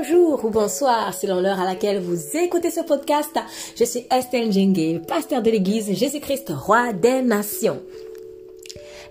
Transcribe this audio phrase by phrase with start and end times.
[0.00, 3.36] Bonjour ou bonsoir selon l'heure à laquelle vous écoutez ce podcast.
[3.76, 7.82] Je suis Estelle Djengue, pasteur de l'église Jésus-Christ, roi des nations.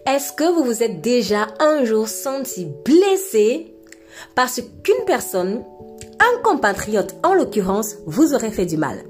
[0.08, 3.72] Est-ce que vous vous êtes déjà un jour senti blessé
[4.34, 5.64] parce qu'une personne,
[6.20, 9.04] un compatriote en l'occurrence, vous aurait fait du mal?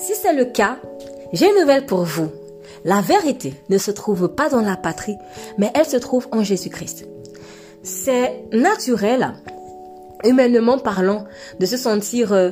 [0.00, 0.78] Si c'est le cas,
[1.32, 2.30] j'ai une nouvelle pour vous.
[2.84, 5.18] La vérité ne se trouve pas dans la patrie,
[5.56, 7.06] mais elle se trouve en Jésus-Christ.
[7.84, 9.34] C'est naturel,
[10.24, 11.24] humainement parlant,
[11.60, 12.50] de se sentir euh,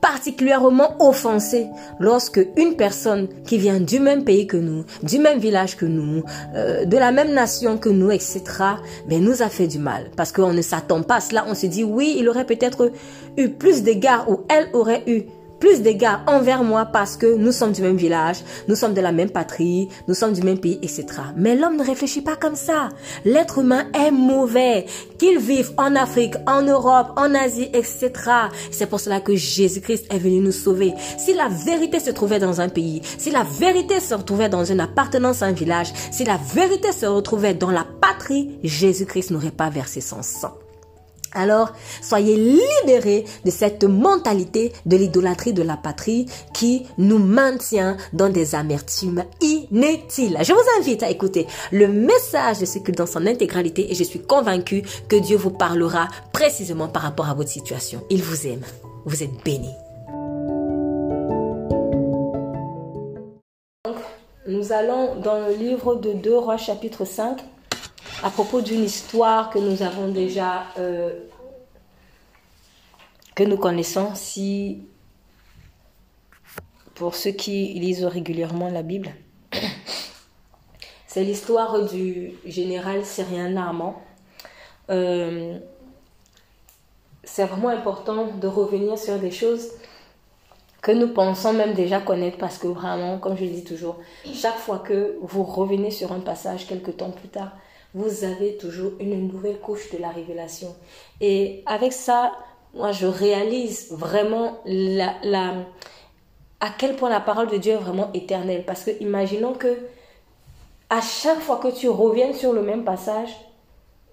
[0.00, 1.66] particulièrement offensé
[1.98, 6.22] lorsque une personne qui vient du même pays que nous, du même village que nous,
[6.54, 8.42] euh, de la même nation que nous, etc.,
[9.08, 10.10] ben, nous a fait du mal.
[10.16, 11.44] Parce qu'on ne s'attend pas à cela.
[11.48, 12.92] On se dit, oui, il aurait peut-être
[13.36, 15.24] eu plus d'égards ou elle aurait eu
[15.60, 19.12] plus d'égards envers moi parce que nous sommes du même village, nous sommes de la
[19.12, 21.06] même patrie, nous sommes du même pays, etc.
[21.36, 22.90] Mais l'homme ne réfléchit pas comme ça.
[23.24, 24.86] L'être humain est mauvais.
[25.18, 28.10] Qu'il vive en Afrique, en Europe, en Asie, etc.
[28.70, 30.94] C'est pour cela que Jésus-Christ est venu nous sauver.
[31.18, 34.80] Si la vérité se trouvait dans un pays, si la vérité se retrouvait dans une
[34.80, 39.70] appartenance à un village, si la vérité se retrouvait dans la patrie, Jésus-Christ n'aurait pas
[39.70, 40.54] versé son sang.
[41.32, 48.28] Alors, soyez libérés de cette mentalité de l'idolâtrie de la patrie qui nous maintient dans
[48.28, 50.38] des amertumes inutiles.
[50.42, 54.04] Je vous invite à écouter le message de ce culte dans son intégralité et je
[54.04, 58.02] suis convaincue que Dieu vous parlera précisément par rapport à votre situation.
[58.10, 58.62] Il vous aime.
[59.04, 59.74] Vous êtes bénis.
[64.46, 67.38] Nous allons dans le livre de 2 Rois chapitre 5
[68.22, 71.12] à propos d'une histoire que nous avons déjà, euh,
[73.34, 74.82] que nous connaissons, si
[76.94, 79.10] pour ceux qui lisent régulièrement la Bible.
[81.06, 83.94] C'est l'histoire du général syrien Naaman.
[84.90, 85.58] Euh,
[87.24, 89.68] c'est vraiment important de revenir sur des choses
[90.80, 93.96] que nous pensons même déjà connaître parce que vraiment, comme je le dis toujours,
[94.32, 97.52] chaque fois que vous revenez sur un passage quelques temps plus tard,
[97.94, 100.74] vous avez toujours une nouvelle couche de la révélation.
[101.20, 102.32] Et avec ça,
[102.74, 105.14] moi, je réalise vraiment la,
[106.60, 108.64] à quel point la parole de Dieu est vraiment éternelle.
[108.66, 109.78] Parce que imaginons que
[110.90, 113.30] à chaque fois que tu reviens sur le même passage,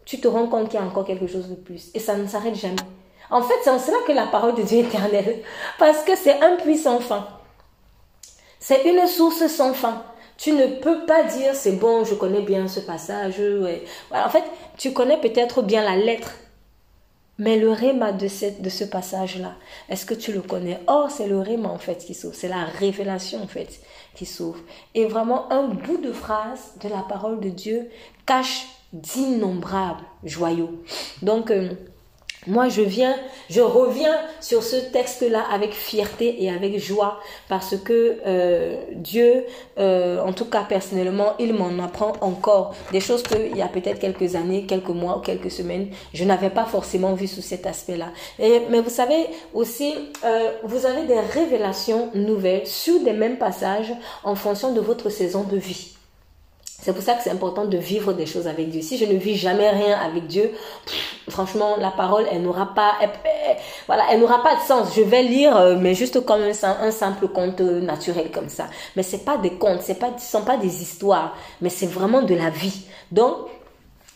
[0.05, 1.89] tu te rends compte qu'il y a encore quelque chose de plus.
[1.93, 2.75] Et ça ne s'arrête jamais.
[3.29, 5.41] En fait, c'est en cela que la parole de Dieu est éternelle.
[5.79, 7.27] Parce que c'est un puits sans fin.
[8.59, 10.03] C'est une source sans fin.
[10.37, 13.35] Tu ne peux pas dire c'est bon, je connais bien ce passage.
[14.11, 14.43] en fait,
[14.77, 16.35] tu connais peut-être bien la lettre,
[17.37, 19.53] mais le réma de ce passage-là,
[19.89, 20.79] est-ce que tu le connais?
[20.87, 23.81] Or, c'est le réma en fait qui s'ouvre, c'est la révélation en fait
[24.13, 24.59] qui s'ouvre.
[24.93, 27.89] Et vraiment, un bout de phrase de la parole de Dieu
[28.25, 30.81] cache d'innombrables joyaux.
[31.21, 31.69] Donc, euh,
[32.47, 33.15] moi, je viens,
[33.49, 37.19] je reviens sur ce texte-là avec fierté et avec joie
[37.49, 39.45] parce que euh, Dieu,
[39.79, 43.99] euh, en tout cas personnellement, il m'en apprend encore des choses qu'il y a peut-être
[43.99, 48.09] quelques années, quelques mois ou quelques semaines, je n'avais pas forcément vu sous cet aspect-là.
[48.39, 54.35] Mais vous savez aussi, euh, vous avez des révélations nouvelles sur des mêmes passages en
[54.35, 55.94] fonction de votre saison de vie.
[56.85, 58.83] C'est pour ça que c'est important de vivre des choses avec Dieu.
[58.83, 60.51] Si je ne vis jamais rien avec Dieu,
[61.27, 62.93] franchement, la parole, elle n'aura pas,
[63.87, 64.89] voilà, elle n'aura pas de sens.
[64.95, 68.67] Je vais lire, euh, mais juste comme un, simple conte naturel comme ça.
[68.95, 72.21] Mais c'est pas des contes, c'est pas, ce sont pas des histoires, mais c'est vraiment
[72.21, 72.83] de la vie.
[73.11, 73.47] Donc,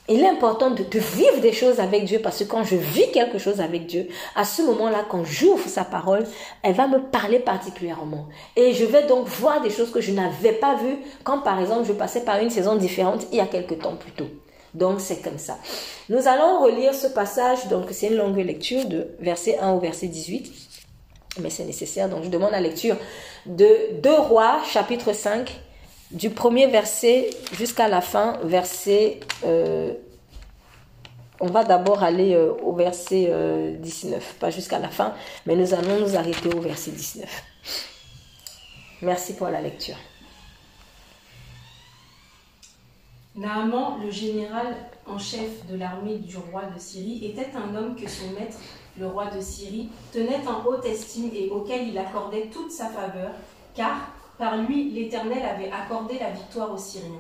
[0.09, 3.37] il est important de, vivre des choses avec Dieu parce que quand je vis quelque
[3.37, 6.25] chose avec Dieu, à ce moment-là, quand j'ouvre sa parole,
[6.63, 8.27] elle va me parler particulièrement.
[8.55, 11.87] Et je vais donc voir des choses que je n'avais pas vues quand, par exemple,
[11.87, 14.29] je passais par une saison différente il y a quelque temps plus tôt.
[14.73, 15.57] Donc, c'est comme ça.
[16.09, 17.67] Nous allons relire ce passage.
[17.67, 20.51] Donc, c'est une longue lecture de verset 1 au verset 18.
[21.41, 22.09] Mais c'est nécessaire.
[22.09, 22.95] Donc, je demande la lecture
[23.45, 25.59] de 2 Rois, chapitre 5,
[26.11, 29.19] du premier verset jusqu'à la fin, verset...
[29.45, 29.93] Euh,
[31.41, 33.31] on va d'abord aller euh, au verset
[33.79, 35.13] 19, euh, pas jusqu'à la fin,
[35.45, 37.43] mais nous allons nous arrêter au verset 19.
[39.01, 39.95] Merci pour la lecture.
[43.35, 44.75] Naaman, le général
[45.07, 48.57] en chef de l'armée du roi de Syrie, était un homme que son maître,
[48.97, 53.31] le roi de Syrie, tenait en haute estime et auquel il accordait toute sa faveur,
[53.75, 57.11] car par lui, l'Éternel avait accordé la victoire aux Syriens.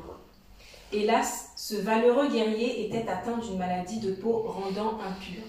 [0.93, 5.43] Hélas, ce valeureux guerrier était atteint d'une maladie de peau rendant impur.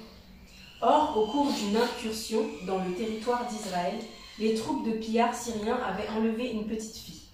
[0.83, 3.95] Or, au cours d'une incursion dans le territoire d'Israël,
[4.41, 7.29] les troupes de pillards syriens avaient enlevé une petite fille.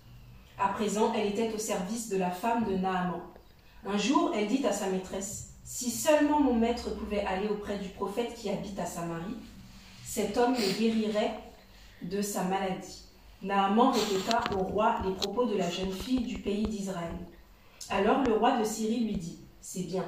[0.58, 3.22] À présent, elle était au service de la femme de Naaman.
[3.86, 7.88] Un jour, elle dit à sa maîtresse Si seulement mon maître pouvait aller auprès du
[7.88, 9.36] prophète qui habite à Samarie,
[10.04, 11.38] cet homme le guérirait
[12.02, 13.05] de sa maladie.
[13.42, 17.14] Naaman répéta au roi les propos de la jeune fille du pays d'Israël.
[17.90, 20.04] Alors le roi de Syrie lui dit C'est bien,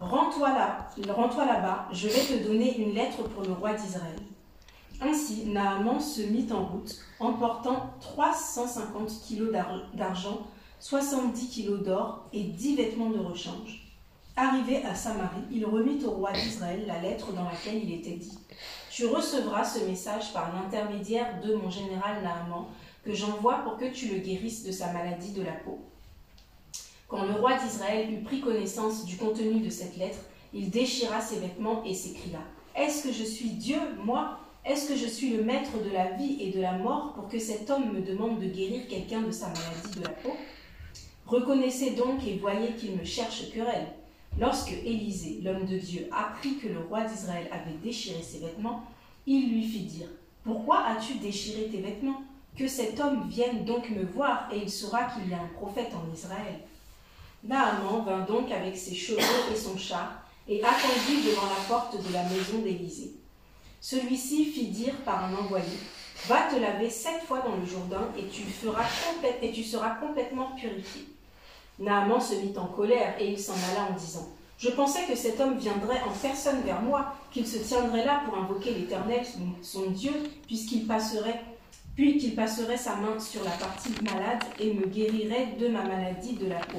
[0.00, 4.18] rends-toi là, rends-toi là-bas, je vais te donner une lettre pour le roi d'Israël.
[5.00, 9.54] Ainsi, Naaman se mit en route, emportant 350 kilos
[9.94, 10.46] d'argent,
[10.80, 13.86] 70 kilos d'or et 10 vêtements de rechange.
[14.36, 18.38] Arrivé à Samarie, il remit au roi d'Israël la lettre dans laquelle il était dit
[18.96, 22.64] Tu recevras ce message par l'intermédiaire de mon général Naaman,
[23.04, 25.78] que j'envoie pour que tu le guérisses de sa maladie de la peau.
[27.06, 30.20] Quand le roi d'Israël eut pris connaissance du contenu de cette lettre,
[30.54, 32.38] il déchira ses vêtements et s'écria
[32.74, 34.38] Est-ce que je suis Dieu, moi?
[34.64, 37.38] Est-ce que je suis le maître de la vie et de la mort pour que
[37.38, 40.34] cet homme me demande de guérir quelqu'un de sa maladie de la peau?
[41.26, 43.88] Reconnaissez donc et voyez qu'il me cherche querelle.
[44.38, 48.84] Lorsque Élisée, l'homme de Dieu, apprit que le roi d'Israël avait déchiré ses vêtements,
[49.26, 50.08] il lui fit dire
[50.44, 52.22] Pourquoi as-tu déchiré tes vêtements?
[52.56, 55.92] Que cet homme vienne donc me voir et il saura qu'il y a un prophète
[55.94, 56.60] en Israël.
[57.44, 59.20] Naaman vint donc avec ses chevaux
[59.52, 63.14] et son char et attendit devant la porte de la maison d'Élisée.
[63.80, 65.64] Celui-ci fit dire par un envoyé
[66.26, 68.86] Va te laver sept fois dans le Jourdain et tu, feras
[69.42, 71.15] et tu seras complètement purifié.
[71.78, 74.28] Naaman se mit en colère et il s'en alla en disant
[74.58, 78.38] Je pensais que cet homme viendrait en personne vers moi, qu'il se tiendrait là pour
[78.38, 79.22] invoquer l'Éternel,
[79.62, 80.12] son Dieu,
[80.46, 81.42] puisqu'il passerait
[81.96, 86.34] puis qu'il passerait sa main sur la partie malade et me guérirait de ma maladie
[86.34, 86.78] de la peau.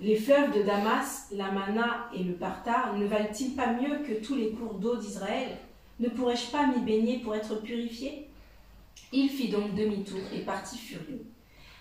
[0.00, 4.34] Les fleuves de Damas, la Mana et le Partar ne valent-ils pas mieux que tous
[4.34, 5.58] les cours d'eau d'Israël?
[6.00, 8.28] Ne pourrais-je pas m'y baigner pour être purifié?
[9.12, 11.26] Il fit donc demi-tour et partit furieux.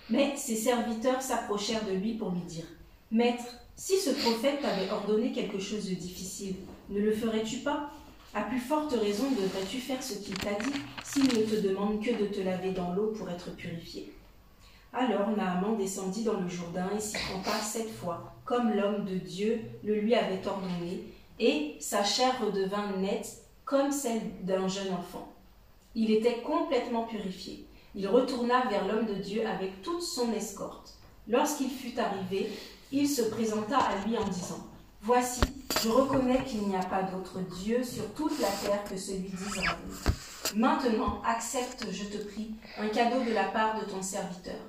[0.10, 2.66] Mais ses serviteurs s'approchèrent de lui pour lui dire
[3.12, 3.46] Maître,
[3.76, 6.56] si ce prophète t'avait ordonné quelque chose de difficile,
[6.90, 7.92] ne le ferais-tu pas?
[8.34, 12.12] À plus forte raison devrais-tu faire ce qu'il t'a dit s'il ne te demande que
[12.12, 14.12] de te laver dans l'eau pour être purifié.
[14.94, 19.62] Alors Naaman descendit dans le Jourdain et s'y trempa sept fois, comme l'homme de Dieu
[19.84, 21.04] le lui avait ordonné,
[21.40, 25.32] et sa chair redevint nette comme celle d'un jeune enfant.
[25.94, 27.67] Il était complètement purifié.
[27.96, 30.94] Il retourna vers l'homme de Dieu avec toute son escorte.
[31.28, 32.52] Lorsqu'il fut arrivé,
[32.92, 34.66] il se présenta à lui en disant
[35.02, 35.42] Voici,
[35.82, 39.78] je reconnais qu'il n'y a pas d'autre Dieu sur toute la terre que celui d'Israël.
[40.56, 44.60] Maintenant, accepte, je te prie, un cadeau de la part de ton serviteur.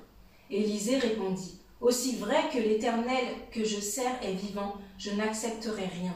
[0.49, 6.15] Élisée répondit Aussi vrai que l'Éternel que je sers est vivant, je n'accepterai rien.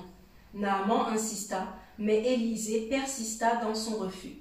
[0.53, 1.67] Naaman insista
[1.97, 4.37] mais Élisée persista dans son refus.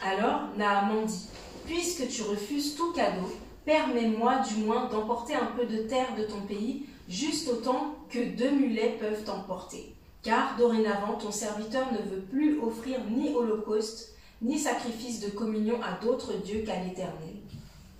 [0.00, 1.28] Alors Naaman dit
[1.66, 3.30] Puisque tu refuses tout cadeau,
[3.64, 8.50] permets-moi du moins d'emporter un peu de terre de ton pays, juste autant que deux
[8.50, 9.94] mulets peuvent emporter.
[10.22, 16.02] Car dorénavant ton serviteur ne veut plus offrir ni holocauste, ni sacrifice de communion à
[16.04, 17.36] d'autres dieux qu'à l'Éternel.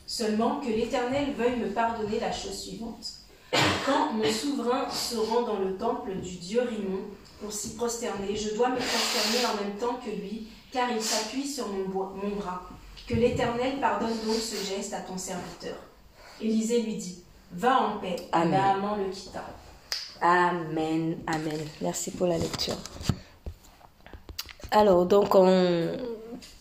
[0.06, 3.06] Seulement que l'Éternel veuille me pardonner la chose suivante.
[3.86, 7.00] Quand mon souverain se rend dans le temple du dieu Rimon,
[7.40, 8.36] pour s'y prosterner.
[8.36, 12.36] Je dois me prosterner en même temps que lui, car il s'appuie sur mon, mon
[12.36, 12.68] bras.
[13.10, 15.74] Que l'Éternel pardonne donc ce geste à ton serviteur.
[16.40, 18.14] Élisée lui dit Va en paix.
[18.30, 18.60] Amen.
[19.04, 19.44] Le quitta.
[20.20, 21.16] Amen.
[21.26, 21.58] Amen.
[21.80, 22.76] Merci pour la lecture.
[24.70, 25.30] Alors, donc,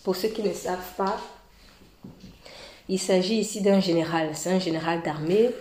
[0.03, 1.17] pour ceux qui ne savent pas,
[2.87, 5.51] il s'agit ici d'un général, c'est un général d'armée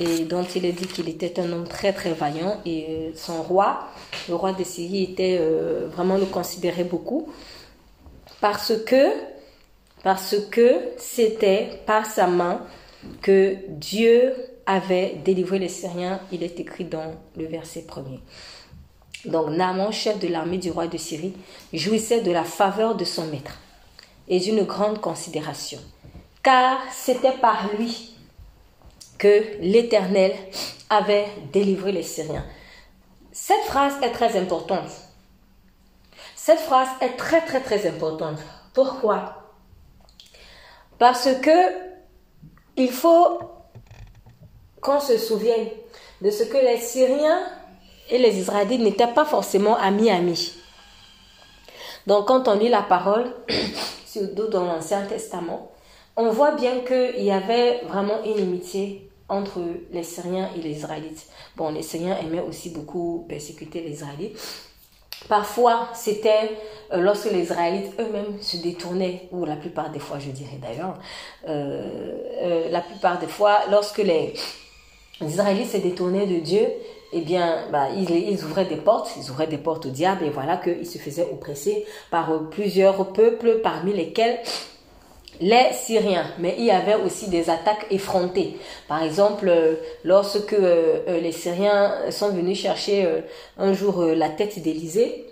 [0.00, 3.40] et dont il est dit qu'il était un homme très très vaillant et euh, son
[3.44, 3.86] roi,
[4.28, 7.28] le roi de Syrie, était euh, vraiment le considérait beaucoup
[8.40, 9.31] parce que
[10.02, 12.60] parce que c'était par sa main
[13.20, 14.34] que Dieu
[14.66, 16.20] avait délivré les Syriens.
[16.30, 18.20] Il est écrit dans le verset premier.
[19.24, 21.34] Donc Naaman, chef de l'armée du roi de Syrie,
[21.72, 23.58] jouissait de la faveur de son maître
[24.28, 25.78] et d'une grande considération
[26.42, 28.14] car c'était par lui
[29.18, 30.34] que l'Éternel
[30.90, 32.44] avait délivré les Syriens.
[33.30, 34.90] Cette phrase est très importante.
[36.34, 38.38] Cette phrase est très très très importante.
[38.74, 39.41] Pourquoi?
[41.02, 41.50] Parce que
[42.76, 43.40] il faut
[44.80, 45.66] qu'on se souvienne
[46.20, 47.42] de ce que les Syriens
[48.08, 50.54] et les Israélites n'étaient pas forcément amis-amis.
[52.06, 53.34] Donc quand on lit la parole,
[54.06, 55.72] surtout dans l'Ancien Testament,
[56.14, 59.58] on voit bien qu'il y avait vraiment une inimitié entre
[59.90, 61.26] les Syriens et les Israélites.
[61.56, 64.38] Bon, les Syriens aimaient aussi beaucoup persécuter les Israélites.
[65.28, 66.50] Parfois, c'était
[66.92, 70.94] euh, lorsque les Israélites eux-mêmes se détournaient, ou la plupart des fois, je dirais d'ailleurs,
[71.48, 72.12] euh,
[72.42, 74.34] euh, la plupart des fois, lorsque les
[75.20, 76.66] Israélites se détournaient de Dieu,
[77.14, 80.56] eh bien, bah, ils, ouvraient des portes, ils ouvraient des portes au diable, et voilà
[80.56, 84.38] qu'ils se faisaient oppresser par plusieurs peuples, parmi lesquels
[85.40, 88.58] les Syriens, mais il y avait aussi des attaques effrontées.
[88.86, 89.74] Par exemple, euh,
[90.04, 93.22] lorsque euh, euh, les Syriens sont venus chercher
[93.58, 95.26] un jour la tête d'Élysée,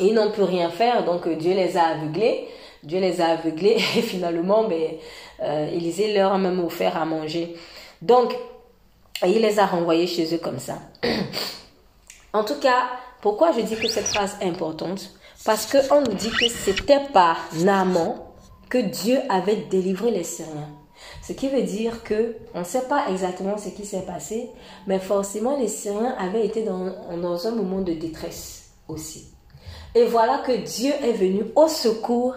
[0.00, 2.48] ils n'ont pu rien faire, donc Dieu les a aveuglés.
[2.82, 4.92] Dieu les a aveuglés et finalement, ben,
[5.72, 7.54] Élysée leur a même offert à manger.
[8.02, 8.34] Donc,
[9.24, 10.78] il les a renvoyés chez eux comme ça.
[12.32, 12.88] en tout cas,
[13.22, 15.10] pourquoi je dis que cette phrase est importante?
[15.44, 18.25] Parce qu'on nous dit que c'était par Naaman
[18.68, 20.70] que Dieu avait délivré les Syriens.
[21.22, 24.50] Ce qui veut dire que on ne sait pas exactement ce qui s'est passé,
[24.86, 29.28] mais forcément les Syriens avaient été dans, un moment de détresse aussi.
[29.94, 32.34] Et voilà que Dieu est venu au secours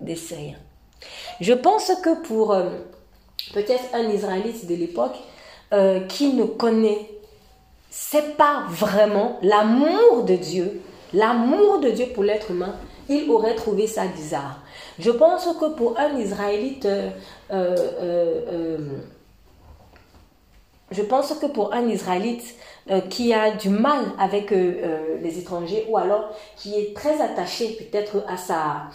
[0.00, 0.58] des Syriens.
[1.40, 2.70] Je pense que pour euh,
[3.52, 5.16] peut-être un Israélite de l'époque
[5.72, 7.10] euh, qui ne connaît
[7.96, 12.74] c'est pas vraiment l'amour de Dieu, l'amour de Dieu pour l'être humain,
[13.08, 14.63] il aurait trouvé ça bizarre.
[14.98, 17.10] Je pense que pour un Israélite, euh,
[17.50, 18.78] euh,
[20.90, 22.54] je pense que pour un Israélite
[23.08, 28.36] qui a du mal avec les étrangers ou alors qui est très attaché peut-être à
[28.36, 28.88] sa,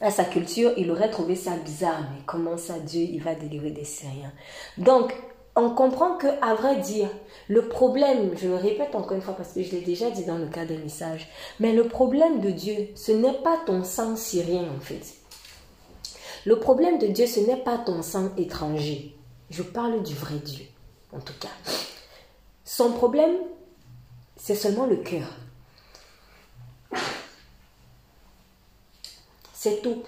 [0.00, 2.00] à sa culture, il aurait trouvé ça bizarre.
[2.12, 4.32] Mais comment ça, Dieu, il va délivrer des Syriens?
[4.76, 5.14] Donc,
[5.58, 7.08] on comprend que, à vrai dire,
[7.48, 10.38] le problème, je le répète encore une fois parce que je l'ai déjà dit dans
[10.38, 14.64] le cas des messages, mais le problème de Dieu, ce n'est pas ton sang syrien
[14.76, 15.02] en fait.
[16.46, 19.16] Le problème de Dieu, ce n'est pas ton sang étranger.
[19.50, 20.64] Je parle du vrai Dieu,
[21.12, 21.48] en tout cas.
[22.64, 23.36] Son problème,
[24.36, 25.26] c'est seulement le cœur.
[29.52, 30.04] C'est tout.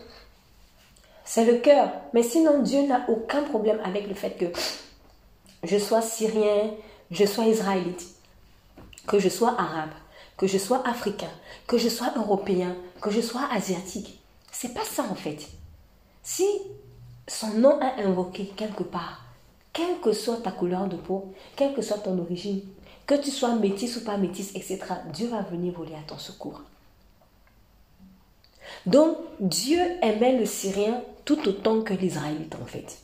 [1.25, 1.90] C'est le cœur.
[2.14, 4.47] Mais sinon, Dieu n'a aucun problème avec le fait que
[5.62, 6.70] je sois syrien,
[7.10, 8.06] je sois israélite,
[9.06, 9.90] que je sois arabe,
[10.36, 11.30] que je sois africain,
[11.66, 14.20] que je sois européen, que je sois asiatique.
[14.50, 15.48] C'est pas ça en fait.
[16.22, 16.46] Si
[17.26, 19.24] son nom est invoqué quelque part,
[19.72, 22.62] quelle que soit ta couleur de peau, quelle que soit ton origine,
[23.06, 24.80] que tu sois métis ou pas métis, etc.,
[25.12, 26.62] Dieu va venir voler à ton secours.
[28.86, 32.98] Donc, Dieu aimait le Syrien tout autant que l'Israélite en fait.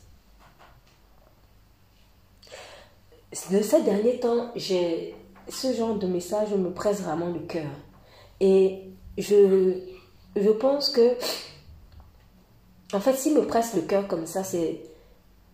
[3.51, 7.69] De ces derniers temps, ce genre de message me presse vraiment le cœur.
[8.39, 8.83] Et
[9.17, 9.79] je,
[10.35, 11.15] je pense que,
[12.93, 14.81] en fait, s'il me presse le cœur comme ça, c'est,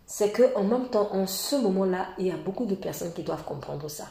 [0.06, 3.24] c'est que en même temps, en ce moment-là, il y a beaucoup de personnes qui
[3.24, 4.06] doivent comprendre ça.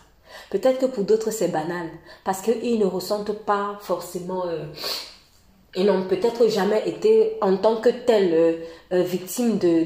[0.50, 1.88] Peut-être que pour d'autres, c'est banal,
[2.24, 4.64] parce qu'ils ne ressentent pas forcément euh,
[5.74, 8.52] ils n'ont peut-être jamais été en tant que tel euh,
[8.92, 9.84] euh, victime de,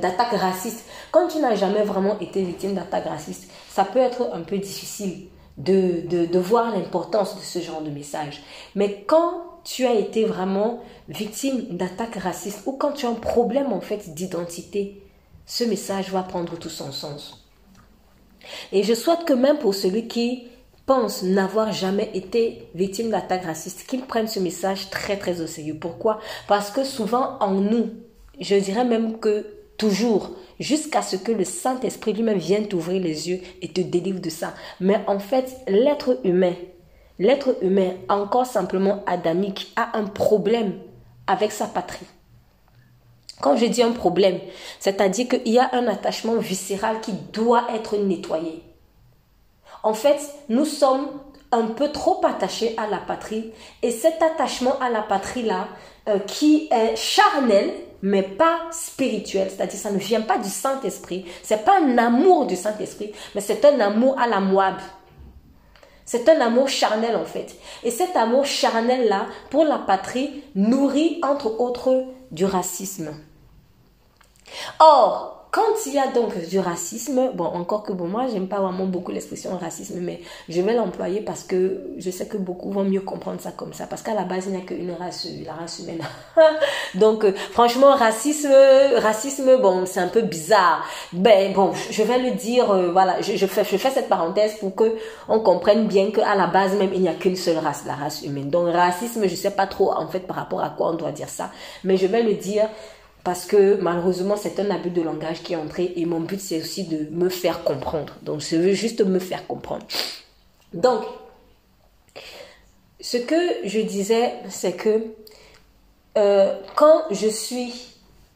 [0.00, 0.84] d'attaques racistes.
[1.10, 5.28] Quand tu n'as jamais vraiment été victime d'attaques racistes, ça peut être un peu difficile
[5.56, 8.42] de, de voir l'importance de ce genre de message.
[8.74, 13.72] Mais quand tu as été vraiment victime d'attaques racistes ou quand tu as un problème
[13.72, 15.02] en fait d'identité,
[15.46, 17.46] ce message va prendre tout son sens.
[18.72, 20.44] Et je souhaite que même pour celui qui
[21.22, 25.76] n'avoir jamais été victime d'attaques racistes, qu'ils prennent ce message très très au sérieux.
[25.80, 26.18] Pourquoi?
[26.48, 27.90] Parce que souvent en nous,
[28.40, 29.46] je dirais même que
[29.78, 34.30] toujours, jusqu'à ce que le Saint-Esprit lui-même vienne t'ouvrir les yeux et te délivre de
[34.30, 34.54] ça.
[34.80, 36.54] Mais en fait, l'être humain,
[37.18, 40.74] l'être humain, encore simplement adamique, a un problème
[41.26, 42.06] avec sa patrie.
[43.40, 44.38] Quand je dis un problème,
[44.80, 48.62] c'est-à-dire qu'il y a un attachement viscéral qui doit être nettoyé.
[49.82, 51.08] En fait, nous sommes
[51.52, 55.68] un peu trop attachés à la patrie et cet attachement à la patrie-là,
[56.08, 57.72] euh, qui est charnel,
[58.02, 62.56] mais pas spirituel, c'est-à-dire ça ne vient pas du Saint-Esprit, c'est pas un amour du
[62.56, 64.76] Saint-Esprit, mais c'est un amour à la Moab.
[66.06, 67.54] C'est un amour charnel en fait.
[67.84, 73.14] Et cet amour charnel-là, pour la patrie, nourrit entre autres du racisme.
[74.80, 78.60] Or, quand il y a donc du racisme, bon, encore que bon, moi, j'aime pas
[78.60, 82.84] vraiment beaucoup l'expression racisme, mais je vais l'employer parce que je sais que beaucoup vont
[82.84, 83.86] mieux comprendre ça comme ça.
[83.88, 86.02] Parce qu'à la base, il n'y a qu'une race, la race humaine.
[86.94, 88.52] donc, euh, franchement, racisme,
[88.98, 90.84] racisme, bon, c'est un peu bizarre.
[91.12, 94.96] Ben, bon, je vais le dire, euh, voilà, je, fais, cette parenthèse pour que
[95.28, 98.22] on comprenne bien qu'à la base même, il n'y a qu'une seule race, la race
[98.22, 98.50] humaine.
[98.50, 101.28] Donc, racisme, je sais pas trop, en fait, par rapport à quoi on doit dire
[101.28, 101.50] ça,
[101.82, 102.68] mais je vais le dire
[103.24, 106.60] parce que malheureusement c'est un abus de langage qui est entré et mon but c'est
[106.60, 108.14] aussi de me faire comprendre.
[108.22, 109.86] Donc je veux juste me faire comprendre.
[110.72, 111.02] Donc,
[113.00, 113.34] ce que
[113.64, 115.06] je disais, c'est que
[116.16, 117.72] euh, quand je suis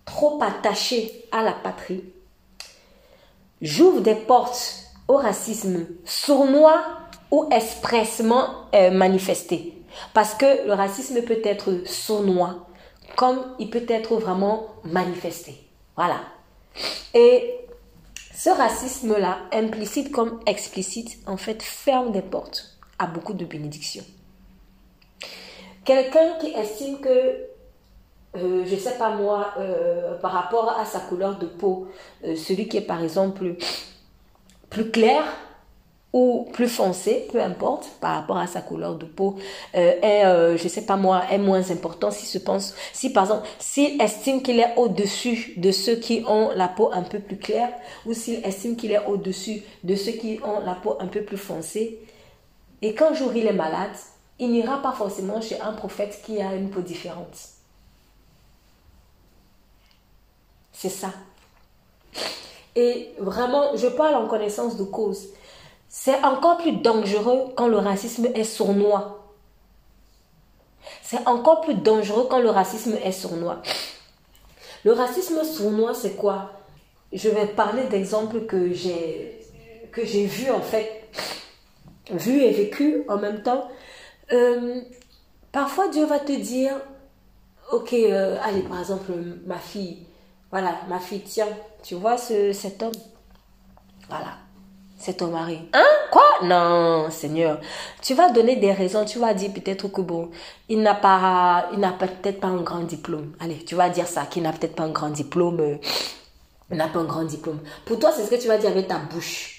[0.04, 2.04] trop attachée à la patrie,
[3.62, 4.74] j'ouvre des portes
[5.06, 6.82] au racisme sournois
[7.30, 9.74] ou expressement euh, manifesté.
[10.12, 12.66] Parce que le racisme peut être sournois,
[13.16, 15.54] comme il peut être vraiment manifesté.
[15.96, 16.20] Voilà.
[17.14, 17.54] Et
[18.34, 24.04] ce racisme-là, implicite comme explicite, en fait, ferme des portes à beaucoup de bénédictions.
[25.84, 27.48] Quelqu'un qui estime que
[28.36, 31.86] euh, je ne sais pas moi, euh, par rapport à sa couleur de peau,
[32.24, 33.54] euh, celui qui est par exemple
[34.70, 35.22] plus clair
[36.14, 39.36] ou plus foncé, peu importe, par rapport à sa couleur de peau,
[39.74, 40.22] est,
[40.56, 44.00] je ne sais pas moi, est moins important si se pense, si par exemple, s'il
[44.00, 47.70] estime qu'il est au-dessus de ceux qui ont la peau un peu plus claire,
[48.06, 51.36] ou s'il estime qu'il est au-dessus de ceux qui ont la peau un peu plus
[51.36, 51.98] foncée,
[52.80, 53.90] et qu'un jour il est malade,
[54.38, 57.36] il n'ira pas forcément chez un prophète qui a une peau différente.
[60.72, 61.10] C'est ça.
[62.76, 65.28] Et vraiment, je parle en connaissance de cause.
[65.96, 69.32] C'est encore plus dangereux quand le racisme est sournois.
[71.02, 73.62] C'est encore plus dangereux quand le racisme est sournois.
[74.84, 76.50] Le racisme sournois, c'est quoi?
[77.12, 79.38] Je vais parler d'exemples que j'ai
[79.92, 81.04] que vu en fait,
[82.10, 83.68] vu et vécu en même temps.
[84.32, 84.80] Euh,
[85.52, 86.74] parfois, Dieu va te dire,
[87.72, 89.12] ok, euh, allez, par exemple,
[89.46, 90.04] ma fille,
[90.50, 92.92] voilà, ma fille, tiens, tu vois ce, cet homme?
[94.08, 94.38] Voilà,
[94.96, 95.60] c'est ton mari.
[95.72, 95.84] Hein?
[96.10, 96.22] Quoi?
[96.42, 97.60] Non, Seigneur.
[98.02, 99.04] Tu vas donner des raisons.
[99.04, 100.30] Tu vas dire peut-être que bon,
[100.68, 103.32] il n'a pas, il n'a peut-être pas un grand diplôme.
[103.40, 105.60] Allez, tu vas dire ça, qu'il n'a peut-être pas un grand diplôme.
[105.60, 105.76] Euh,
[106.70, 107.60] il n'a pas un grand diplôme.
[107.84, 109.54] Pour toi, c'est ce que tu vas dire avec ta bouche.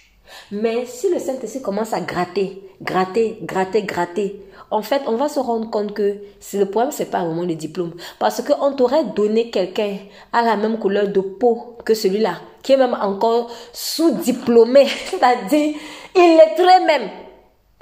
[0.52, 5.40] Mais si le Saint-Esprit commence à gratter, gratter, gratter, gratter, en fait, on va se
[5.40, 6.18] rendre compte que
[6.54, 7.94] le problème, c'est pas vraiment le diplôme.
[8.20, 9.98] Parce qu'on t'aurait donné quelqu'un
[10.34, 15.76] à la même couleur de peau que celui-là, qui est même encore sous-diplômé, c'est-à-dire,
[16.16, 17.10] il est très même.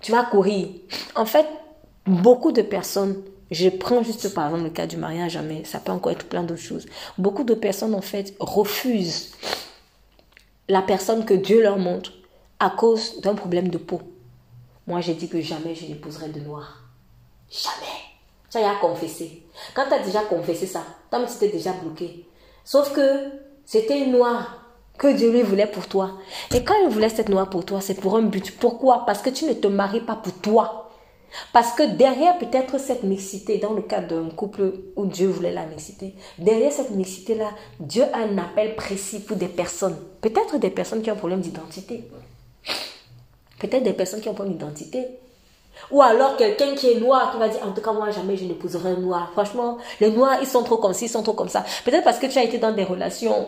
[0.01, 0.67] Tu vas courir.
[1.15, 1.45] En fait,
[2.05, 5.91] beaucoup de personnes, je prends juste par exemple le cas du mariage, mais ça peut
[5.91, 6.85] encore être plein d'autres choses.
[7.17, 9.31] Beaucoup de personnes, en fait, refusent
[10.67, 12.11] la personne que Dieu leur montre
[12.59, 14.01] à cause d'un problème de peau.
[14.87, 16.83] Moi, j'ai dit que jamais je n'épouserai de noir.
[17.49, 18.03] Jamais.
[18.49, 19.43] Tu as confessé.
[19.73, 22.27] Quand tu as déjà confessé ça, toi tu t'es déjà bloqué.
[22.63, 23.31] Sauf que
[23.65, 24.63] c'était une noire
[24.97, 26.19] que Dieu lui voulait pour toi.
[26.53, 28.57] Et quand il voulait cette noire pour toi, c'est pour un but.
[28.59, 29.05] Pourquoi?
[29.05, 30.91] Parce que tu ne te maries pas pour toi.
[31.51, 35.65] Parce que derrière peut-être cette mixité, dans le cas d'un couple où Dieu voulait la
[35.65, 39.97] mixité, derrière cette mixité-là, Dieu a un appel précis pour des personnes.
[40.21, 42.07] Peut-être des personnes qui ont un problème d'identité.
[43.63, 45.07] Peut-être des personnes qui ont pas une identité.
[45.89, 48.43] Ou alors quelqu'un qui est noir qui va dire en tout cas moi jamais je
[48.43, 49.29] n'épouserai un noir.
[49.31, 51.63] Franchement, les noirs ils sont trop comme ci, ils sont trop comme ça.
[51.85, 53.47] Peut-être parce que tu as été dans des relations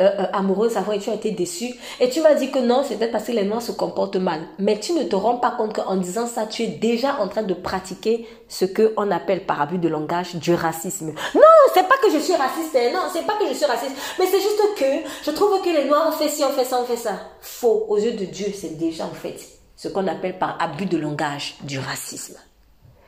[0.00, 1.72] euh, euh, amoureuse avant et tu as été déçu.
[2.00, 4.40] Et tu vas dire que non, c'est peut-être parce que les noirs se comportent mal.
[4.58, 7.44] Mais tu ne te rends pas compte qu'en disant ça, tu es déjà en train
[7.44, 11.12] de pratiquer ce qu'on appelle par abus de langage du racisme.
[11.36, 11.42] Non,
[11.74, 12.74] c'est pas que je suis raciste.
[12.74, 12.90] Hein.
[12.92, 13.94] Non, c'est pas que je suis raciste.
[14.18, 16.80] Mais c'est juste que je trouve que les noirs ont fait ci, ont fait ça,
[16.80, 17.12] ont fait ça.
[17.40, 17.86] Faux.
[17.88, 19.38] Aux yeux de Dieu, c'est déjà en fait
[19.76, 22.36] ce qu'on appelle par abus de langage du racisme.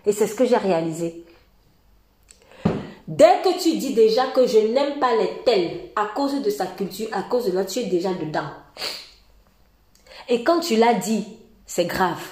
[0.06, 1.25] Et c'est ce que j'ai réalisé.
[3.08, 6.66] Dès que tu dis déjà que je n'aime pas les tels à cause de sa
[6.66, 8.50] culture, à cause de là, tu es déjà dedans.
[10.28, 11.24] Et quand tu l'as dit,
[11.66, 12.22] c'est grave.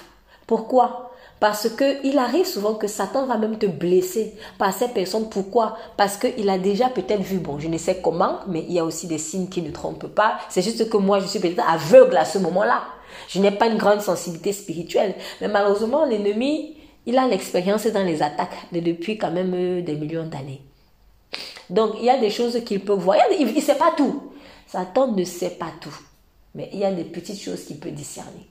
[0.47, 1.13] Pourquoi?
[1.39, 5.29] Parce que il arrive souvent que Satan va même te blesser par ces personnes.
[5.29, 5.77] Pourquoi?
[5.97, 8.85] Parce qu'il a déjà peut-être vu, bon, je ne sais comment, mais il y a
[8.85, 10.39] aussi des signes qui ne trompent pas.
[10.49, 12.83] C'est juste que moi, je suis peut-être aveugle à ce moment-là.
[13.29, 15.15] Je n'ai pas une grande sensibilité spirituelle.
[15.41, 16.77] Mais malheureusement, l'ennemi,
[17.07, 20.63] il a l'expérience dans les attaques de depuis quand même euh, des millions d'années.
[21.71, 23.17] Donc, il y a des choses qu'il peut voir.
[23.39, 24.33] Il ne sait pas tout.
[24.67, 25.97] Satan ne sait pas tout.
[26.55, 28.47] Mais il y a des petites choses qu'il peut discerner.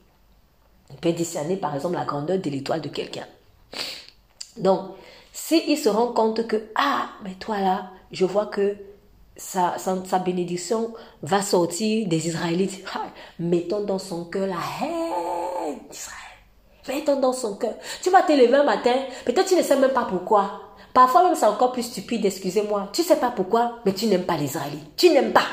[0.90, 3.26] Il peut discerner, par exemple, la grandeur de l'étoile de quelqu'un.
[4.58, 4.92] Donc,
[5.32, 8.76] s'il se rend compte que, ah, mais toi là, je vois que
[9.36, 12.84] sa, sa, bénédiction va sortir des Israélites.
[13.40, 16.23] Mettons dans son cœur la haine d'Israël.
[16.88, 17.74] Mettons dans son cœur.
[18.02, 20.62] Tu vas te lever un matin, peut-être tu ne sais même pas pourquoi.
[20.94, 22.90] Parfois même c'est encore plus stupide, excusez-moi.
[22.94, 24.96] Tu sais pas pourquoi, mais tu n'aimes pas les Israélites.
[24.98, 25.46] Tu n'aimes pas.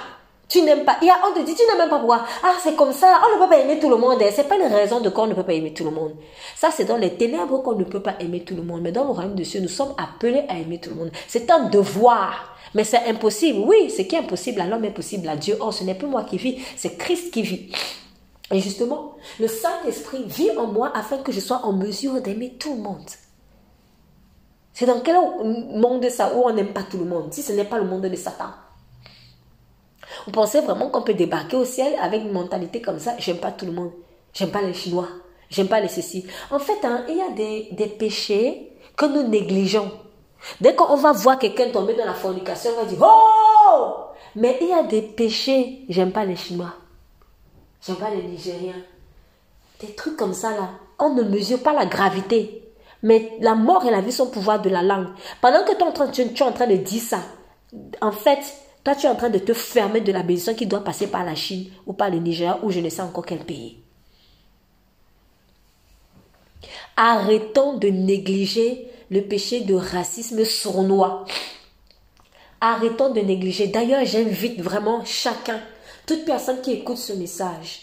[0.50, 0.94] Tu n'aimes pas.
[1.00, 2.24] A, on te dit, tu n'aimes même pas pourquoi.
[2.42, 3.20] Ah, c'est comme ça.
[3.24, 4.20] On ne peut pas aimer tout le monde.
[4.32, 6.16] C'est pas une raison de quoi on ne peut pas aimer tout le monde.
[6.56, 8.80] Ça, c'est dans les ténèbres qu'on ne peut pas aimer tout le monde.
[8.82, 11.12] Mais dans le royaume de Dieu, nous sommes appelés à aimer tout le monde.
[11.28, 12.56] C'est un devoir.
[12.74, 13.60] Mais c'est impossible.
[13.64, 15.56] Oui, ce qui est impossible à l'homme est possible à Dieu.
[15.60, 17.72] Or, ce n'est plus moi qui vis, c'est Christ qui vit.
[18.50, 22.74] Et justement, le Saint-Esprit vit en moi afin que je sois en mesure d'aimer tout
[22.74, 23.08] le monde.
[24.72, 25.16] C'est dans quel
[25.78, 28.02] monde ça où on n'aime pas tout le monde, si ce n'est pas le monde
[28.02, 28.50] de Satan
[30.26, 33.52] Vous pensez vraiment qu'on peut débarquer au ciel avec une mentalité comme ça J'aime pas
[33.52, 33.92] tout le monde.
[34.32, 35.08] J'aime pas les Chinois.
[35.48, 36.26] J'aime pas les ceci.
[36.50, 39.90] En fait, hein, il y a des, des péchés que nous négligeons.
[40.60, 43.94] Dès qu'on va voir quelqu'un tomber dans la fornication, on va dire Oh
[44.34, 45.84] Mais il y a des péchés.
[45.88, 46.72] J'aime pas les Chinois.
[47.86, 48.82] J'aime pas les Nigériens.
[49.80, 50.70] Des trucs comme ça là.
[50.98, 52.64] On ne mesure pas la gravité.
[53.02, 55.08] Mais la mort et la vie sont au pouvoir de la langue.
[55.40, 57.22] Pendant que toi, tu es en train de dire ça,
[58.02, 58.40] en fait,
[58.84, 61.24] toi, tu es en train de te fermer de la bénédiction qui doit passer par
[61.24, 63.78] la Chine ou par le Nigeria ou je ne sais encore quel pays.
[66.96, 71.24] Arrêtons de négliger le péché de racisme sournois.
[72.60, 73.68] Arrêtons de négliger.
[73.68, 75.60] D'ailleurs, j'invite vraiment chacun,
[76.10, 77.82] toute personne qui écoute ce message,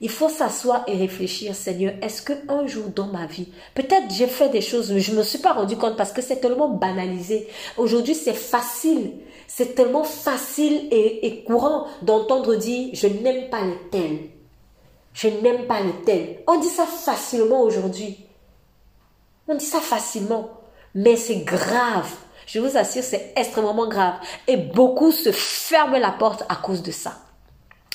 [0.00, 4.28] il faut s'asseoir et réfléchir, Seigneur, est-ce que un jour dans ma vie, peut-être j'ai
[4.28, 6.68] fait des choses, mais je ne me suis pas rendu compte parce que c'est tellement
[6.68, 7.48] banalisé.
[7.76, 9.14] Aujourd'hui, c'est facile.
[9.48, 14.18] C'est tellement facile et, et courant d'entendre dire, je n'aime pas les tels.
[15.12, 16.44] Je n'aime pas les tels.
[16.46, 18.18] On dit ça facilement aujourd'hui.
[19.48, 20.48] On dit ça facilement.
[20.94, 22.14] Mais c'est grave.
[22.46, 24.14] Je vous assure, c'est extrêmement grave.
[24.46, 27.23] Et beaucoup se ferment la porte à cause de ça.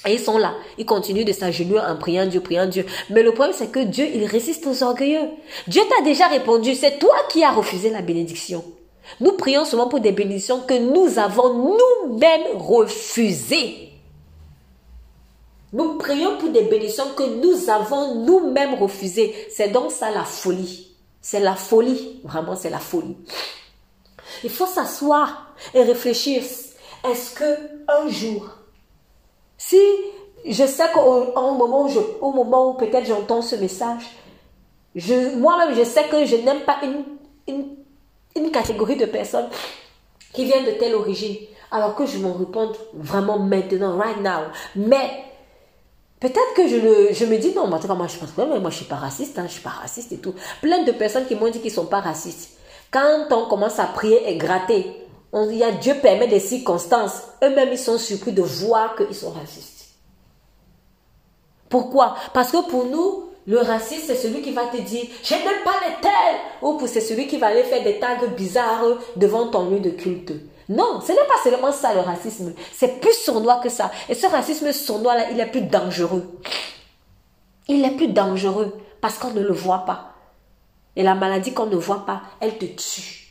[0.06, 2.86] Et ils sont là, ils continuent de s'agenouiller en priant Dieu, priant Dieu.
[3.10, 5.28] Mais le problème, c'est que Dieu, il résiste aux orgueilleux.
[5.68, 8.64] Dieu t'a déjà répondu, c'est toi qui as refusé la bénédiction.
[9.20, 13.90] Nous prions souvent pour des bénédictions que nous avons nous-mêmes refusées.
[15.74, 19.36] Nous prions pour des bénédictions que nous avons nous-mêmes refusées.
[19.52, 20.96] C'est donc ça la folie.
[21.22, 22.22] C'est la folie.
[22.24, 23.18] Vraiment, c'est la folie.
[24.44, 26.42] Il faut s'asseoir et réfléchir.
[26.42, 27.58] Est-ce que
[27.88, 28.59] un jour,
[29.60, 29.78] si
[30.46, 31.92] je sais qu'au moment où,
[32.22, 34.04] au moment où peut-être j'entends ce message,
[35.38, 37.76] moi-même, je sais que je n'aime pas une,
[38.36, 39.50] une, catégorie de personnes
[40.34, 41.36] qui viennent de telle origine,
[41.72, 44.48] alors que je m'en réponds vraiment maintenant, right now.
[44.76, 45.26] Mais
[46.20, 48.76] Peut-être que je, le, je me dis, non, moi, moi je pense que moi, je
[48.76, 50.36] suis pas raciste, hein, je suis pas raciste et tout.
[50.62, 52.58] Plein de personnes qui m'ont dit qu'ils sont pas racistes.
[52.92, 57.24] Quand on commence à prier et gratter, il y a Dieu permet des circonstances.
[57.44, 59.86] Eux-mêmes, ils sont surpris de voir qu'ils sont racistes.
[61.70, 62.16] Pourquoi?
[62.34, 65.76] Parce que pour nous, le raciste, c'est celui qui va te dire, je n'aime pas
[65.88, 66.40] les tels.
[66.62, 70.34] Ou c'est celui qui va aller faire des tags bizarres devant ton lieu de culte.
[70.68, 72.54] Non, ce n'est pas seulement ça le racisme.
[72.74, 73.92] C'est plus sournois que ça.
[74.08, 76.40] Et ce racisme sournois-là, il est plus dangereux.
[77.68, 80.14] Il est plus dangereux parce qu'on ne le voit pas.
[80.96, 83.29] Et la maladie qu'on ne voit pas, elle te tue.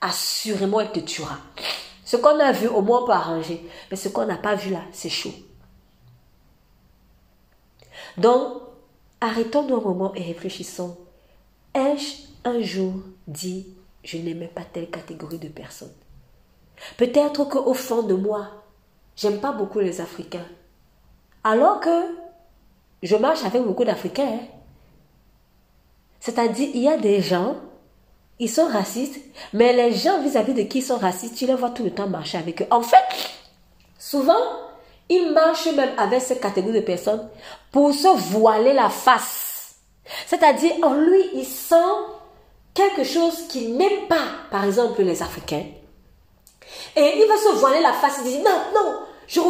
[0.00, 1.38] Assurément, elle te tuera.
[2.04, 3.68] Ce qu'on a vu, au moins on peut arranger.
[3.90, 5.34] Mais ce qu'on n'a pas vu là, c'est chaud.
[8.16, 8.62] Donc,
[9.20, 10.96] arrêtons un moment et réfléchissons.
[11.74, 12.94] Ai-je un jour
[13.26, 13.66] dit,
[14.02, 15.92] je n'aimais pas telle catégorie de personnes?
[16.96, 18.48] Peut-être qu'au fond de moi,
[19.16, 20.46] j'aime pas beaucoup les Africains.
[21.44, 22.16] Alors que
[23.02, 24.26] je marche avec beaucoup d'Africains.
[24.26, 24.46] Hein.
[26.20, 27.56] C'est-à-dire, il y a des gens,
[28.40, 29.20] ils sont racistes,
[29.52, 32.06] mais les gens vis-à-vis de qui ils sont racistes, tu les vois tout le temps
[32.06, 32.66] marcher avec eux.
[32.70, 33.04] En fait,
[33.98, 34.34] souvent,
[35.08, 37.28] ils marchent même avec cette catégorie de personnes
[37.72, 39.76] pour se voiler la face.
[40.26, 41.74] C'est-à-dire, en lui, il sent
[42.74, 45.64] quelque chose qu'il n'aime pas, par exemple, les Africains.
[46.96, 49.40] Et il va se voiler la face et dire non, non, je,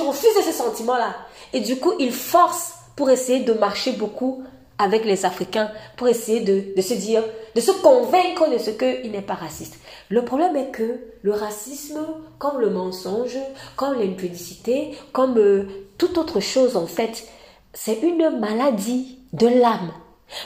[0.00, 1.14] refuse ce sentiment-là.
[1.52, 4.44] Et du coup, il force pour essayer de marcher beaucoup
[4.78, 7.22] avec les Africains, pour essayer de, se dire,
[7.54, 9.78] de se convaincre de ce qu'il n'est pas raciste.
[10.08, 11.98] Le problème est que le racisme,
[12.38, 13.38] comme le mensonge,
[13.74, 15.64] comme l'impudicité, comme euh,
[15.98, 17.26] toute autre chose en fait,
[17.72, 19.92] c'est une maladie de l'âme.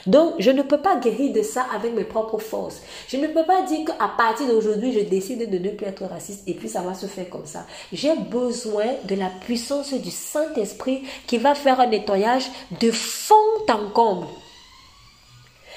[0.07, 2.83] Donc, je ne peux pas guérir de ça avec mes propres forces.
[3.09, 6.43] Je ne peux pas dire qu'à partir d'aujourd'hui, je décide de ne plus être raciste
[6.47, 7.67] et puis ça va se faire comme ça.
[7.93, 13.35] J'ai besoin de la puissance du Saint-Esprit qui va faire un nettoyage de fond
[13.69, 14.27] en comble.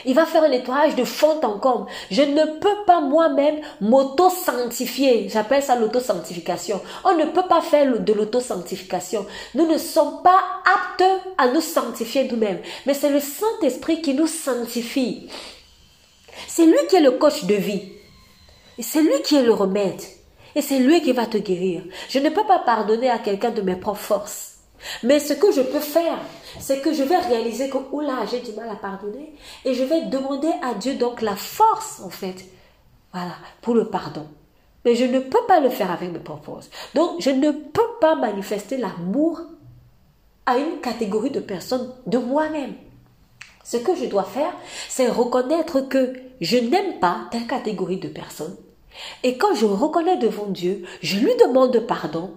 [0.06, 1.90] Il va faire un nettoyage de fond en comble.
[2.12, 5.30] Je ne peux pas moi-même m'auto-sanctifier.
[5.30, 6.82] J'appelle ça l'auto-sanctification.
[7.04, 9.26] On ne peut pas faire de l'auto-sanctification.
[9.56, 11.04] Nous ne sommes pas aptes
[11.38, 12.60] à nous sanctifier nous-mêmes.
[12.86, 15.30] Mais c'est le Saint-Esprit qui nous sanctifie.
[16.48, 17.94] C'est lui qui est le coach de vie.
[18.78, 20.02] Et c'est lui qui est le remède.
[20.56, 21.84] Et c'est lui qui va te guérir.
[22.10, 24.53] Je ne peux pas pardonner à quelqu'un de mes propres forces.
[25.04, 26.18] Mais ce que je peux faire,
[26.60, 29.34] c'est que je vais réaliser que, oula, j'ai du mal à pardonner.
[29.66, 32.46] Et je vais demander à Dieu donc la force, en fait,
[33.12, 34.28] voilà, pour le pardon.
[34.86, 36.60] Mais je ne peux pas le faire avec mes propres
[36.94, 39.42] Donc, je ne peux pas manifester l'amour
[40.46, 42.74] à une catégorie de personnes de moi-même.
[43.64, 44.52] Ce que je dois faire,
[44.90, 48.58] c'est reconnaître que je n'aime pas telle catégorie de personnes.
[49.24, 52.32] Et quand je reconnais devant Dieu, je lui demande pardon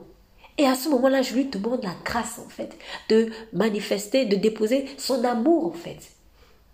[0.58, 2.76] Et à ce moment-là, je lui demande la grâce, en fait,
[3.08, 5.98] de manifester, de déposer son amour, en fait,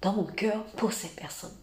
[0.01, 1.57] dans mon cœur pour ces personnes.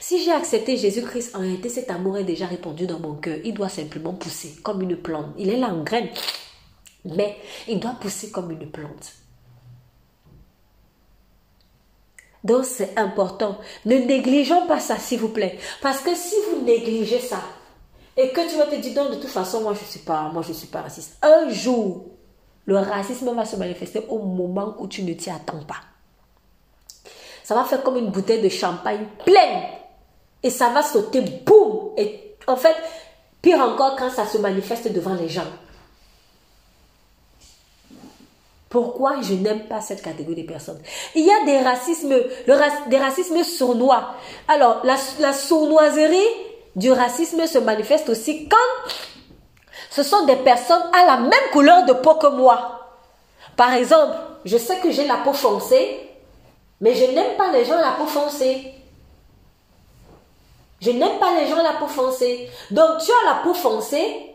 [0.00, 3.38] Si j'ai accepté Jésus-Christ, en réalité, cet amour est déjà répandu dans mon cœur.
[3.44, 5.34] Il doit simplement pousser comme une plante.
[5.38, 6.08] Il est là en graine,
[7.04, 7.36] mais
[7.68, 9.12] il doit pousser comme une plante.
[12.44, 13.58] Donc c'est important.
[13.86, 15.58] Ne négligeons pas ça, s'il vous plaît.
[15.82, 17.42] Parce que si vous négligez ça,
[18.16, 20.30] et que tu vas te dire, non, de toute façon, moi je ne suis pas,
[20.32, 21.18] moi je suis pas raciste.
[21.22, 22.06] Un jour,
[22.64, 25.82] le racisme va se manifester au moment où tu ne t'y attends pas.
[27.44, 29.62] Ça va faire comme une bouteille de champagne pleine.
[30.42, 31.90] Et ça va sauter, boum.
[31.96, 32.74] Et en fait,
[33.42, 35.46] pire encore quand ça se manifeste devant les gens.
[38.68, 40.80] Pourquoi je n'aime pas cette catégorie de personnes?
[41.14, 42.16] Il y a des racismes,
[42.88, 44.14] des racismes sournois.
[44.48, 46.45] Alors, la sournoiserie
[46.76, 48.92] du racisme se manifeste aussi quand
[49.90, 52.86] ce sont des personnes à la même couleur de peau que moi.
[53.56, 55.98] Par exemple, je sais que j'ai la peau foncée,
[56.82, 58.74] mais je n'aime pas les gens à la peau foncée.
[60.82, 62.50] Je n'aime pas les gens à la peau foncée.
[62.70, 64.34] Donc tu as la peau foncée.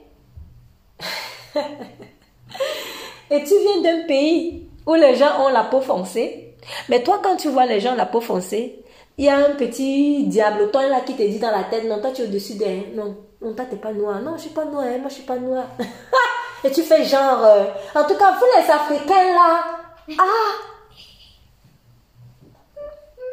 [3.30, 6.56] Et tu viens d'un pays où les gens ont la peau foncée.
[6.89, 8.84] Mais toi, quand tu vois les gens la peau foncée,
[9.21, 12.10] il y a un petit diabloton là qui te dit dans la tête, non, toi
[12.10, 12.95] tu es au-dessus d'elle.
[12.95, 14.19] Non, non, toi t'es pas noir.
[14.19, 15.65] Non, je suis pas noir, hein, moi je suis pas noir.
[16.63, 19.63] Et tu fais genre, euh, en tout cas, vous les Africains là,
[20.17, 20.53] ah,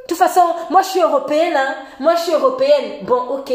[0.03, 1.75] de toute façon, moi je suis européenne, hein.
[2.01, 3.07] Moi je suis européenne.
[3.07, 3.51] Bon, ok.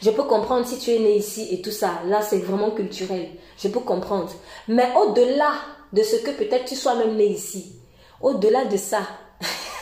[0.00, 2.00] Je peux comprendre si tu es né ici et tout ça.
[2.06, 3.28] Là, c'est vraiment culturel.
[3.58, 4.32] Je peux comprendre.
[4.66, 5.50] Mais au-delà
[5.92, 7.74] de ce que peut-être tu sois même né ici,
[8.22, 9.00] au-delà de ça,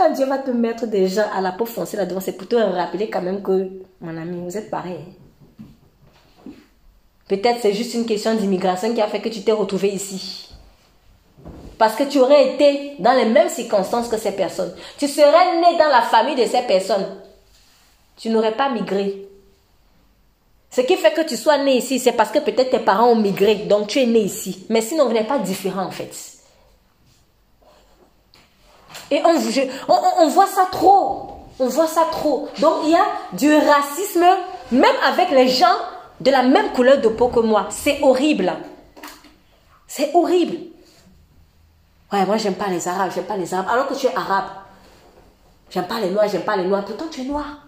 [0.00, 2.56] quand Dieu va te mettre des gens à la peau foncée là-devant, c'est pour te
[2.56, 3.68] rappeler quand même que,
[4.00, 5.04] mon ami, vous êtes pareil.
[7.28, 10.48] Peut-être c'est juste une question d'immigration qui a fait que tu t'es retrouvé ici.
[11.76, 14.74] Parce que tu aurais été dans les mêmes circonstances que ces personnes.
[14.98, 17.06] Tu serais né dans la famille de ces personnes.
[18.16, 19.26] Tu n'aurais pas migré.
[20.70, 23.16] Ce qui fait que tu sois né ici, c'est parce que peut-être tes parents ont
[23.16, 24.64] migré, donc tu es né ici.
[24.70, 26.29] Mais sinon, vous n'êtes pas différent en fait.
[29.10, 31.30] Et on, voit ça trop.
[31.58, 32.48] On voit ça trop.
[32.60, 34.24] Donc il y a du racisme,
[34.70, 35.76] même avec les gens
[36.20, 37.66] de la même couleur de peau que moi.
[37.70, 38.52] C'est horrible.
[39.86, 40.58] C'est horrible.
[42.12, 43.68] Ouais, moi j'aime pas les arabes, j'aime pas les arabes.
[43.70, 44.46] Alors que tu es arabe.
[45.70, 46.84] J'aime pas les noirs, j'aime pas les noirs.
[46.84, 47.66] Pourtant tu es noir.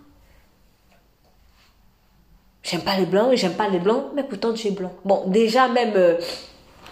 [2.62, 4.92] J'aime pas les blancs, j'aime pas les blancs, mais pourtant tu es blanc.
[5.04, 6.16] Bon, déjà même, euh,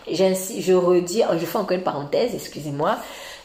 [0.08, 2.98] je redis, je fais encore une parenthèse, excusez-moi.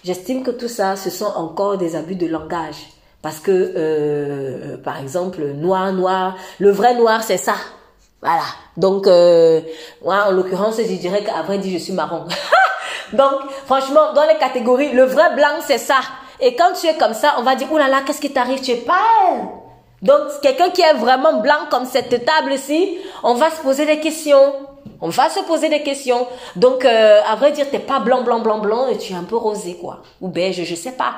[0.05, 2.75] J'estime que tout ça, ce sont encore des abus de langage.
[3.23, 7.55] Parce que, euh, par exemple, noir, noir, le vrai noir, c'est ça.
[8.21, 8.43] Voilà.
[8.77, 9.61] Donc, euh,
[10.03, 12.25] moi, en l'occurrence, je dirais qu'à vrai je suis marron.
[13.13, 13.33] Donc,
[13.65, 16.01] franchement, dans les catégories, le vrai blanc, c'est ça.
[16.39, 18.61] Et quand tu es comme ça, on va dire, oulala, là là, qu'est-ce qui t'arrive?
[18.61, 19.47] Tu es pâle.
[20.03, 24.53] Donc, quelqu'un qui est vraiment blanc comme cette table-ci, on va se poser des questions.
[25.01, 26.27] On va se poser des questions.
[26.55, 29.23] Donc, euh, à vrai dire, t'es pas blanc, blanc, blanc, blanc, et tu es un
[29.23, 30.01] peu rosé, quoi.
[30.21, 31.13] Ou beige, je sais pas.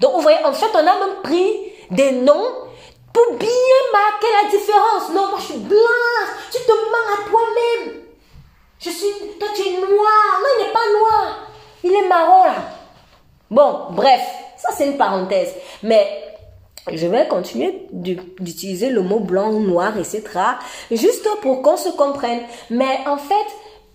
[0.00, 1.52] Donc, vous voyez, en fait, on a même pris
[1.90, 2.46] des noms
[3.12, 3.48] pour bien
[3.92, 5.08] marquer la différence.
[5.14, 5.78] Non, moi, je suis blanc.
[6.50, 8.02] Tu te mens à toi-même.
[8.78, 10.40] Je suis, toi, tu es noir.
[10.40, 11.38] Non, il n'est pas noir.
[11.84, 12.54] Il est marron, là.
[13.50, 14.22] Bon, bref,
[14.56, 15.54] ça, c'est une parenthèse.
[15.82, 16.31] Mais
[16.90, 20.22] je vais continuer d'utiliser le mot blanc, noir, etc.
[20.90, 22.40] Juste pour qu'on se comprenne.
[22.70, 23.34] Mais en fait,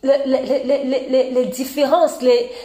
[0.03, 2.19] les, différences,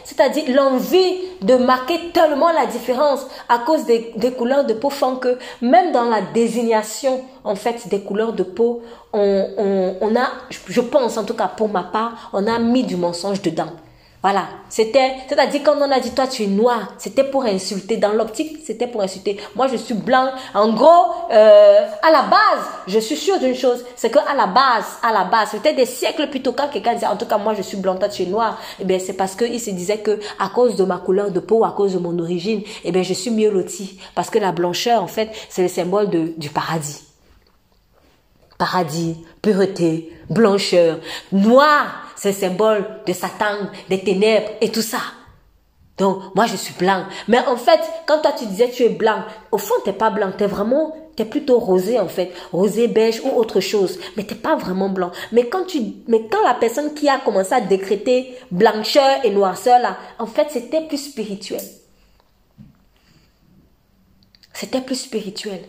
[0.04, 5.38] c'est-à-dire l'envie de marquer tellement la différence à cause des, couleurs de peau font que
[5.60, 8.82] même dans la désignation en fait des couleurs de peau,
[9.12, 10.28] on, on a,
[10.68, 13.72] je pense en tout cas pour ma part, on a mis du mensonge dedans.
[14.22, 14.46] Voilà.
[14.68, 17.96] C'était, c'est-à-dire quand on a dit toi tu es noir, c'était pour insulter.
[17.96, 19.36] Dans l'optique, c'était pour insulter.
[19.56, 20.30] Moi je suis blanc.
[20.54, 24.46] En gros, euh, à la base, je suis sûre d'une chose, c'est que à la
[24.46, 27.36] base, à la base, c'était des siècles plus tôt quand quelqu'un disait en tout cas
[27.36, 28.58] moi je suis blanc, toi tu es noir.
[28.80, 31.64] Eh bien c'est parce qu'il se disait que à cause de ma couleur de peau,
[31.64, 35.02] à cause de mon origine, eh bien je suis mieux loti parce que la blancheur
[35.02, 37.02] en fait c'est le symbole de, du paradis.
[38.56, 41.00] Paradis, pureté, blancheur,
[41.32, 45.00] noir c'est symbole de Satan, des ténèbres et tout ça.
[45.98, 47.02] Donc, moi, je suis blanc.
[47.26, 50.10] Mais en fait, quand toi, tu disais tu es blanc, au fond, tu n'es pas
[50.10, 50.30] blanc.
[50.38, 52.32] Tu es vraiment, tu es plutôt rosé, en fait.
[52.52, 53.98] Rosé, beige ou autre chose.
[54.16, 55.10] Mais tu n'es pas vraiment blanc.
[55.32, 59.80] Mais quand tu, mais quand la personne qui a commencé à décréter blancheur et noirceur,
[59.80, 61.62] là, en fait, c'était plus spirituel.
[64.52, 65.64] C'était plus spirituel.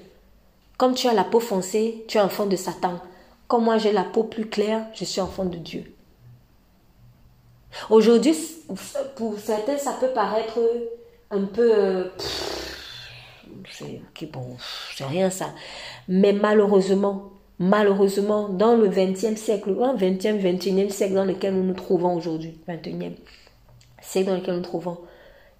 [0.77, 2.99] Comme tu as la peau foncée, tu es un fond de Satan.
[3.47, 5.93] comme moi j'ai la peau plus claire, je suis enfant de Dieu.
[7.89, 8.35] Aujourd'hui,
[9.15, 10.59] pour certains, ça peut paraître
[11.31, 11.71] un peu...
[11.73, 12.03] Euh,
[13.71, 14.57] c'est bon,
[14.99, 15.49] rien ça.
[16.07, 22.15] Mais malheureusement, malheureusement, dans le 20e siècle, 20e, 21e siècle dans lequel nous nous trouvons
[22.15, 23.13] aujourd'hui, 21e
[24.01, 24.97] siècle dans lequel nous nous trouvons,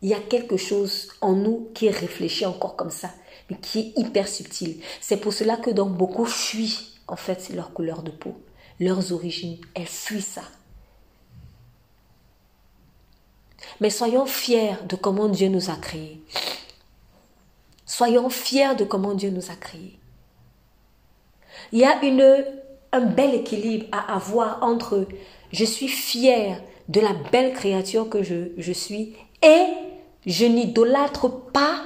[0.02, 3.10] il y a quelque chose en nous qui réfléchit encore comme ça,
[3.50, 4.82] mais qui est hyper subtil.
[5.00, 8.36] C'est pour cela que donc beaucoup fuient, en fait, leur couleur de peau,
[8.80, 9.58] leurs origines.
[9.76, 10.44] Elles fuient ça.
[13.82, 16.22] Mais soyons fiers de comment Dieu nous a créés.
[17.86, 20.00] Soyons fiers de comment Dieu nous a créés.
[21.72, 22.46] Il y a une,
[22.92, 25.08] un bel équilibre à avoir entre
[25.52, 29.66] je suis fier de la belle créature que je, je suis et
[30.26, 31.82] je n'idolâtre pas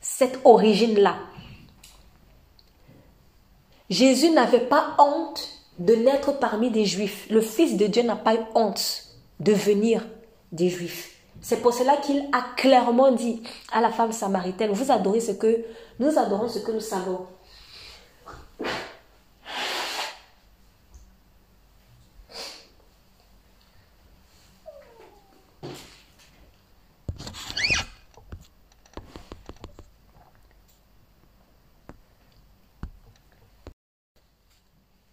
[0.00, 1.16] cette origine-là.
[3.90, 5.48] Jésus n'avait pas honte
[5.78, 7.26] de naître parmi des juifs.
[7.30, 9.04] Le Fils de Dieu n'a pas honte
[9.40, 10.06] de venir
[10.52, 11.19] des juifs.
[11.42, 15.64] C'est pour cela qu'il a clairement dit à la femme samaritaine, vous adorez ce que
[15.98, 17.26] nous adorons ce que nous savons.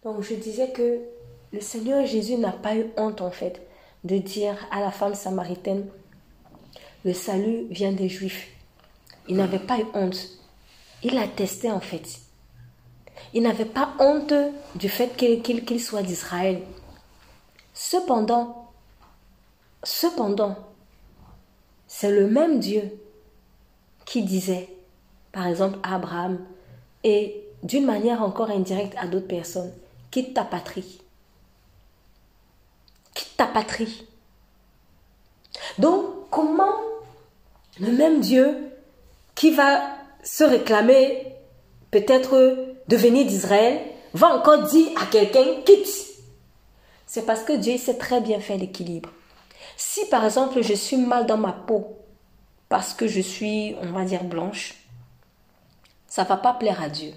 [0.04, 1.00] Donc je disais que
[1.52, 3.60] le Seigneur Jésus n'a pas eu honte en fait
[4.04, 5.86] de dire à la femme samaritaine,
[7.04, 8.48] le salut vient des Juifs.
[9.28, 10.28] Il n'avait pas eu honte.
[11.02, 12.20] Il a testé en fait.
[13.34, 14.32] Il n'avait pas honte
[14.74, 16.62] du fait qu'il soit d'Israël.
[17.74, 18.72] Cependant,
[19.84, 20.56] cependant,
[21.86, 22.82] c'est le même Dieu
[24.04, 24.68] qui disait,
[25.32, 26.44] par exemple, à Abraham,
[27.04, 29.72] et d'une manière encore indirecte à d'autres personnes,
[30.10, 31.00] quitte ta patrie.
[33.14, 34.06] Quitte ta patrie.
[35.78, 36.74] Donc, comment
[37.80, 38.72] le même Dieu
[39.34, 39.82] qui va
[40.22, 41.34] se réclamer
[41.90, 43.80] peut-être de venir d'Israël
[44.14, 46.06] va encore dire à quelqu'un quitte
[47.06, 49.10] C'est parce que Dieu sait très bien faire l'équilibre.
[49.76, 51.98] Si par exemple je suis mal dans ma peau
[52.68, 54.74] parce que je suis, on va dire, blanche,
[56.06, 57.12] ça va pas plaire à Dieu.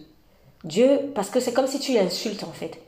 [0.63, 2.81] Dieu, parce que c'est comme si tu l'insultes en fait.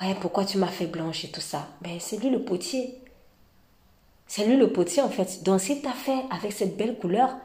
[0.00, 1.68] Ouais, pourquoi tu m'as fait blanche et tout ça?
[1.80, 2.98] Ben, c'est lui le potier.
[4.36, 5.44] C'est lui le potier en fait.
[5.44, 7.36] Donc s'il t'a fait avec cette belle couleur,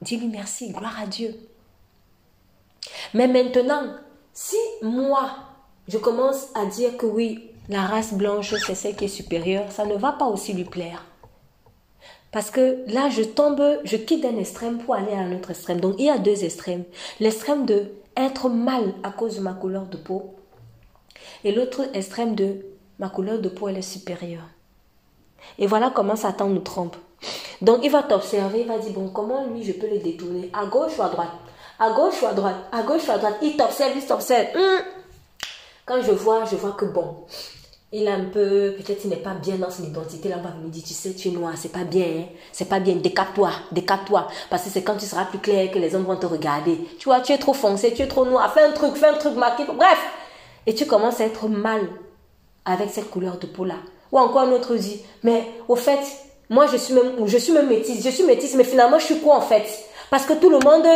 [0.00, 1.38] dis-lui merci, gloire à Dieu.
[3.12, 3.82] Mais maintenant,
[4.32, 5.32] si moi,
[5.86, 9.84] je commence à dire que oui, la race blanche, c'est celle qui est supérieure, ça
[9.84, 11.04] ne va pas aussi lui plaire.
[12.32, 15.80] Parce que là, je tombe, je quitte un extrême pour aller à un autre extrême.
[15.80, 16.84] Donc, il y a deux extrêmes.
[17.20, 20.36] L'extrême de être mal à cause de ma couleur de peau.
[21.44, 22.64] Et l'autre extrême de
[22.98, 24.48] ma couleur de peau, elle est supérieure.
[25.58, 26.96] Et voilà comment Satan nous trompe.
[27.62, 30.50] Donc il va t'observer, il va dire, bon, comment lui je peux le détourner?
[30.52, 31.30] À gauche ou à droite?
[31.78, 32.56] À gauche ou à droite?
[32.72, 33.36] À gauche ou à droite?
[33.42, 34.48] Il t'observe, il t'observe.
[34.56, 34.80] Hum.
[35.84, 37.24] Quand je vois, je vois que bon,
[37.92, 40.28] il a un peu, peut-être il n'est pas bien dans son identité.
[40.28, 42.24] Là, on me dire, tu sais, tu es noir, c'est pas bien, hein?
[42.52, 44.26] c'est pas bien, décape-toi, décape-toi.
[44.50, 46.78] Parce que c'est quand tu seras plus clair que les hommes vont te regarder.
[46.98, 49.16] Tu vois, tu es trop foncé, tu es trop noir, fais un truc, fais un
[49.16, 49.64] truc marqué.
[49.64, 49.98] Bref,
[50.66, 51.88] et tu commences à être mal
[52.64, 53.76] avec cette couleur de peau-là.
[54.16, 56.00] Ou encore un autre dit, mais au fait,
[56.48, 59.20] moi je suis même, je suis même métisse, je suis métisse, mais finalement je suis
[59.20, 59.66] quoi en fait?
[60.10, 60.86] Parce que tout le monde,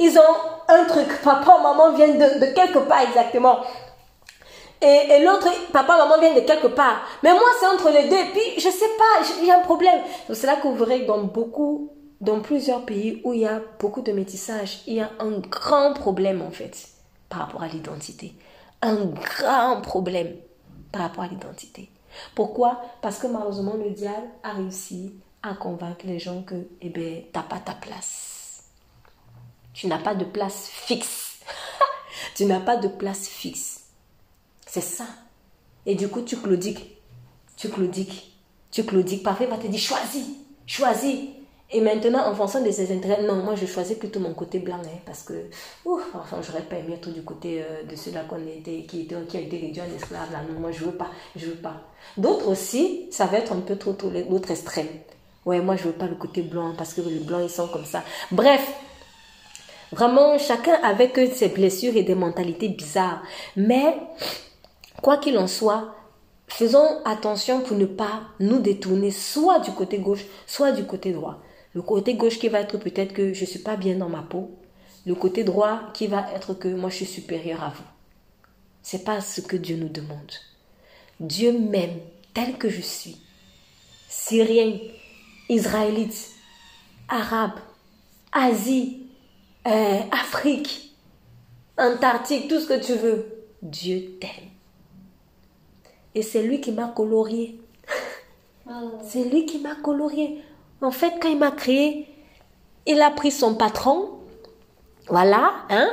[0.00, 3.58] ils ont un truc, papa, maman viennent de, quelque part exactement.
[4.82, 7.02] Et, l'autre, papa, maman viennent de quelque part.
[7.22, 10.00] Mais moi c'est entre les deux, et puis je sais pas, a un problème.
[10.32, 14.02] C'est là que vous verrez dans beaucoup, dans plusieurs pays où il y a beaucoup
[14.02, 16.88] de métissage, il y a un grand problème en fait
[17.28, 18.34] par rapport à l'identité.
[18.82, 20.34] Un grand problème
[20.90, 21.88] par rapport à l'identité.
[22.34, 22.82] Pourquoi?
[23.02, 27.42] Parce que malheureusement, le diable a réussi à convaincre les gens que, eh ben, t'as
[27.42, 28.64] pas ta place.
[29.72, 31.40] Tu n'as pas de place fixe.
[32.36, 33.84] tu n'as pas de place fixe.
[34.66, 35.06] C'est ça.
[35.86, 36.96] Et du coup, tu claudiques.
[37.56, 38.36] Tu claudiques.
[38.70, 39.22] Tu claudiques.
[39.22, 40.26] Parfois, il va te dire, choisis.
[40.66, 41.28] Choisis.
[41.70, 44.76] Et maintenant, en fonction de ses intérêts, non, moi je choisis plutôt mon côté blanc,
[44.84, 45.32] hein, parce que,
[45.84, 49.16] ouf, enfin, j'aurais pas aimé être du côté euh, de ceux-là qu'on était, qui, était,
[49.28, 51.80] qui a été réduit en esclave, là, non, moi je veux pas, je veux pas.
[52.16, 54.88] D'autres aussi, ça va être un peu trop, trop l'autre extrême.
[55.46, 57.86] Ouais, moi je veux pas le côté blanc, parce que les blancs ils sont comme
[57.86, 58.04] ça.
[58.30, 58.72] Bref,
[59.90, 63.22] vraiment, chacun avec ses blessures et des mentalités bizarres.
[63.56, 63.96] Mais,
[65.02, 65.94] quoi qu'il en soit,
[66.46, 71.40] faisons attention pour ne pas nous détourner soit du côté gauche, soit du côté droit.
[71.74, 74.22] Le côté gauche qui va être peut-être que je ne suis pas bien dans ma
[74.22, 74.50] peau.
[75.06, 77.84] Le côté droit qui va être que moi je suis supérieur à vous.
[78.82, 80.32] C'est pas ce que Dieu nous demande.
[81.20, 81.98] Dieu m'aime
[82.32, 83.18] tel que je suis.
[84.08, 84.78] Syrien,
[85.48, 86.30] Israélite,
[87.08, 87.58] Arabe,
[88.32, 89.06] Asie,
[89.66, 90.94] euh, Afrique,
[91.76, 93.26] Antarctique, tout ce que tu veux.
[93.62, 94.50] Dieu t'aime.
[96.14, 97.60] Et c'est lui qui m'a colorié.
[99.04, 100.40] C'est lui qui m'a colorié.
[100.84, 102.06] En fait, quand il m'a créé,
[102.86, 104.20] il a pris son patron,
[105.08, 105.90] voilà, hein,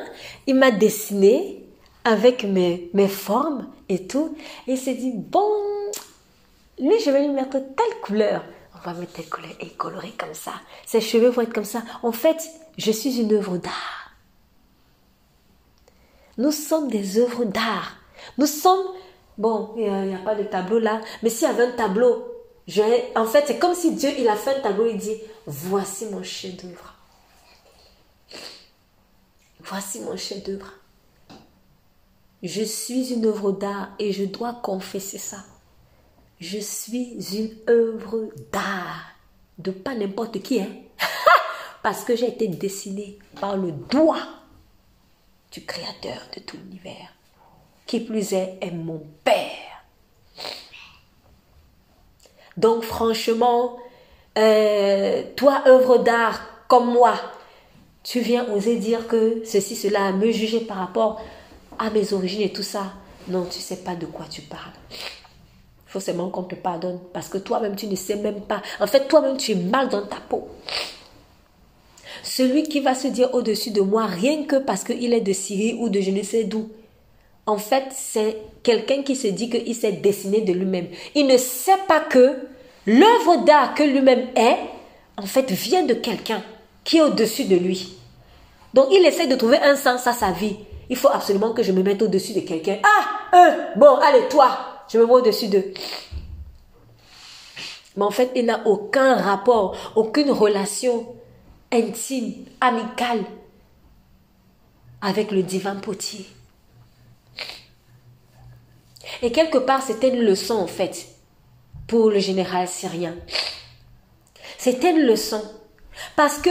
[0.47, 1.65] il m'a dessiné
[2.03, 4.35] avec mes, mes formes et tout,
[4.67, 5.47] il s'est dit, bon,
[6.77, 8.43] lui, je vais lui mettre telle couleur.
[8.75, 10.53] On va mettre telle couleur et colorer comme ça.
[10.85, 11.83] Ses cheveux vont être comme ça.
[12.03, 12.43] En fait,
[12.77, 14.11] je suis une œuvre d'art.
[16.37, 17.97] Nous sommes des œuvres d'art.
[18.37, 18.87] Nous sommes,
[19.37, 22.30] bon, il n'y a, pas de tableau là, mais s'il y avait un tableau,
[23.15, 26.24] en fait, c'est comme si Dieu, il a fait un tableau, il dit, voici mon
[26.24, 26.95] chef-d'œuvre.
[29.59, 30.74] Voici mon chef-d'œuvre.
[32.43, 35.43] Je suis une œuvre d'art et je dois confesser ça.
[36.39, 39.07] Je suis une œuvre d'art.
[39.59, 40.69] De pas n'importe qui, hein.
[41.84, 44.28] Parce que j'ai été dessinée par le doigt
[45.51, 47.13] du Créateur de tout l'univers.
[47.86, 49.84] Qui plus est, est mon Père.
[52.57, 53.77] Donc franchement,
[54.37, 57.15] euh, toi, œuvre d'art comme moi,
[58.03, 61.21] tu viens oser dire que ceci, cela, me juger par rapport
[61.77, 62.93] à mes origines et tout ça.
[63.27, 64.73] Non, tu sais pas de quoi tu parles.
[65.87, 68.61] Faut seulement qu'on te pardonne parce que toi-même, tu ne sais même pas.
[68.79, 70.47] En fait, toi-même, tu es mal dans ta peau.
[72.23, 75.75] Celui qui va se dire au-dessus de moi, rien que parce qu'il est de Syrie
[75.79, 76.69] ou de je ne sais d'où,
[77.45, 80.87] en fait, c'est quelqu'un qui se dit qu'il s'est dessiné de lui-même.
[81.15, 82.37] Il ne sait pas que
[82.85, 84.57] l'œuvre d'art que lui-même est,
[85.17, 86.43] en fait, vient de quelqu'un
[86.83, 87.97] qui est au-dessus de lui.
[88.73, 90.55] Donc, il essaie de trouver un sens à sa vie.
[90.89, 92.77] Il faut absolument que je me mette au-dessus de quelqu'un.
[92.83, 95.73] Ah, euh, bon, allez, toi, je me mets au-dessus d'eux.
[97.97, 101.07] Mais en fait, il n'a aucun rapport, aucune relation
[101.71, 103.23] intime, amicale
[105.01, 106.25] avec le divin potier.
[109.22, 111.07] Et quelque part, c'était une leçon, en fait,
[111.88, 113.15] pour le général syrien.
[114.57, 115.41] C'était une leçon.
[116.15, 116.49] Parce que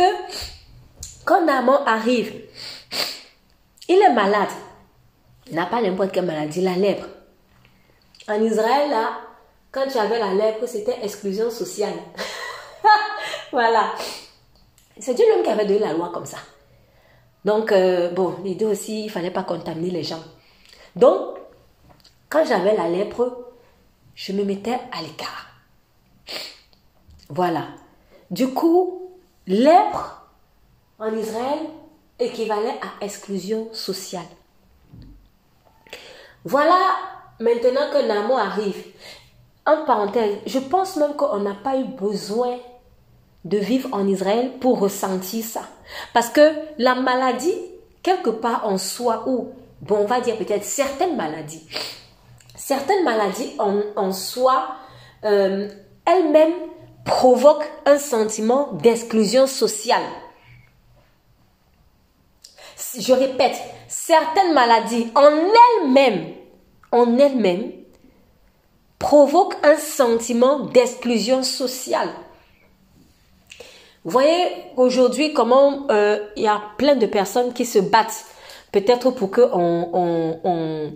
[1.25, 2.33] quand Naaman arrive,
[3.89, 4.51] il est malade.
[5.49, 7.07] Il n'a pas n'importe quelle maladie, la lèpre.
[8.29, 9.19] En Israël, là,
[9.73, 11.95] quand tu avais la lèpre, c'était exclusion sociale.
[13.53, 13.93] voilà.
[14.99, 16.39] C'est Dieu même qui avait donné la loi comme ça.
[17.45, 20.23] Donc, euh, bon, deux aussi, il ne fallait pas contaminer les gens.
[20.95, 21.40] Donc,
[22.31, 23.37] quand j'avais la lèpre,
[24.15, 25.47] je me mettais à l'écart.
[27.29, 27.65] Voilà.
[28.31, 29.11] Du coup,
[29.47, 30.29] lèpre
[30.99, 31.59] en Israël
[32.19, 34.23] équivalait à exclusion sociale.
[36.45, 36.79] Voilà
[37.41, 38.85] maintenant que Namo arrive.
[39.67, 42.59] En parenthèse, je pense même qu'on n'a pas eu besoin
[43.45, 45.63] de vivre en Israël pour ressentir ça.
[46.15, 47.55] Parce que la maladie,
[48.03, 51.67] quelque part en soi, ou, bon, on va dire peut-être certaines maladies,
[52.61, 54.77] certaines maladies en, soi,
[55.25, 55.69] euh,
[56.05, 56.53] elles-mêmes
[57.05, 60.03] provoquent un sentiment d'exclusion sociale.
[62.99, 63.57] Je répète,
[63.89, 66.35] certaines maladies en elles-mêmes,
[66.93, 67.73] en elles-mêmes,
[68.99, 72.11] provoquent un sentiment d'exclusion sociale.
[74.05, 78.27] Vous voyez aujourd'hui comment euh, il y a plein de personnes qui se battent,
[78.71, 80.93] peut-être pour que on, on,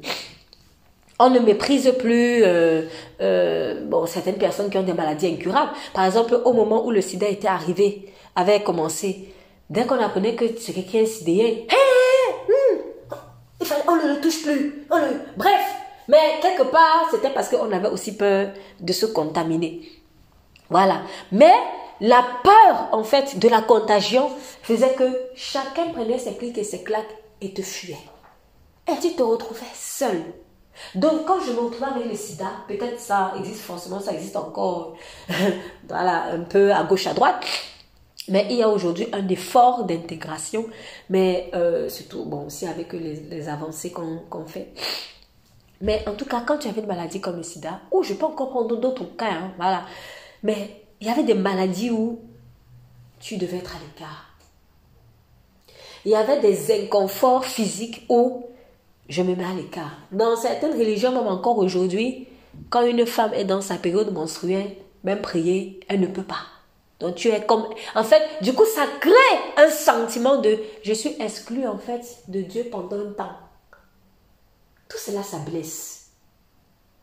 [1.21, 2.83] ne méprise plus euh,
[3.21, 5.73] euh, bon, certaines personnes qui ont des maladies incurables.
[5.93, 9.33] Par exemple, au moment où le sida était arrivé, avait commencé,
[9.71, 11.67] dès qu'on apprenait que c'est quelqu'un fallait,
[13.89, 14.87] on ne le touche plus.
[15.37, 15.75] Bref,
[16.09, 18.49] mais quelque part, c'était parce qu'on avait aussi peur
[18.81, 19.83] de se contaminer.
[20.69, 21.03] Voilà.
[21.33, 21.53] Mais
[22.01, 24.31] la peur, en fait, de la contagion
[24.63, 25.05] faisait que
[25.35, 27.97] chacun prenait ses clics et ses claques et te fuyait.
[28.89, 30.23] Et tu te retrouvais seul.
[30.95, 34.97] Donc, quand je me avec le sida, peut-être ça existe forcément, ça existe encore,
[35.89, 37.45] voilà, un peu à gauche, à droite.
[38.29, 40.67] Mais il y a aujourd'hui un effort d'intégration,
[41.11, 44.69] mais euh, surtout, bon, aussi avec les, avancées qu'on fait.
[45.81, 48.25] Mais en tout cas, quand tu avais une maladie comme le sida, ou je peux
[48.25, 49.85] encore prendre d'autres cas, hein, voilà.
[50.43, 52.21] Mais il y avait des maladies où
[53.21, 54.31] tu devais être à l'écart.
[56.07, 58.47] Il y avait des inconforts physiques où
[59.09, 59.99] je me mets à l'écart.
[60.13, 62.27] Dans certaines religions, même encore aujourd'hui,
[62.71, 66.47] quand une femme est dans sa période menstruelle, même prier, elle ne peut pas.
[67.01, 67.67] Donc tu es comme...
[67.95, 69.13] En fait, du coup, ça crée
[69.57, 70.59] un sentiment de...
[70.83, 73.37] Je suis exclu en fait de Dieu pendant un temps.
[74.89, 76.05] tout cela, ça blesse.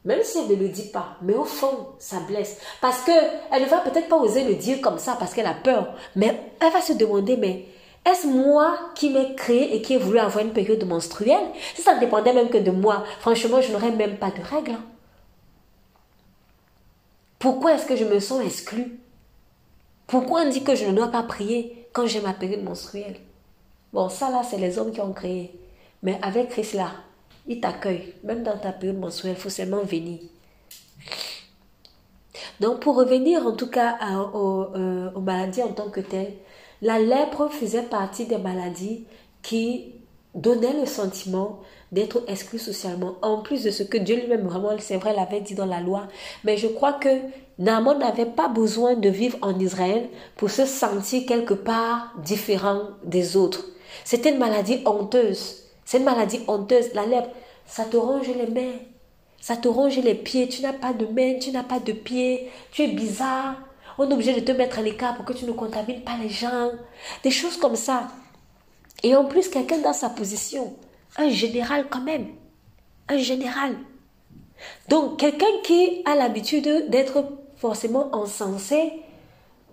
[0.04, 2.58] Même si elle ne le dit pas, mais au fond, ça blesse.
[2.82, 3.12] Parce que
[3.52, 5.94] elle ne va peut-être pas oser le dire comme ça parce qu'elle a peur.
[6.16, 7.68] Mais elle va se demander, mais
[8.06, 11.50] est-ce moi qui m'ai créé et qui ai voulu avoir une période menstruelle?
[11.76, 14.72] Si ça ne dépendait même que de moi, franchement, je n'aurais même pas de règles.
[14.72, 14.84] Hein.
[17.38, 19.00] Pourquoi est-ce que je me sens exclue?
[20.08, 23.18] Pourquoi on dit que je ne dois pas prier quand j'ai ma période menstruelle?
[23.94, 25.60] Bon, ça là, c'est les hommes qui ont créé.
[26.04, 26.92] Mais avec Christ là,
[27.48, 28.14] il t'accueille.
[28.24, 30.20] Même dans ta période menstruelle, il faut seulement venir.
[32.60, 36.34] Donc, pour revenir en tout cas euh, aux, maladies en tant que telles,
[36.82, 39.06] la lèpre faisait partie des maladies
[39.42, 39.94] qui
[40.34, 41.60] donnaient le sentiment
[41.92, 43.16] d'être exclu socialement.
[43.22, 46.08] En plus de ce que Dieu lui-même, vraiment, c'est vrai, l'avait dit dans la loi.
[46.44, 47.10] Mais je crois que
[47.60, 53.36] Naaman n'avait pas besoin de vivre en Israël pour se sentir quelque part différent des
[53.36, 53.66] autres.
[54.06, 55.64] C'était une maladie honteuse.
[55.86, 56.94] C'est une maladie honteuse.
[56.94, 57.30] La lèpre,
[57.66, 58.78] ça te ronge les mains,
[59.42, 60.48] ça te ronge les pieds.
[60.48, 63.56] Tu n'as pas de mains, tu n'as pas de pieds, tu es bizarre.
[63.98, 66.30] On est obligé de te mettre à l'écart pour que tu ne contamines pas les
[66.30, 66.72] gens.
[67.24, 68.08] Des choses comme ça.
[69.04, 70.76] Et en plus, quelqu'un dans sa position,
[71.18, 72.28] un général quand même.
[73.10, 73.76] Un général.
[74.90, 77.26] Donc, quelqu'un qui a l'habitude d'être
[77.58, 78.92] forcément encensé,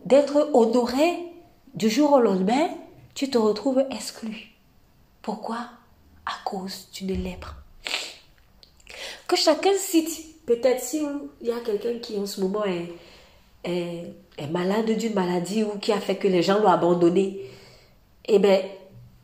[0.04, 1.32] d'être honoré
[1.74, 2.68] du jour au lendemain,
[3.14, 4.54] tu te retrouves exclu.
[5.22, 5.58] Pourquoi?
[6.24, 7.56] À cause d'une lèpre.
[9.26, 11.02] Que chacun cite, peut-être si
[11.40, 12.92] il y a quelqu'un qui en ce moment est,
[13.64, 14.14] est,
[14.50, 17.40] malade d'une maladie ou qui a fait que les gens l'ont abandonné,
[18.26, 18.60] eh bien,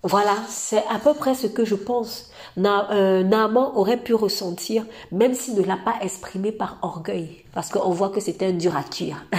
[0.03, 2.31] voilà, c'est à peu près ce que je pense.
[2.59, 7.91] Euh, Naaman aurait pu ressentir, même s'il ne l'a pas exprimé par orgueil, parce qu'on
[7.91, 9.25] voit que c'était un dur à cuire.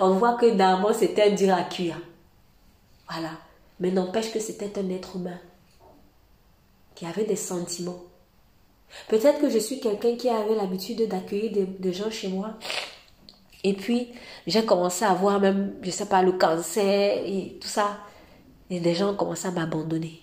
[0.00, 2.00] On voit que Naaman c'était un dur à cuire.
[3.10, 3.30] Voilà.
[3.80, 5.38] Mais n'empêche que c'était un être humain
[6.94, 8.02] qui avait des sentiments.
[9.08, 12.54] Peut-être que je suis quelqu'un qui avait l'habitude d'accueillir des, gens chez moi.
[13.62, 14.08] Et puis,
[14.46, 17.98] j'ai commencé à avoir même, je sais pas, le cancer et tout ça.
[18.70, 20.20] Et des gens ont commencé à m'abandonner.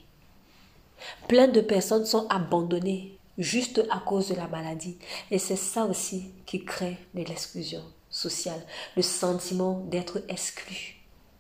[1.28, 4.98] Plein de personnes sont abandonnées juste à cause de la maladie.
[5.32, 8.62] Et c'est ça aussi qui crée de l'exclusion sociale.
[8.96, 10.96] Le sentiment d'être exclu,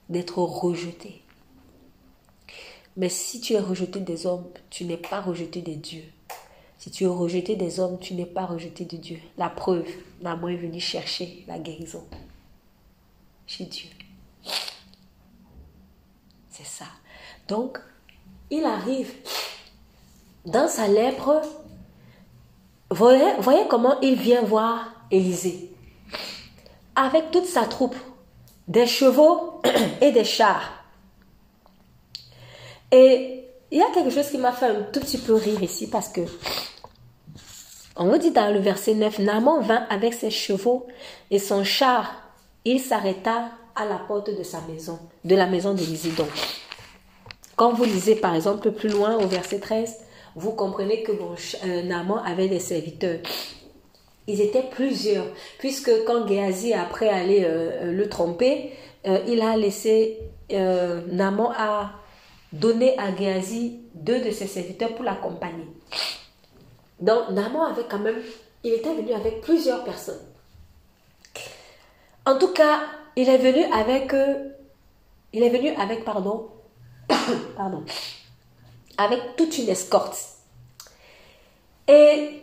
[0.09, 1.23] d'être rejeté.
[2.95, 6.11] Mais si tu es rejeté des hommes, tu n'es pas rejeté des dieux.
[6.87, 9.19] Si tu es rejeté des hommes, tu n'es pas rejeté de Dieu.
[9.37, 9.89] La preuve,
[10.21, 12.05] maman est venue chercher la guérison
[13.45, 13.89] chez Dieu.
[16.49, 16.85] C'est ça.
[17.49, 17.77] Donc,
[18.49, 19.13] il arrive
[20.45, 21.41] dans sa lèpre.
[22.89, 25.69] Voyez, voyez comment il vient voir Élisée.
[26.95, 27.97] Avec toute sa troupe,
[28.69, 29.61] des chevaux
[30.01, 30.85] et des chars.
[32.93, 35.89] Et il y a quelque chose qui m'a fait un tout petit peu rire ici
[35.89, 36.21] parce que
[37.97, 40.87] on nous dit dans le verset 9, Naaman vint avec ses chevaux
[41.31, 42.13] et son char.
[42.65, 46.11] Il s'arrêta à la porte de sa maison, de la maison d'Élisée.
[46.11, 46.27] Donc,
[47.55, 49.97] quand vous lisez par exemple plus loin au verset 13,
[50.35, 51.35] vous comprenez que bon,
[51.65, 53.19] euh, Naaman avait des serviteurs.
[54.27, 55.25] Ils étaient plusieurs,
[55.57, 58.73] puisque quand Géasi, après aller euh, le tromper,
[59.07, 60.19] euh, il a laissé
[60.49, 61.91] Naaman à
[62.53, 65.65] donné à Géasi deux de ses serviteurs pour l'accompagner.
[66.99, 68.21] Donc, Naaman avait quand même,
[68.63, 70.25] il était venu avec plusieurs personnes.
[72.25, 72.81] En tout cas,
[73.15, 74.49] il est venu avec, euh,
[75.33, 76.49] il est venu avec, pardon,
[77.55, 77.83] pardon,
[78.97, 80.17] avec toute une escorte.
[81.87, 82.41] Et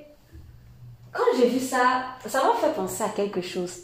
[1.12, 3.82] quand j'ai vu ça, ça m'a fait penser à quelque chose.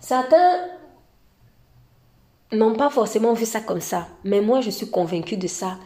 [0.00, 0.68] Certains
[2.52, 5.78] n'ont pas forcément vu ça comme ça, mais moi je suis convaincue de ça.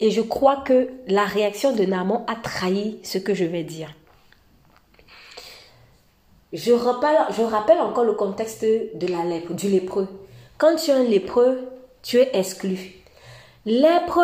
[0.00, 3.94] Et je crois que la réaction de Naaman a trahi ce que je vais dire.
[6.52, 10.08] Je rappelle, je rappelle encore le contexte de la lèpre, du lépreux.
[10.58, 11.68] Quand tu es un lépreux,
[12.02, 12.94] tu es exclu.
[13.66, 14.20] Lèpre,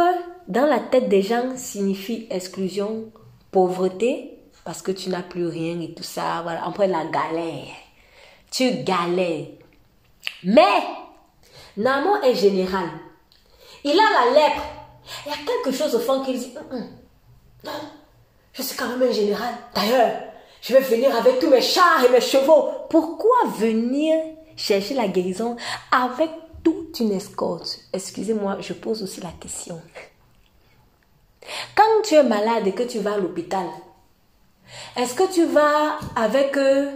[0.49, 3.13] dans la tête des gens, signifie exclusion,
[3.53, 6.41] pauvreté, parce que tu n'as plus rien et tout ça.
[6.43, 7.69] Voilà, après la galère.
[8.51, 9.47] Tu galères.
[10.43, 10.83] Mais
[11.77, 12.89] Naaman est général.
[13.85, 14.76] Il a la lèpre.
[15.25, 16.87] Il y a quelque chose au fond qui dit, hum.
[17.65, 17.73] non,
[18.53, 19.55] je suis quand même un général.
[19.75, 20.13] D'ailleurs,
[20.63, 22.69] je vais venir avec tous mes chars et mes chevaux.
[22.91, 24.17] Pourquoi venir
[24.57, 25.57] chercher la guérison
[25.93, 26.31] avec
[26.65, 27.79] toute une escorte?
[27.93, 29.81] Excusez-moi, je pose aussi la question.
[31.77, 33.67] Quand tu es malade et que tu vas à l'hôpital,
[34.97, 36.89] est-ce que tu vas avec eux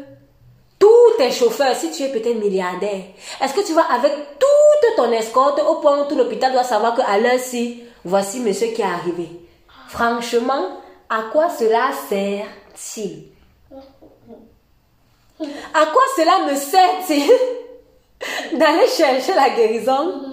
[0.78, 3.04] tous tes chauffeurs, si tu es peut-être milliardaire,
[3.40, 6.96] est-ce que tu vas avec toute ton escorte au point où tout l'hôpital doit savoir
[6.96, 9.28] qu'à l'heure ci, voici monsieur qui est arrivé.
[9.88, 13.24] Franchement, à quoi cela sert-il?
[15.40, 17.30] À quoi cela me sert-il?
[18.58, 20.30] D'aller chercher la guérison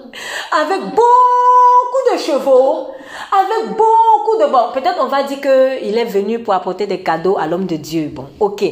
[0.52, 2.88] avec beaucoup de chevaux,
[3.32, 4.46] avec beaucoup de...
[4.50, 7.76] Bon, peut-être on va dire qu'il est venu pour apporter des cadeaux à l'homme de
[7.76, 8.08] Dieu.
[8.12, 8.62] Bon, ok.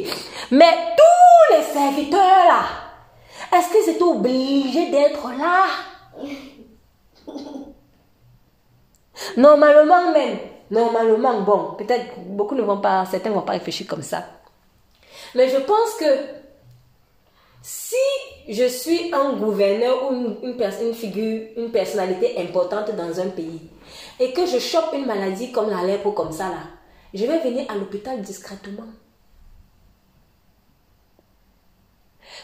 [0.50, 5.64] Mais tous les serviteurs là, est-ce qu'ils étaient obligés d'être là?
[9.36, 10.38] Normalement même,
[10.70, 14.24] normalement, bon, peut-être beaucoup ne vont pas, certains ne vont pas réfléchir comme ça.
[15.34, 16.04] Mais je pense que
[17.62, 17.96] si
[18.48, 23.60] je suis un gouverneur ou une, une, figure, une personnalité importante dans un pays
[24.20, 26.62] et que je chope une maladie comme la lèpre comme ça là,
[27.12, 28.84] je vais venir à l'hôpital discrètement.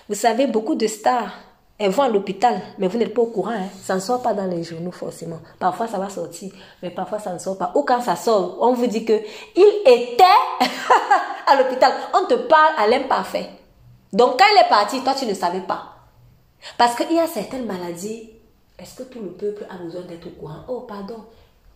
[0.09, 1.33] Vous savez, beaucoup de stars,
[1.83, 3.51] elles vont à l'hôpital, mais vous n'êtes pas au courant.
[3.51, 3.67] Hein.
[3.83, 5.41] Ça ne sort pas dans les journaux forcément.
[5.59, 7.73] Parfois, ça va sortir, mais parfois, ça ne sort pas.
[7.75, 9.21] Ou quand ça sort, on vous dit que
[9.57, 10.25] il était
[11.49, 11.93] à l'hôpital.
[12.15, 13.51] On te parle à l'imparfait.
[14.13, 15.97] Donc, quand il est parti, toi, tu ne savais pas.
[16.79, 18.31] Parce qu'il y a certaines maladies.
[18.79, 20.65] Est-ce que tout le peuple a besoin d'être au courant?
[20.69, 21.17] Oh, pardon.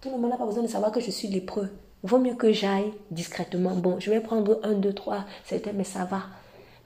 [0.00, 1.68] Tout le monde n'a pas besoin de savoir que je suis lépreux.
[2.04, 3.74] Vaut mieux que j'aille discrètement.
[3.74, 6.22] Bon, je vais prendre un, deux, trois, certains, mais ça va.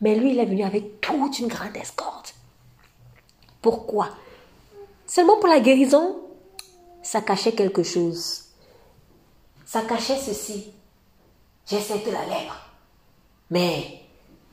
[0.00, 2.34] Mais lui, il est venu avec toute une grande escorte.
[3.62, 4.08] Pourquoi?
[5.06, 6.16] Seulement pour la guérison
[7.02, 8.44] Ça cachait quelque chose.
[9.66, 10.72] Ça cachait ceci.
[11.66, 12.56] J'essaie de la lèvre.
[13.50, 14.00] Mais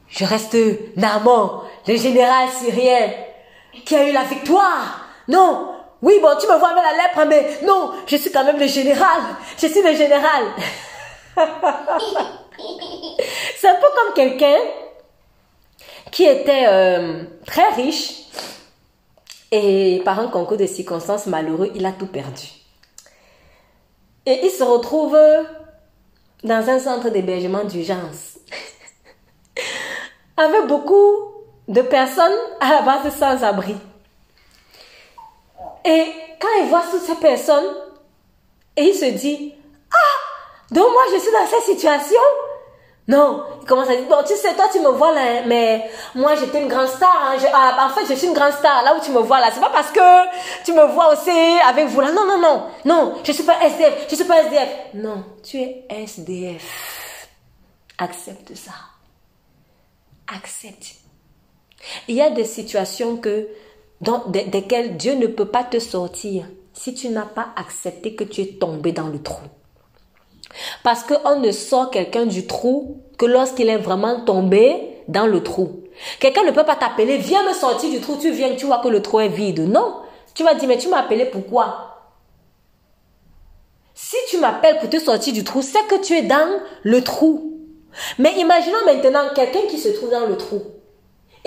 [0.09, 0.57] je reste
[0.95, 3.11] Naaman, le général syrien,
[3.85, 5.05] qui a eu la victoire.
[5.27, 8.59] Non, oui, bon, tu me vois avec la lèpre, mais non, je suis quand même
[8.59, 9.21] le général.
[9.57, 10.43] Je suis le général.
[13.57, 14.57] C'est un peu comme quelqu'un
[16.11, 18.23] qui était euh, très riche
[19.51, 22.47] et par un concours de circonstances malheureux, il a tout perdu.
[24.25, 25.17] Et il se retrouve
[26.43, 28.39] dans un centre d'hébergement d'urgence
[30.37, 31.33] avec beaucoup
[31.67, 33.75] de personnes à la base sans abri.
[35.85, 36.05] Et
[36.39, 37.73] quand il voit toutes ces personnes,
[38.75, 39.53] et il se dit,
[39.91, 42.21] ah, donc moi je suis dans cette situation,
[43.07, 45.89] non, il commence à dire, bon, tu sais, toi, tu me vois là, hein, mais
[46.13, 47.31] moi, j'étais une grande star.
[47.31, 48.83] Hein, ah, en fait, je suis une grande star.
[48.83, 51.29] Là où tu me vois là, c'est pas parce que tu me vois aussi
[51.65, 52.11] avec vous là.
[52.11, 54.69] Non, non, non, non, je suis pas SDF, je suis pas SDF.
[54.95, 57.29] Non, tu es SDF.
[57.97, 58.73] Accepte ça.
[60.35, 60.95] Accepte.
[62.09, 63.47] Il y a des situations que,
[64.01, 68.41] dans, desquelles Dieu ne peut pas te sortir si tu n'as pas accepté que tu
[68.41, 69.45] es tombé dans le trou.
[70.83, 75.83] Parce qu'on ne sort quelqu'un du trou que lorsqu'il est vraiment tombé dans le trou.
[76.19, 78.87] Quelqu'un ne peut pas t'appeler, viens me sortir du trou, tu viens, tu vois que
[78.87, 79.67] le trou est vide.
[79.69, 80.01] Non.
[80.33, 82.01] Tu vas dire, mais tu m'as appelé pourquoi
[83.93, 87.57] Si tu m'appelles pour te sortir du trou, c'est que tu es dans le trou.
[88.19, 90.61] Mais imaginons maintenant quelqu'un qui se trouve dans le trou.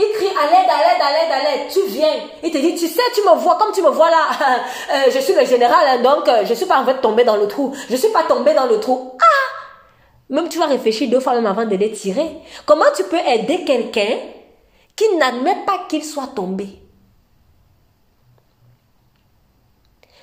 [0.00, 1.68] Il crie à l'aide, à l'aide, à à l'aide.
[1.70, 2.14] Tu viens.
[2.42, 4.28] Il te dit, tu sais, tu me vois comme tu me vois là.
[4.92, 7.22] Euh, je suis le général, hein, donc euh, je ne suis pas en fait tombé
[7.22, 7.72] dans le trou.
[7.88, 9.12] Je ne suis pas tombé dans le trou.
[9.20, 9.24] Ah
[10.30, 12.38] Même tu vas réfléchir deux fois même avant de les tirer.
[12.66, 14.16] Comment tu peux aider quelqu'un
[14.96, 16.66] qui n'admet pas qu'il soit tombé?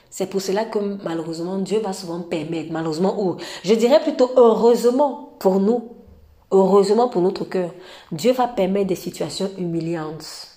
[0.10, 5.36] C'est pour cela que malheureusement Dieu va souvent permettre, malheureusement ou je dirais plutôt heureusement
[5.40, 5.97] pour nous,
[6.52, 7.72] Heureusement pour notre cœur,
[8.12, 10.48] Dieu va permettre des situations humiliantes.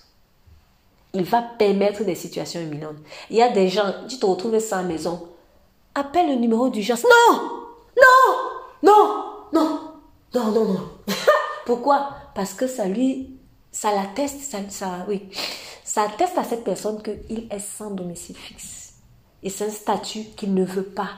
[1.13, 2.95] Il va permettre des situations humiliantes.
[3.29, 5.27] Il y a des gens, tu te retrouves sans maison.
[5.93, 7.03] Appelle le numéro d'urgence.
[7.03, 7.41] Non
[7.97, 9.79] Non Non Non
[10.33, 10.89] Non, non, non.
[11.65, 12.09] Pourquoi?
[12.33, 13.37] Parce que ça lui,
[13.71, 15.29] ça l'atteste, ça, ça, oui,
[15.83, 18.93] ça atteste à cette personne qu'il est sans domicile fixe.
[19.43, 21.09] Et c'est un statut qu'il ne veut pas.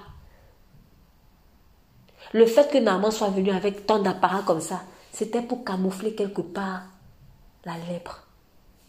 [2.34, 4.82] Le fait que Naaman soit venu avec tant d'apparat comme ça,
[5.12, 6.82] c'était pour camoufler quelque part
[7.64, 8.28] la lèpre.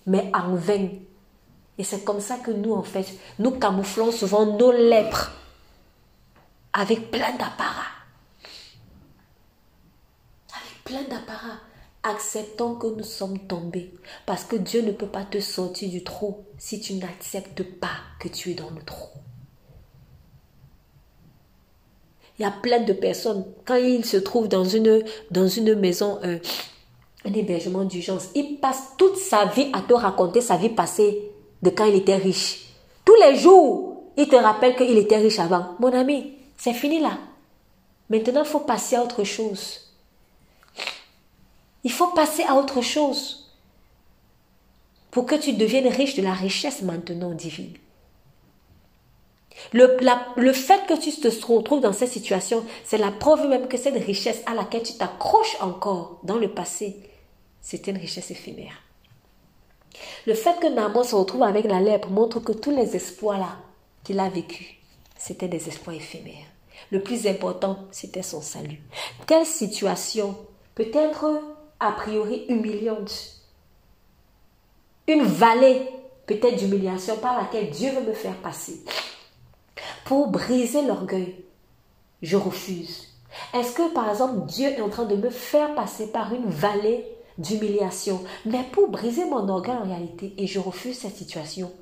[0.07, 0.88] Mais en vain.
[1.76, 3.07] Et c'est comme ça que nous, en fait,
[3.38, 5.32] nous camouflons souvent nos lèpres
[6.72, 7.92] avec plein d'apparat.
[10.51, 11.59] Avec plein d'apparat.
[12.03, 13.95] Acceptons que nous sommes tombés.
[14.26, 18.28] Parce que Dieu ne peut pas te sortir du trou si tu n'acceptes pas que
[18.28, 19.23] tu es dans le trou.
[22.39, 26.18] Il y a plein de personnes, quand ils se trouvent dans une, dans une maison,
[26.24, 26.39] euh,
[27.24, 31.30] un hébergement d'urgence, il passe toute sa vie à te raconter sa vie passée
[31.62, 32.66] de quand il était riche.
[33.05, 35.76] Tous les jours, il te rappelle qu'il était riche avant.
[35.78, 37.18] Mon ami, c'est fini là.
[38.11, 39.80] Maintenant, il faut passer à autre chose.
[41.85, 43.53] Il faut passer à autre chose
[45.11, 47.74] pour que tu deviennes riche de la richesse maintenant divine.
[49.72, 54.02] Le, fait que tu te retrouves dans cette situation, c'est la preuve même que cette
[54.04, 56.96] richesse à laquelle tu t'accroches encore dans le passé,
[57.60, 58.82] c'était une richesse éphémère.
[60.26, 63.56] Le fait que Naaman se retrouve avec la lèpre montre que tous les espoirs là
[64.02, 64.80] qu'il a vécu,
[65.16, 66.46] c'était des espoirs éphémères.
[66.90, 68.80] Le plus important, c'était son salut.
[69.26, 70.36] Quelle situation
[70.74, 71.40] peut être
[71.80, 73.40] a priori humiliante
[75.08, 75.88] Une vallée
[76.26, 78.82] peut-être d'humiliation par laquelle Dieu veut me faire passer.
[80.05, 81.45] Pour briser l'orgueil,
[82.22, 83.09] je refuse.
[83.53, 87.05] Est-ce que par exemple Dieu est en train de me faire passer par une vallée
[87.39, 91.72] d'humiliation, mais pour briser mon orgueil en réalité, et je refuse cette situation,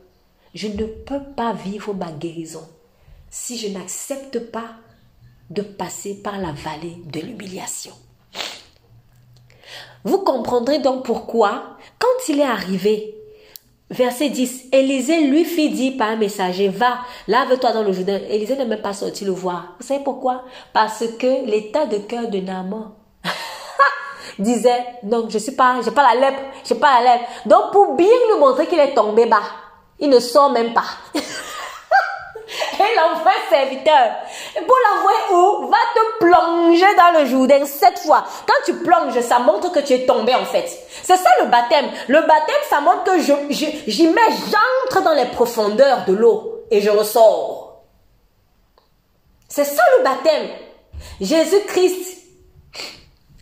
[0.54, 2.66] je ne peux pas vivre ma guérison
[3.30, 4.70] si je n'accepte pas
[5.50, 7.92] de passer par la vallée de l'humiliation.
[10.04, 13.21] Vous comprendrez donc pourquoi, quand il est arrivé,
[13.92, 18.18] verset 10, Élisée lui fit dire par un messager, va, lave-toi dans le Jourdain.
[18.28, 19.74] Élisée n'est même pas sorti le voir.
[19.78, 20.42] Vous savez pourquoi?
[20.72, 22.92] Parce que l'état de cœur de Naaman
[24.38, 27.24] disait, non, je suis pas, j'ai pas la lèpre, j'ai pas la lèpre.
[27.46, 29.42] Donc pour bien lui montrer qu'il est tombé bas,
[30.00, 30.84] il ne sort même pas.
[32.48, 34.12] Et l'envoie serviteur.
[34.54, 38.24] Pour l'envoyer où Va te plonger dans le Jourdain sept fois.
[38.46, 40.68] Quand tu plonges, ça montre que tu es tombé en fait.
[41.02, 41.86] C'est ça le baptême.
[42.08, 43.32] Le baptême, ça montre que je,
[43.86, 44.20] j'y mets,
[44.50, 47.82] j'entre dans les profondeurs de l'eau et je ressors.
[49.48, 50.48] C'est ça le baptême.
[51.20, 52.18] Jésus-Christ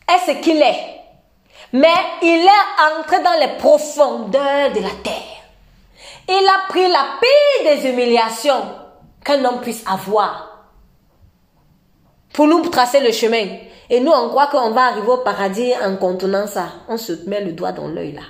[0.08, 1.00] est ce qu'il est.
[1.72, 5.30] Mais il est entré dans les profondeurs de la terre.
[6.28, 8.79] Il a pris la pire des humiliations
[9.24, 10.50] qu'un homme puisse avoir
[12.32, 13.46] pour nous tracer le chemin.
[13.88, 16.66] Et nous, on croit qu'on va arriver au paradis en contournant ça.
[16.88, 18.22] On se met le doigt dans l'œil là.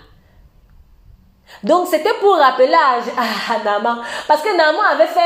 [1.62, 4.02] Donc c'était pour rappeler à, Naman.
[4.26, 5.20] Parce que Naman avait fait,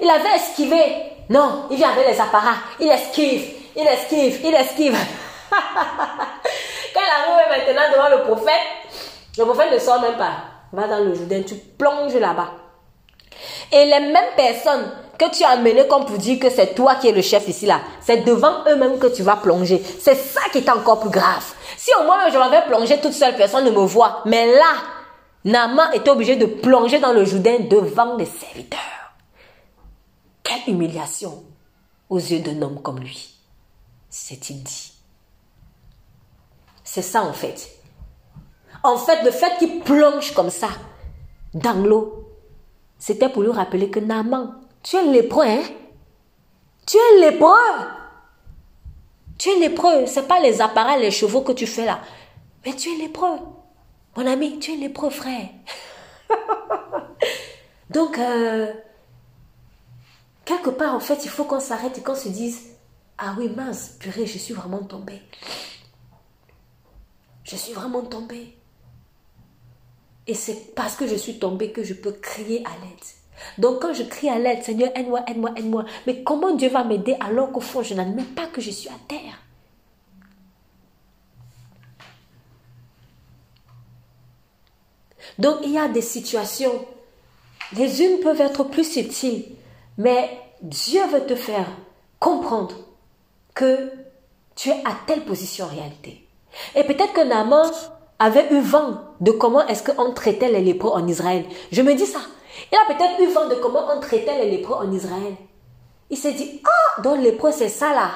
[0.00, 0.82] il avait esquivé.
[1.28, 2.56] Non, il vient avec les apparats.
[2.80, 4.96] Il esquive, il esquive, il esquive.
[5.50, 8.62] Quand il arrive maintenant devant le prophète,
[9.38, 10.32] le prophète ne sort même pas.
[10.72, 12.50] Va dans le Jourdain, tu plonges là-bas.
[13.70, 17.08] Et les mêmes personnes que tu as amenées comme pour dire que c'est toi qui
[17.08, 19.82] es le chef ici là, c'est devant eux-mêmes que tu vas plonger.
[20.00, 21.44] C'est ça qui est encore plus grave.
[21.76, 24.22] Si au moins je m'avais plongé toute seule, personne ne me voit.
[24.26, 24.74] Mais là,
[25.44, 28.80] Naaman était obligé de plonger dans le Jourdain devant les serviteurs.
[30.42, 31.44] Quelle humiliation
[32.08, 33.34] aux yeux d'un homme comme lui,
[34.10, 34.92] s'est-il dit.
[36.84, 37.70] C'est ça en fait.
[38.82, 40.68] En fait, le fait qu'il plonge comme ça
[41.54, 42.28] dans l'eau,
[42.98, 44.54] c'était pour lui rappeler que Naaman,
[44.86, 45.62] tu es lépreux, hein?
[46.86, 47.50] Tu es lépreux.
[49.36, 50.06] Tu es lépreux.
[50.06, 52.00] Ce n'est pas les appareils, les chevaux que tu fais là.
[52.64, 53.36] Mais tu es lépreux.
[54.16, 55.48] Mon ami, tu es lépreux, frère.
[57.90, 58.72] Donc, euh,
[60.44, 62.60] quelque part, en fait, il faut qu'on s'arrête et qu'on se dise,
[63.18, 65.20] ah oui, mince, purée, je suis vraiment tombée.
[67.42, 68.56] Je suis vraiment tombée.
[70.28, 73.15] Et c'est parce que je suis tombée que je peux crier à l'aide.
[73.58, 75.84] Donc quand je crie à l'aide, Seigneur, aide-moi, aide-moi, aide-moi.
[76.06, 78.98] Mais comment Dieu va m'aider alors qu'au fond, je n'admets pas que je suis à
[79.08, 79.40] terre?
[85.38, 86.72] Donc il y a des situations,
[87.76, 89.44] les unes peuvent être plus subtiles,
[89.98, 90.30] mais
[90.62, 91.66] Dieu veut te faire
[92.18, 92.74] comprendre
[93.54, 93.90] que
[94.54, 96.26] tu es à telle position en réalité.
[96.74, 97.70] Et peut-être que Naaman
[98.18, 101.44] avait eu vent de comment est-ce qu'on traitait les lépreux en Israël.
[101.70, 102.20] Je me dis ça.
[102.72, 105.34] Il a peut-être eu vent de comment on traitait les lépreux en Israël.
[106.10, 108.10] Il s'est dit, ah, donc lépreux c'est ça là.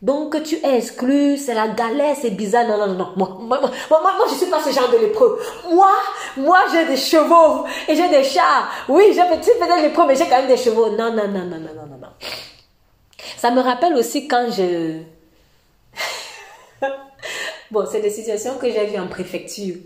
[0.00, 2.66] Donc tu es exclu, c'est la galère, c'est bizarre.
[2.66, 3.12] Non, non, non, non.
[3.16, 5.38] Moi, moi, moi, moi, je suis pas ce genre de lépreux.
[5.70, 5.90] Moi,
[6.36, 8.66] moi, j'ai des chevaux et j'ai des chats.
[8.88, 10.90] Oui, j'ai peut-être lépreux, mais j'ai quand même des chevaux.
[10.90, 12.08] Non, non, non, non, non, non, non.
[13.36, 15.02] Ça me rappelle aussi quand je,
[17.70, 19.76] Bon, c'est des situations que j'ai vues en préfecture.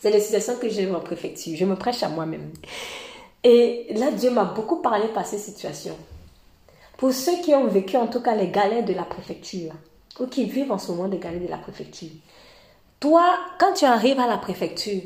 [0.00, 1.54] C'est des situations que j'ai en préfecture.
[1.56, 2.50] Je me prêche à moi-même.
[3.44, 5.96] Et là, Dieu m'a beaucoup parlé par ces situations.
[6.96, 9.72] Pour ceux qui ont vécu en tout cas les galères de la préfecture,
[10.18, 12.08] ou qui vivent en ce moment des galères de la préfecture,
[12.98, 15.02] toi, quand tu arrives à la préfecture,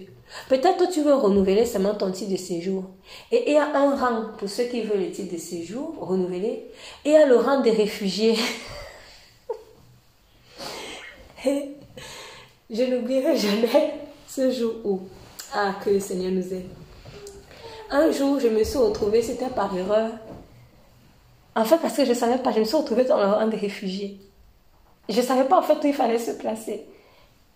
[0.48, 2.84] peut-être tu veux renouveler seulement ton titre de séjour.
[3.32, 6.70] Et il y a un rang pour ceux qui veulent le titre de séjour renouveler,
[7.04, 8.36] et il y a le rang des réfugiés.
[11.44, 15.00] je n'oublierai jamais ce jour où,
[15.54, 16.68] ah, que le Seigneur nous aide.
[17.90, 20.10] Un jour, je me suis retrouvée, c'était par erreur.
[21.54, 23.46] En fait, parce que je ne savais pas, je me suis retrouvée dans le rang
[23.46, 24.20] des réfugiés.
[25.08, 26.86] Je ne savais pas en fait où il fallait se placer.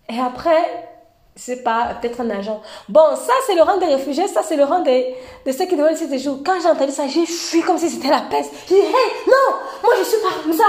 [0.08, 0.88] Et après,
[1.34, 2.60] c'est pas, peut-être un agent.
[2.88, 5.14] Bon, ça, c'est le rang des réfugiés, ça, c'est le rang des,
[5.46, 6.38] de ceux qui devaient laisser des jours.
[6.44, 8.52] Quand j'ai entendu ça, j'ai fui comme si c'était la peste.
[8.68, 10.64] J'ai dit, hey, non, moi, je suis pas comme ça.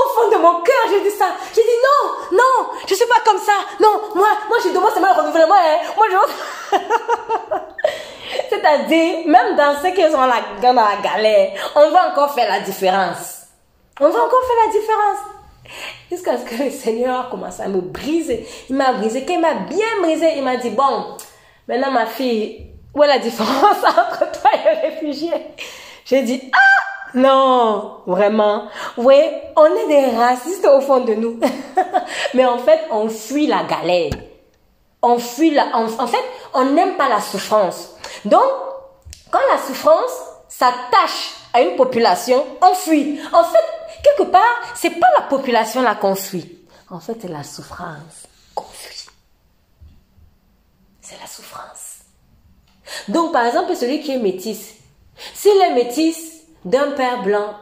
[0.00, 1.26] Au fond de mon cœur, j'ai dit ça.
[1.54, 3.52] J'ai dit, non, non, je suis pas comme ça.
[3.80, 5.54] Non, moi, moi, je demande seulement le renouvellement.
[5.54, 5.78] Hein.
[5.96, 6.76] Moi, je...
[8.48, 13.46] C'est-à-dire, même dans ceux qui sont dans la, galère, on va encore faire la différence.
[14.00, 15.18] On va encore faire la différence.
[16.10, 18.46] Jusqu'à ce que le Seigneur commence à me briser.
[18.70, 19.24] Il m'a brisé.
[19.26, 21.16] Quand il m'a bien brisé, il m'a dit, bon,
[21.68, 25.32] maintenant ma fille, où est la différence entre toi et le réfugié
[26.04, 28.68] J'ai dit, ah, non, vraiment.
[28.96, 29.16] Oui,
[29.56, 31.40] on est des racistes au fond de nous.
[32.34, 34.12] Mais en fait, on fuit la galère.
[35.02, 37.90] On fuit la, en, fait, on n'aime pas la souffrance.
[38.24, 38.42] Donc,
[39.30, 40.10] quand la souffrance
[40.48, 43.18] s'attache à une population, on fuit.
[43.32, 43.64] En fait,
[44.02, 44.42] quelque part,
[44.74, 46.58] c'est pas la population là qu'on fuit.
[46.90, 49.06] En fait, c'est la souffrance qu'on fuit.
[51.00, 52.00] C'est la souffrance.
[53.08, 54.74] Donc, par exemple, celui qui est métis,
[55.34, 57.54] s'il est métis d'un père blanc,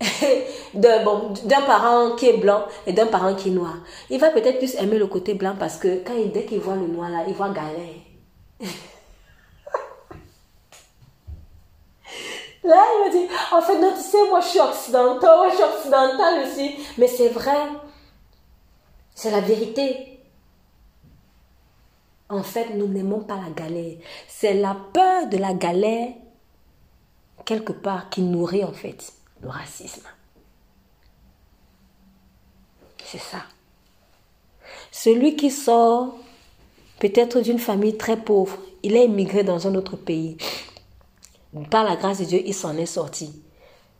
[0.74, 1.34] d'un bon,
[1.66, 3.76] parent qui est blanc et d'un parent qui est noir,
[4.08, 6.76] il va peut-être plus aimer le côté blanc parce que quand il, dès qu'il voit
[6.76, 8.00] le noir là, il voit galère.
[12.62, 15.54] Là, il me dit, en fait, non, tu sais, moi, je suis occidental, moi, je
[15.54, 16.76] suis occidental aussi.
[16.98, 17.56] Mais c'est vrai.
[19.14, 20.18] C'est la vérité.
[22.28, 23.96] En fait, nous n'aimons pas la galère.
[24.28, 26.10] C'est la peur de la galère,
[27.44, 29.12] quelque part, qui nourrit, en fait,
[29.42, 30.06] le racisme.
[33.04, 33.42] C'est ça.
[34.92, 36.14] Celui qui sort
[36.98, 40.36] peut-être d'une famille très pauvre, il est immigré dans un autre pays
[41.70, 43.42] par la grâce de Dieu, il s'en est sorti.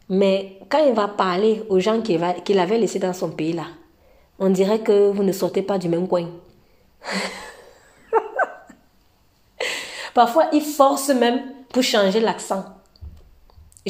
[0.09, 2.22] Mais quand il va parler aux gens qu'il
[2.59, 3.66] avait laissés dans son pays là,
[4.38, 6.28] on dirait que vous ne sortez pas du même coin.
[10.14, 11.41] Parfois, il force même
[11.72, 12.64] pour changer l'accent.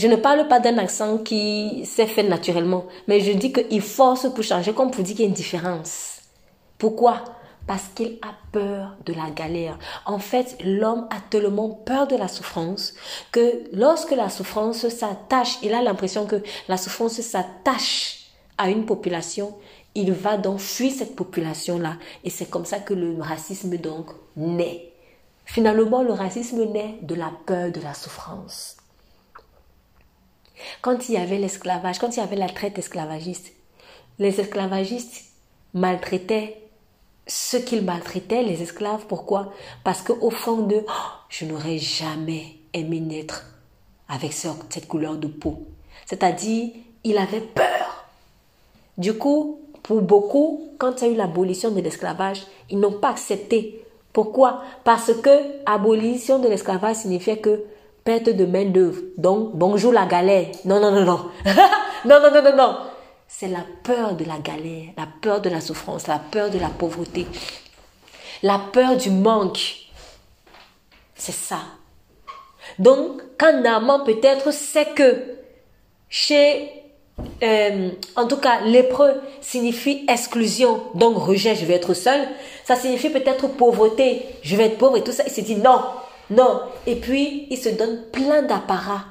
[0.00, 4.32] Je ne parle pas d'un accent qui s'est fait naturellement, mais je dis qu'il force
[4.32, 6.20] pour changer, comme pour dire qu'il y a une différence.
[6.78, 7.22] Pourquoi?
[7.66, 9.78] Parce qu'il a peur de la galère.
[10.06, 12.94] En fait, l'homme a tellement peur de la souffrance
[13.30, 19.54] que lorsque la souffrance s'attache, il a l'impression que la souffrance s'attache à une population,
[19.94, 21.96] il va donc fuir cette population-là.
[22.24, 24.94] Et c'est comme ça que le racisme donc naît.
[25.44, 28.78] Finalement, le racisme naît de la peur de la souffrance.
[30.82, 33.52] Quand il y avait l'esclavage, quand il y avait la traite esclavagiste,
[34.18, 35.24] les esclavagistes
[35.74, 36.60] maltraitaient
[37.30, 39.06] ceux qu'ils maltraitaient, les esclaves.
[39.06, 39.52] Pourquoi?
[39.84, 43.46] Parce qu'au fond d'eux, oh, je n'aurais jamais aimé naître
[44.08, 45.66] avec cette couleur de peau.
[46.06, 46.70] C'est-à-dire,
[47.04, 48.06] il avait peur.
[48.98, 53.10] Du coup, pour beaucoup, quand il y a eu l'abolition de l'esclavage, ils n'ont pas
[53.10, 53.84] accepté.
[54.12, 54.62] Pourquoi?
[54.82, 55.30] Parce que
[55.66, 57.64] abolition de l'esclavage signifiait que
[58.04, 59.00] perte de main-d'œuvre.
[59.16, 60.46] Donc, bonjour la galère.
[60.64, 61.30] Non, non, non, non.
[62.04, 62.76] non, non, non, non, non
[63.30, 66.68] c'est la peur de la galère, la peur de la souffrance, la peur de la
[66.68, 67.26] pauvreté,
[68.42, 69.86] la peur du manque.
[71.14, 71.60] C'est ça.
[72.78, 75.36] Donc, quand Naaman peut-être sait que
[76.08, 76.70] chez,
[77.42, 82.20] euh, en tout cas, lépreux signifie exclusion, donc rejet, je vais être seul.
[82.64, 85.22] Ça signifie peut-être pauvreté, je vais être pauvre et tout ça.
[85.26, 85.80] Il se dit non,
[86.30, 86.62] non.
[86.86, 89.04] Et puis, il se donne plein d'apparats,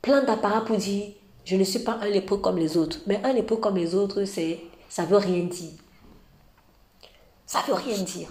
[0.00, 1.10] plein d'apparats pour dire
[1.44, 3.00] je ne suis pas un lépreux comme les autres.
[3.06, 5.72] Mais un lépreux comme les autres, c'est, ça veut rien dire.
[7.46, 8.28] Ça veut rien dire.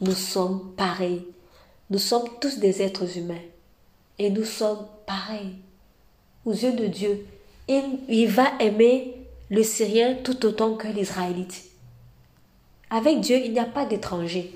[0.00, 1.26] Nous sommes pareils.
[1.90, 3.42] Nous sommes tous des êtres humains.
[4.18, 5.56] Et nous sommes pareils.
[6.44, 7.26] Aux yeux de Dieu,
[7.68, 9.16] il, il va aimer
[9.50, 11.64] le Syrien tout autant que l'Israélite.
[12.88, 14.54] Avec Dieu, il n'y a pas d'étranger.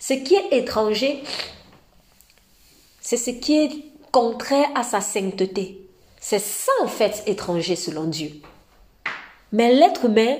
[0.00, 1.22] Ce qui est étranger,
[3.00, 3.70] c'est ce qui est
[4.10, 5.86] contraire à sa sainteté.
[6.18, 8.32] C'est ça en fait étranger selon Dieu.
[9.52, 10.38] Mais l'être humain,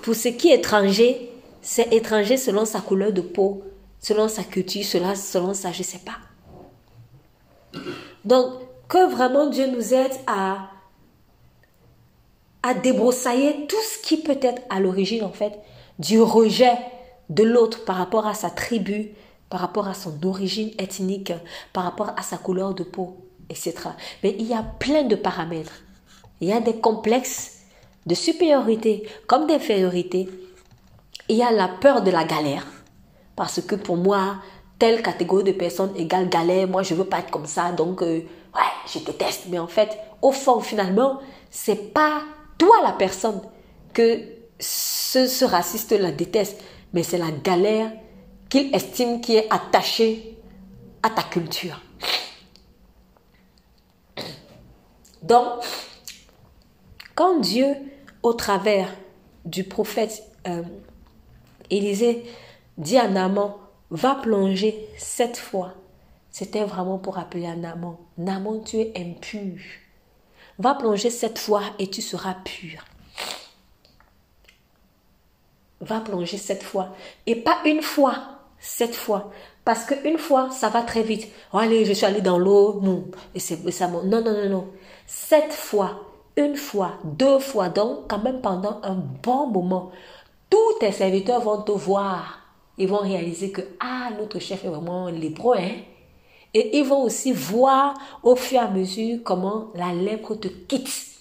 [0.00, 3.62] pour ce qui est étranger, c'est étranger selon sa couleur de peau,
[4.00, 6.18] selon sa culture, selon, selon sa je ne sais pas.
[8.24, 8.54] Donc,
[8.88, 10.70] que vraiment Dieu nous aide à,
[12.62, 15.52] à débroussailler tout ce qui peut être à l'origine en fait
[15.98, 16.76] du rejet
[17.28, 19.10] de l'autre par rapport à sa tribu,
[19.48, 21.32] par rapport à son origine ethnique,
[21.72, 23.16] par rapport à sa couleur de peau.
[24.22, 25.82] Mais il y a plein de paramètres.
[26.40, 27.58] Il y a des complexes
[28.06, 30.28] de supériorité comme d'infériorité.
[31.28, 32.66] Il y a la peur de la galère.
[33.36, 34.36] Parce que pour moi,
[34.78, 38.18] telle catégorie de personnes égale galère, moi je veux pas être comme ça, donc euh,
[38.54, 39.44] ouais, je déteste.
[39.48, 41.20] Mais en fait, au fond, finalement,
[41.50, 42.22] c'est pas
[42.58, 43.40] toi la personne
[43.92, 44.20] que
[44.58, 46.60] ce, ce raciste la déteste,
[46.92, 47.90] mais c'est la galère
[48.48, 50.36] qu'il estime qui est attachée
[51.02, 51.80] à ta culture.
[55.22, 55.62] Donc,
[57.14, 57.74] quand Dieu,
[58.22, 58.88] au travers
[59.44, 60.62] du prophète euh,
[61.70, 62.24] Élisée,
[62.76, 63.54] dit à Naaman,
[63.90, 65.74] va plonger cette fois,
[66.30, 69.58] c'était vraiment pour appeler à Naaman, Naaman, tu es impur.
[70.58, 72.84] Va plonger cette fois et tu seras pur.
[75.82, 76.88] Va plonger cette fois.
[77.26, 78.14] Et pas une fois,
[78.58, 79.30] cette fois.
[79.64, 81.28] Parce qu'une fois, ça va très vite.
[81.52, 82.80] Oh, allez, je suis allé dans l'eau.
[82.82, 83.04] Non.
[83.34, 83.88] Et c'est ça.
[83.88, 84.68] Non, non, non, non.
[85.06, 86.00] Cette fois,
[86.36, 89.90] une fois, deux fois, donc quand même pendant un bon moment,
[90.48, 92.38] tous tes serviteurs vont te voir.
[92.78, 95.76] Ils vont réaliser que, ah, notre chef est vraiment lépreux, hein.
[96.54, 101.11] Et ils vont aussi voir au fur et à mesure comment la lèpre te quitte.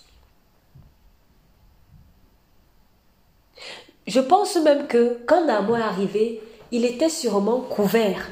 [4.08, 6.42] Je pense même que quand Namo est arrivé,
[6.72, 8.30] il était sûrement couvert.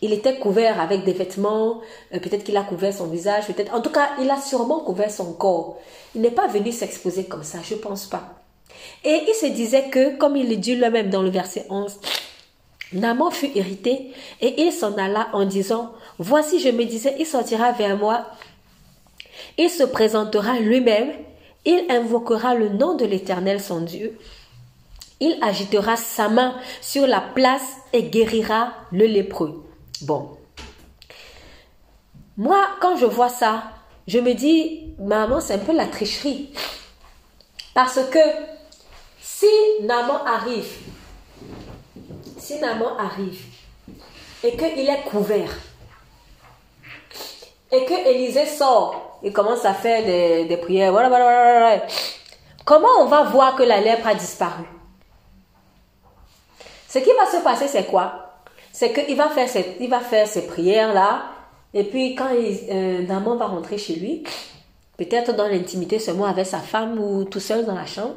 [0.00, 1.80] Il était couvert avec des vêtements,
[2.12, 3.74] euh, peut-être qu'il a couvert son visage, peut-être.
[3.74, 5.78] En tout cas, il a sûrement couvert son corps.
[6.14, 8.34] Il n'est pas venu s'exposer comme ça, je ne pense pas.
[9.02, 11.98] Et il se disait que, comme il le dit lui-même dans le verset 11,
[12.92, 17.72] Naman fut irrité et il s'en alla en disant, Voici, je me disais, il sortira
[17.72, 18.26] vers moi,
[19.58, 21.12] il se présentera lui-même,
[21.64, 24.18] il invoquera le nom de l'Éternel son Dieu,
[25.20, 29.64] il agitera sa main sur la place et guérira le lépreux.
[30.02, 30.30] Bon.
[32.36, 33.64] Moi, quand je vois ça,
[34.06, 36.52] je me dis, maman, c'est un peu la tricherie.
[37.74, 38.18] Parce que
[39.20, 39.46] si
[39.82, 40.78] Naman arrive
[42.44, 43.42] si Naman arrive
[44.42, 45.50] et qu'il est couvert,
[47.72, 50.92] et que Élisée sort et commence à faire des, prières,
[52.64, 54.64] comment on va voir que la lèpre a disparu?
[56.94, 58.36] Ce qui va se passer, c'est quoi?
[58.70, 61.24] C'est qu'il va faire ses, il va faire ses prières-là,
[61.74, 64.22] et puis quand euh, Naman va rentrer chez lui,
[64.96, 68.14] peut-être dans l'intimité seulement avec sa femme ou tout seul dans la chambre,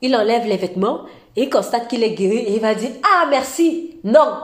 [0.00, 3.98] il enlève les vêtements il constate qu'il est guéri et il va dire Ah, merci.
[4.04, 4.36] Non.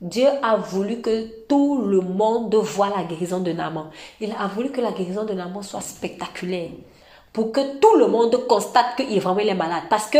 [0.00, 3.90] Dieu a voulu que tout le monde voit la guérison de Naaman.
[4.20, 6.70] Il a voulu que la guérison de Naaman soit spectaculaire.
[7.32, 9.84] Pour que tout le monde constate qu'il vraiment malade.
[9.90, 10.18] Parce que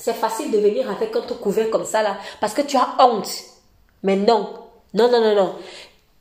[0.00, 2.16] c'est facile de venir avec un truc couvert comme ça là.
[2.40, 3.30] Parce que tu as honte.
[4.02, 4.48] Mais non.
[4.94, 5.54] Non, non, non, non.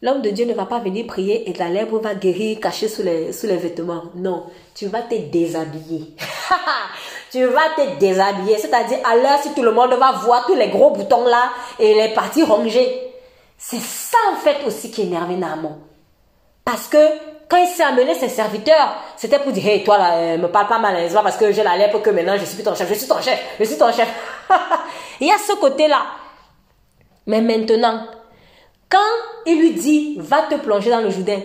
[0.01, 3.03] L'homme de Dieu ne va pas venir prier et la lèvre va guérir cachée sous
[3.03, 4.03] les, sous les vêtements.
[4.15, 6.13] Non, tu vas te déshabiller.
[7.31, 8.57] tu vas te déshabiller.
[8.57, 11.49] C'est-à-dire, à, l'heure, si tout le monde va voir tous les gros boutons là
[11.79, 13.13] et les parties rongées.
[13.57, 15.79] C'est ça, en fait, aussi qui énervait Naaman.
[16.65, 16.97] Parce que,
[17.49, 20.67] quand il s'est amené ses serviteurs, c'était pour dire, hey, toi là, euh, me parle
[20.67, 23.07] pas malheureusement parce que j'ai la lèpre que maintenant je suis ton chef, je suis
[23.07, 24.07] ton chef, je suis ton chef.
[25.19, 26.03] il y a ce côté-là.
[27.25, 28.05] Mais maintenant,
[28.87, 28.97] quand
[29.45, 31.41] il lui dit, va te plonger dans le Jourdain,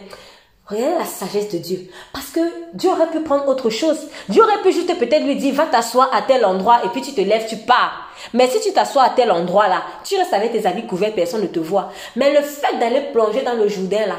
[0.66, 1.90] Regardez la sagesse de Dieu.
[2.12, 2.40] Parce que
[2.72, 3.98] Dieu aurait pu prendre autre chose.
[4.30, 7.12] Dieu aurait pu juste peut-être lui dire, va t'asseoir à tel endroit et puis tu
[7.12, 8.09] te lèves, tu pars.
[8.32, 11.42] Mais si tu t'assois à tel endroit là, tu restes avec tes habits couverts, personne
[11.42, 11.92] ne te voit.
[12.16, 14.16] Mais le fait d'aller plonger dans le Jourdain là,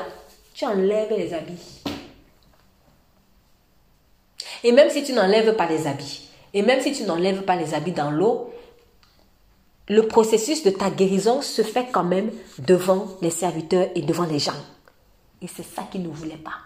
[0.53, 1.74] tu enlèves les habits.
[4.63, 7.73] Et même si tu n'enlèves pas les habits, et même si tu n'enlèves pas les
[7.73, 8.53] habits dans l'eau,
[9.87, 14.39] le processus de ta guérison se fait quand même devant les serviteurs et devant les
[14.39, 14.53] gens.
[15.41, 16.57] Et c'est ça qu'il ne voulait pas.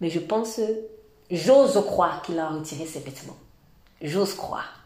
[0.00, 0.60] Mais je pense,
[1.30, 3.36] j'ose croire qu'il a retiré ses vêtements.
[4.00, 4.78] J'ose croire.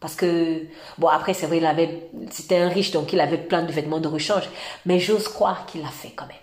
[0.00, 0.62] Parce que,
[0.98, 4.00] bon, après, c'est vrai, il avait, c'était un riche, donc il avait plein de vêtements
[4.00, 4.48] de rechange.
[4.84, 6.36] Mais j'ose croire qu'il l'a fait quand même.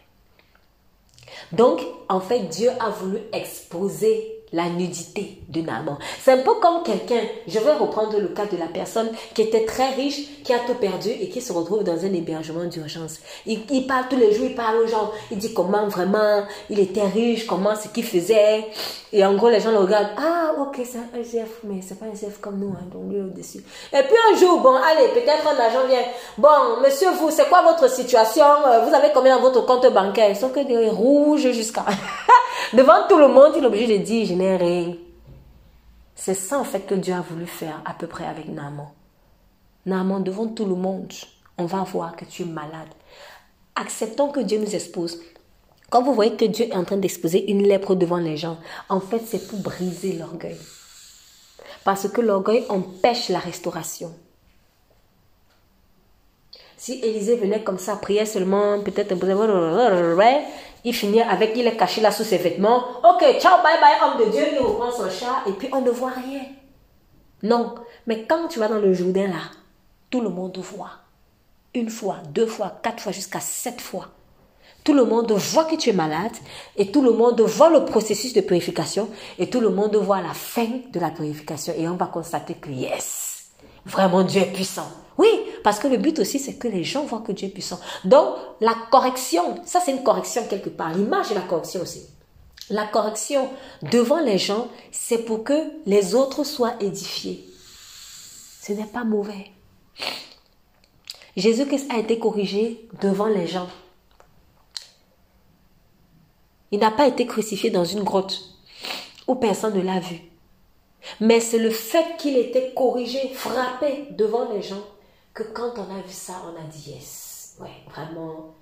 [1.51, 5.97] Donc, en fait, Dieu a voulu exposer la nudité de Naaman.
[6.21, 9.65] C'est un peu comme quelqu'un, je vais reprendre le cas de la personne qui était
[9.65, 13.19] très riche, qui a tout perdu et qui se retrouve dans un hébergement d'urgence.
[13.47, 17.07] Il, parle tous les jours, il parle aux gens, il dit comment vraiment il était
[17.07, 18.67] riche, comment ce qu'il faisait.
[19.11, 22.05] Et en gros, les gens le regardent, ah ok, c'est un chef, mais c'est pas
[22.05, 23.63] un chef comme nous, hein, donc lui au-dessus.
[23.91, 26.03] Et puis un jour, bon, allez, peut-être un agent vient,
[26.37, 28.45] bon, monsieur, vous, c'est quoi votre situation?
[28.87, 30.35] Vous avez combien dans votre compte bancaire?
[30.35, 31.85] Sauf que des rouges jusqu'à...
[32.73, 34.95] Devant tout le monde, il est obligé de dire, je rien.
[36.15, 38.89] C'est ça en fait que Dieu a voulu faire à peu près avec Naaman.
[39.85, 41.11] Naaman, devant tout le monde,
[41.57, 42.89] on va voir que tu es malade.
[43.75, 45.19] Acceptons que Dieu nous expose.
[45.89, 48.57] Quand vous voyez que Dieu est en train d'exposer une lèpre devant les gens,
[48.89, 50.57] en fait, c'est pour briser l'orgueil.
[51.83, 54.13] Parce que l'orgueil empêche la restauration.
[56.77, 59.15] Si Élisée venait comme ça, priait seulement, peut-être,
[60.83, 62.83] il finit avec, il est caché là sous ses vêtements.
[63.03, 65.89] Ok, ciao, bye bye, homme de Dieu, il reprend son chat et puis on ne
[65.89, 66.41] voit rien.
[67.41, 67.75] Non,
[68.07, 69.51] mais quand tu vas dans le Jourdain là,
[70.09, 70.91] tout le monde voit.
[71.73, 74.09] Une fois, deux fois, quatre fois, jusqu'à sept fois.
[74.83, 76.33] Tout le monde voit que tu es malade
[76.75, 79.09] et tout le monde voit le processus de purification
[79.39, 82.69] et tout le monde voit la fin de la purification et on va constater que
[82.69, 83.51] yes,
[83.85, 84.91] vraiment Dieu est puissant.
[85.17, 85.29] Oui,
[85.63, 87.79] parce que le but aussi c'est que les gens voient que Dieu est puissant.
[88.05, 92.07] Donc la correction, ça c'est une correction quelque part, l'image de la correction aussi.
[92.69, 93.49] La correction
[93.81, 95.53] devant les gens, c'est pour que
[95.85, 97.45] les autres soient édifiés.
[98.61, 99.51] Ce n'est pas mauvais.
[101.35, 103.67] Jésus-Christ a été corrigé devant les gens.
[106.71, 108.41] Il n'a pas été crucifié dans une grotte
[109.27, 110.21] où personne ne l'a vu.
[111.19, 114.83] Mais c'est le fait qu'il était corrigé, frappé devant les gens,
[115.33, 117.57] que quand on a vu ça, on a dit yes.
[117.89, 118.55] Vraiment,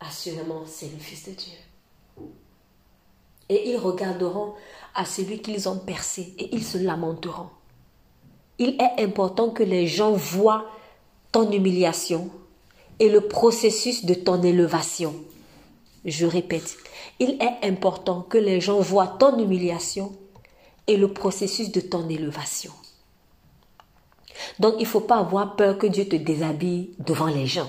[0.00, 2.26] assurément, c'est le Fils de Dieu.
[3.48, 4.54] Et ils regarderont
[4.94, 7.48] à celui qu'ils ont percé et ils se lamenteront.
[8.58, 10.66] Il est important que les gens voient
[11.32, 12.30] ton humiliation
[12.98, 15.14] et le processus de ton élévation.
[16.04, 16.76] Je répète,
[17.18, 20.12] il est important que les gens voient ton humiliation
[20.86, 22.72] et le processus de ton élévation.
[24.58, 27.68] Donc il ne faut pas avoir peur que Dieu te déshabille devant les gens.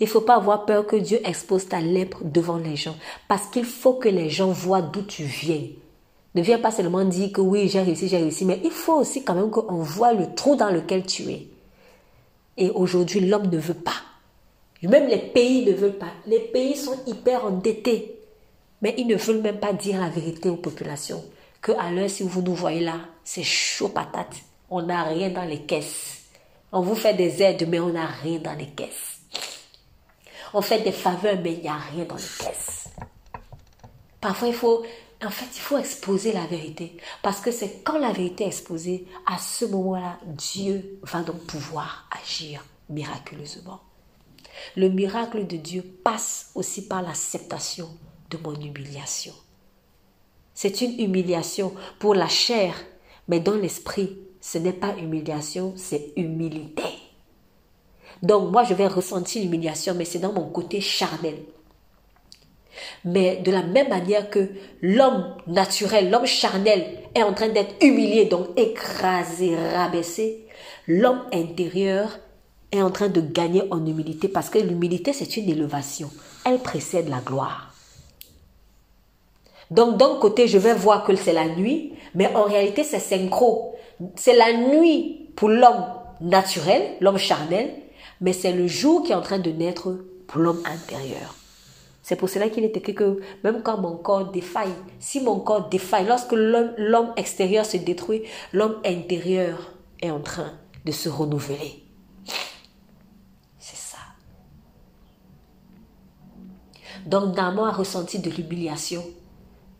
[0.00, 2.96] Il ne faut pas avoir peur que Dieu expose ta lèpre devant les gens.
[3.28, 5.66] Parce qu'il faut que les gens voient d'où tu viens.
[6.34, 8.44] Ne viens pas seulement dire que oui, j'ai réussi, j'ai réussi.
[8.44, 11.46] Mais il faut aussi quand même qu'on voit le trou dans lequel tu es.
[12.56, 13.92] Et aujourd'hui, l'homme ne veut pas.
[14.82, 16.12] Même les pays ne veulent pas.
[16.26, 18.18] Les pays sont hyper endettés.
[18.82, 21.24] Mais ils ne veulent même pas dire la vérité aux populations.
[21.62, 24.36] Que à l'heure, si vous nous voyez là, c'est chaud patate.
[24.70, 26.24] On n'a rien dans les caisses.
[26.72, 29.20] On vous fait des aides, mais on n'a rien dans les caisses.
[30.52, 32.88] On fait des faveurs, mais il n'y a rien dans les caisses.
[34.20, 34.84] Parfois, il faut,
[35.22, 36.96] en fait, il faut exposer la vérité.
[37.22, 42.08] Parce que c'est quand la vérité est exposée, à ce moment-là, Dieu va donc pouvoir
[42.22, 43.80] agir miraculeusement.
[44.76, 47.90] Le miracle de Dieu passe aussi par l'acceptation
[48.30, 49.34] de mon humiliation.
[50.54, 52.74] C'est une humiliation pour la chair,
[53.28, 56.82] mais dans l'esprit, ce n'est pas humiliation, c'est humilité.
[58.22, 61.36] Donc moi, je vais ressentir l'humiliation, mais c'est dans mon côté charnel.
[63.06, 64.50] Mais de la même manière que
[64.82, 66.84] l'homme naturel, l'homme charnel
[67.14, 70.46] est en train d'être humilié, donc écrasé, rabaissé,
[70.86, 72.18] l'homme intérieur
[72.70, 76.10] est en train de gagner en humilité parce que l'humilité, c'est une élévation.
[76.44, 77.72] Elle précède la gloire.
[79.70, 83.73] Donc d'un côté, je vais voir que c'est la nuit, mais en réalité, c'est synchro.
[84.16, 85.84] C'est la nuit pour l'homme
[86.20, 87.70] naturel, l'homme charnel,
[88.20, 91.34] mais c'est le jour qui est en train de naître pour l'homme intérieur.
[92.02, 95.68] C'est pour cela qu'il est écrit que même quand mon corps défaille, si mon corps
[95.68, 98.22] défaille, lorsque l'homme extérieur se détruit,
[98.52, 99.72] l'homme intérieur
[100.02, 100.52] est en train
[100.84, 101.84] de se renouveler.
[107.06, 109.04] Donc Naaman a ressenti de l'humiliation,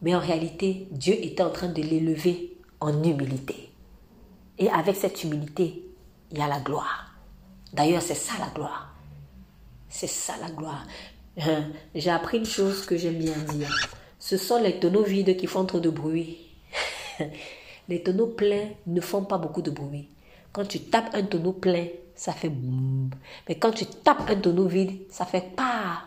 [0.02, 3.70] mais en réalité, Dieu était en train de l'élever en humilité.
[4.58, 5.84] Et avec cette humilité,
[6.30, 7.14] il y a la gloire.
[7.72, 8.94] D'ailleurs, c'est ça la gloire.
[9.88, 10.86] C'est ça la gloire.
[11.40, 13.68] Hein, j'ai appris une chose que j'aime bien dire.
[14.18, 16.38] Ce sont les tonneaux vides qui font trop de bruit.
[17.88, 20.08] Les tonneaux pleins ne font pas beaucoup de bruit.
[20.52, 23.10] Quand tu tapes un tonneau plein, ça fait boum.
[23.48, 26.04] Mais quand tu tapes un tonneau vide, ça fait pas.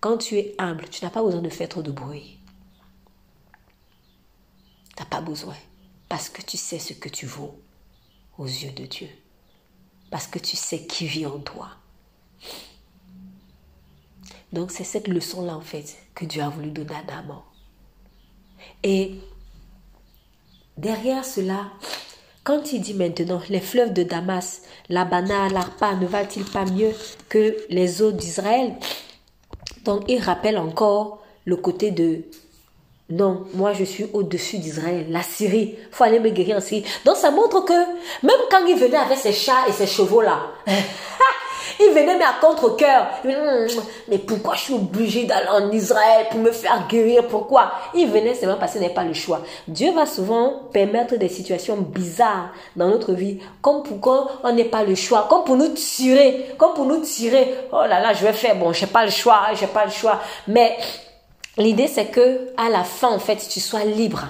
[0.00, 2.38] Quand tu es humble, tu n'as pas besoin de faire trop de bruit.
[4.96, 5.54] Tu n'as pas besoin.
[6.10, 7.58] Parce que tu sais ce que tu vaux
[8.36, 9.08] aux yeux de Dieu.
[10.10, 11.68] Parce que tu sais qui vit en toi.
[14.52, 17.38] Donc c'est cette leçon-là en fait que Dieu a voulu donner à Daman.
[18.82, 19.20] Et
[20.76, 21.70] derrière cela,
[22.42, 26.92] quand il dit maintenant, les fleuves de Damas, l'Abana, l'Arpa, ne valent-ils pas mieux
[27.28, 28.74] que les eaux d'Israël?
[29.84, 32.24] Donc il rappelle encore le côté de
[33.10, 36.84] non, moi je suis au-dessus d'Israël, la Syrie, faut aller me guérir en Syrie.
[37.04, 37.72] Donc ça montre que
[38.22, 40.38] même quand il venait avec ses chats et ses chevaux là,
[41.80, 43.06] il venait mais à contre-coeur.
[44.08, 47.26] Mais pourquoi je suis obligé d'aller en Israël pour me faire guérir?
[47.26, 47.72] Pourquoi?
[47.94, 49.40] Il venait seulement parce qu'il n'est pas le choix.
[49.66, 54.84] Dieu va souvent permettre des situations bizarres dans notre vie, comme pourquoi on n'est pas
[54.84, 57.54] le choix, comme pour nous tirer, comme pour nous tirer.
[57.72, 60.20] Oh là là, je vais faire, bon, j'ai pas le choix, j'ai pas le choix.
[60.46, 60.76] Mais
[61.56, 64.26] l'idée c'est que à la fin, en fait, tu sois libre.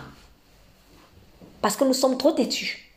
[1.62, 2.90] Parce que nous sommes trop têtus.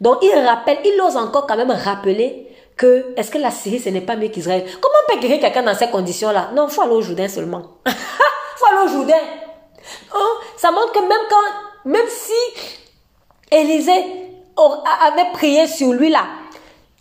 [0.00, 3.90] Donc il rappelle, il ose encore quand même rappeler que est-ce que la Syrie, ce
[3.90, 4.64] n'est pas mieux qu'Israël?
[4.80, 6.50] Comment on peut guérir quelqu'un dans ces conditions-là?
[6.54, 7.62] Non, il faut aller au Jourdain seulement.
[7.86, 7.92] Il
[8.56, 9.20] faut aller au Jourdain.
[10.14, 12.32] Oh, ça montre que même quand, même si
[13.50, 14.04] Élisée
[14.56, 16.24] avait prié sur lui là.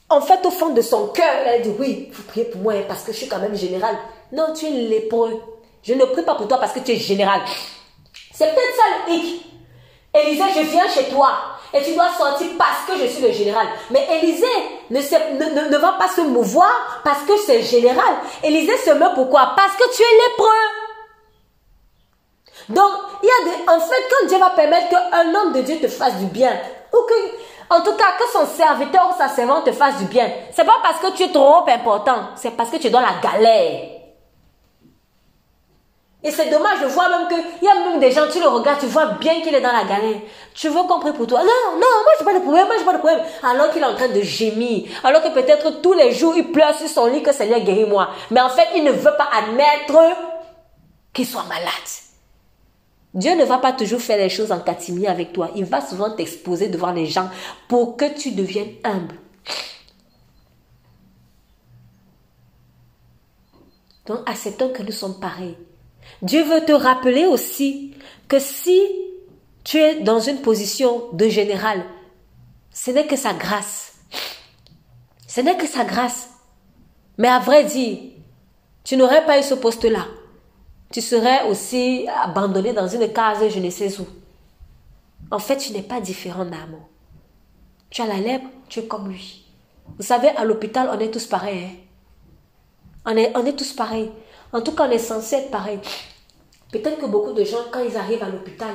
[0.09, 2.83] En fait, au fond de son cœur, elle dit Oui, vous priez pour moi hein,
[2.87, 3.95] parce que je suis quand même général.
[4.31, 5.41] Non, tu es lépreux.
[5.83, 7.41] Je ne prie pas pour toi parce que tu es général.
[8.33, 9.45] C'est peut-être ça le hic.
[10.13, 11.31] Élisée, je viens chez toi
[11.73, 13.67] et tu dois sortir parce que je suis le général.
[13.91, 14.45] Mais Élisée
[14.89, 18.15] ne, va pas se mouvoir parce que c'est général.
[18.43, 19.53] Élisée se meurt pourquoi?
[19.55, 20.47] Parce que tu es lépreux.
[22.69, 22.91] Donc,
[23.23, 25.87] il y a des, en fait, quand Dieu va permettre qu'un homme de Dieu te
[25.87, 26.51] fasse du bien,
[26.93, 30.29] ou que, en tout cas, que son serviteur ou sa servante te fasse du bien,
[30.51, 33.15] c'est pas parce que tu es trop important, c'est parce que tu es dans la
[33.23, 33.98] galère.
[36.21, 38.79] Et c'est dommage de voir même qu'il y a même des gens, tu le regardes,
[38.79, 40.19] tu vois bien qu'il est dans la galère.
[40.53, 41.39] Tu veux qu'on prie pour toi.
[41.39, 43.21] Non, non, moi j'ai pas de problème, moi j'ai pas de problème.
[43.41, 44.89] Alors qu'il est en train de gémir.
[45.05, 48.09] Alors que peut-être tous les jours il pleure sur son lit que Seigneur guéris-moi.
[48.31, 49.97] Mais en fait, il ne veut pas admettre
[51.13, 51.69] qu'il soit malade.
[53.13, 55.49] Dieu ne va pas toujours faire les choses en catimini avec toi.
[55.55, 57.29] Il va souvent t'exposer devant les gens
[57.69, 59.15] pour que tu deviennes humble.
[64.05, 65.57] Donc acceptons que nous sommes pareils.
[66.21, 67.93] Dieu veut te rappeler aussi
[68.27, 68.81] que si
[69.63, 71.83] tu es dans une position de général,
[72.71, 73.93] ce n'est que sa grâce.
[75.27, 76.29] Ce n'est que sa grâce.
[77.17, 77.97] Mais à vrai dire,
[78.83, 80.07] tu n'aurais pas eu ce poste-là.
[80.91, 84.07] Tu serais aussi abandonné dans une case, je ne sais où.
[85.29, 86.79] En fait, tu n'es pas différent d'âme.
[87.89, 89.45] Tu as la lèvre, tu es comme lui.
[89.97, 91.65] Vous savez, à l'hôpital, on est tous pareils.
[91.65, 91.75] Hein.
[93.05, 94.11] On, est, on est tous pareils.
[94.51, 95.79] En tout cas, on est censé être pareil.
[96.71, 98.69] Peut-être que beaucoup de gens, quand ils arrivent à l'hôpital,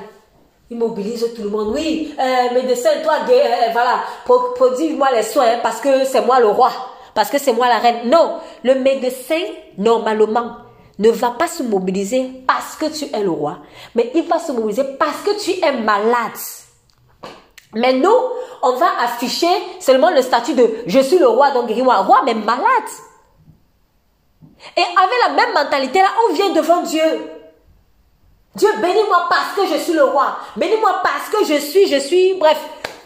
[0.71, 1.73] ils mobilisent tout le monde.
[1.75, 4.01] Oui, euh, médecin, toi, euh, voilà,
[4.55, 6.71] produis-moi les soins parce que c'est moi le roi,
[7.15, 8.09] parce que c'est moi la reine.
[8.09, 9.41] Non, le médecin,
[9.79, 10.57] normalement,
[10.99, 13.59] ne va pas se mobiliser parce que tu es le roi,
[13.95, 16.39] mais il va se mobiliser parce que tu es malade.
[17.75, 18.17] Mais nous,
[18.63, 19.49] on va afficher
[19.81, 21.97] seulement le statut de je suis le roi, donc guéris-moi.
[21.99, 22.65] Roi, mais malade.
[24.77, 27.31] Et avec la même mentalité là, on vient devant Dieu.
[28.55, 30.37] Dieu, bénis-moi parce que je suis le roi.
[30.57, 32.59] Bénis-moi parce que je suis, je suis, bref,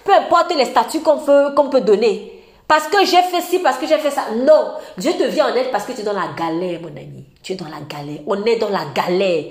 [0.04, 2.34] peu importe les statuts qu'on peut, qu'on peut donner.
[2.66, 4.26] Parce que j'ai fait ci, parce que j'ai fait ça.
[4.36, 7.24] Non, Dieu te vient en aide parce que tu es dans la galère, mon ami.
[7.42, 8.20] Tu es dans la galère.
[8.26, 9.44] On est dans la galère.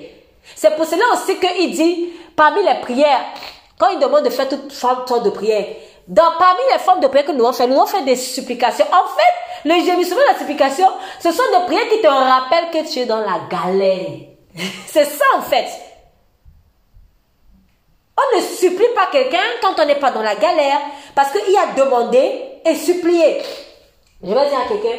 [0.55, 3.25] C'est pour cela aussi qu'il dit, parmi les prières,
[3.79, 5.65] quand il demande de faire toute forme de prière,
[6.07, 8.85] dans, parmi les formes de prière que nous avons fait, nous avons fait des supplications.
[8.85, 9.33] En fait,
[9.65, 10.87] le gémissement de la supplication,
[11.19, 14.19] ce sont des prières qui te rappellent que tu es dans la galère.
[14.87, 15.67] C'est ça en fait.
[18.17, 20.79] On ne supplie pas quelqu'un quand on n'est pas dans la galère,
[21.13, 23.41] parce qu'il a demandé et supplié.
[24.23, 24.97] Je vais dire à quelqu'un,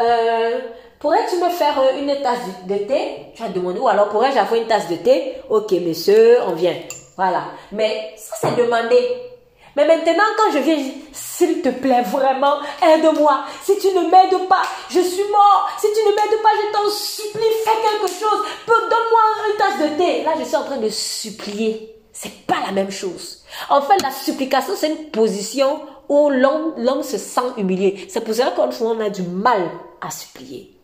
[0.00, 0.58] euh,
[0.98, 3.32] pourrais-tu me faire une tasse de thé?
[3.34, 5.36] Tu as demandé, ou alors pourrais-je avoir une tasse de thé?
[5.48, 6.74] Ok, monsieur, on vient.
[7.16, 7.44] Voilà.
[7.72, 9.37] Mais ça, c'est demander.
[9.78, 10.76] Mais maintenant, quand je viens,
[11.12, 13.44] s'il te plaît, vraiment, aide-moi.
[13.62, 15.70] Si tu ne m'aides pas, je suis mort.
[15.78, 18.44] Si tu ne m'aides pas, je t'en supplie, fais quelque chose.
[18.66, 20.24] Donne-moi une tasse de thé.
[20.24, 21.94] Là, je suis en train de supplier.
[22.12, 23.44] C'est pas la même chose.
[23.70, 28.04] En fait, la supplication, c'est une position où l'homme se sent humilié.
[28.08, 30.74] C'est pour cela qu'on a du mal à supplier.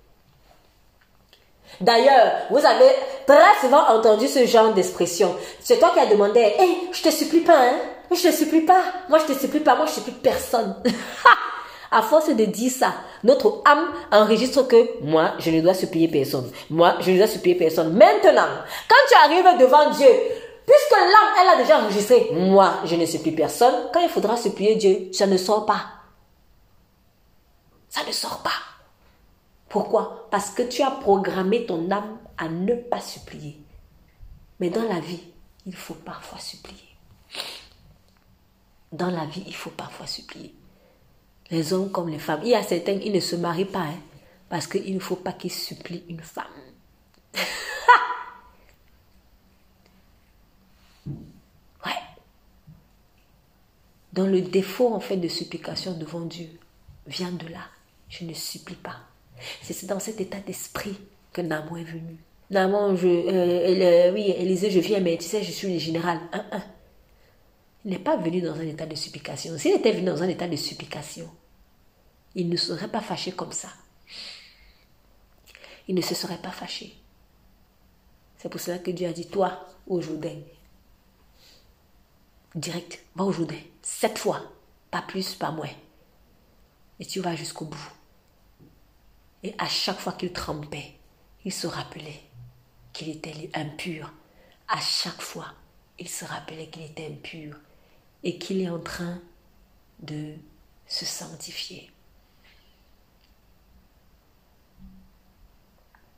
[1.81, 2.93] D'ailleurs, vous avez
[3.27, 5.35] très souvent entendu ce genre d'expression.
[5.59, 7.77] C'est toi qui as demandé, hé, hey, je te supplie pas, hein?
[8.11, 8.83] Je te supplie pas.
[9.09, 9.77] Moi, je te supplie pas.
[9.77, 10.77] Moi, je supplie personne.
[11.91, 16.51] à force de dire ça, notre âme enregistre que moi, je ne dois supplier personne.
[16.71, 17.93] Moi, je ne dois supplier personne.
[17.93, 18.49] Maintenant,
[18.89, 20.09] quand tu arrives devant Dieu,
[20.67, 24.77] Puisque l'âme, elle a déjà enregistré, moi, je ne supplie personne, quand il faudra supplier
[24.77, 25.85] Dieu, ça ne sort pas.
[27.91, 28.51] Ça ne sort pas.
[29.69, 30.27] Pourquoi?
[30.31, 33.59] Parce que tu as programmé ton âme à ne pas supplier.
[34.59, 35.23] Mais dans la vie,
[35.67, 36.84] il faut parfois supplier.
[38.95, 40.55] Dans la vie, il faut parfois supplier.
[41.51, 42.43] Les hommes comme les femmes.
[42.45, 43.99] Il y a certains, ils ne se marient pas, hein,
[44.49, 46.45] parce qu'il ne faut pas qu'ils supplient une femme.
[54.13, 56.49] dans le défaut en fait de supplication devant Dieu
[57.09, 57.67] vient de là.
[58.09, 59.01] Je ne supplie pas.
[59.61, 60.97] C'est dans cet état d'esprit
[61.33, 62.17] que Namo est venu.
[62.49, 66.21] Namo, je, euh, oui, Élisée, je viens, mais tu sais, je suis le général.
[66.45, 66.61] Il
[67.85, 69.57] n'est pas venu dans un état de supplication.
[69.59, 71.31] S'il était venu dans un état de supplication,
[72.35, 73.69] il ne serait pas fâché comme ça.
[75.87, 76.97] Il ne se serait pas fâché.
[78.37, 80.45] C'est pour cela que Dieu a dit, toi, aujourd'hui,
[82.55, 84.43] direct, va aujourd'hui, sept fois,
[84.91, 85.71] pas plus, pas moins.
[87.01, 87.93] Et tu vas jusqu'au bout.
[89.43, 90.95] Et à chaque fois qu'il trempait,
[91.45, 92.21] il se rappelait
[92.93, 94.13] qu'il était impur.
[94.69, 95.53] À chaque fois,
[95.99, 97.59] il se rappelait qu'il était impur.
[98.25, 99.21] Et qu'il est en train
[100.01, 100.35] de
[100.87, 101.91] se sanctifier.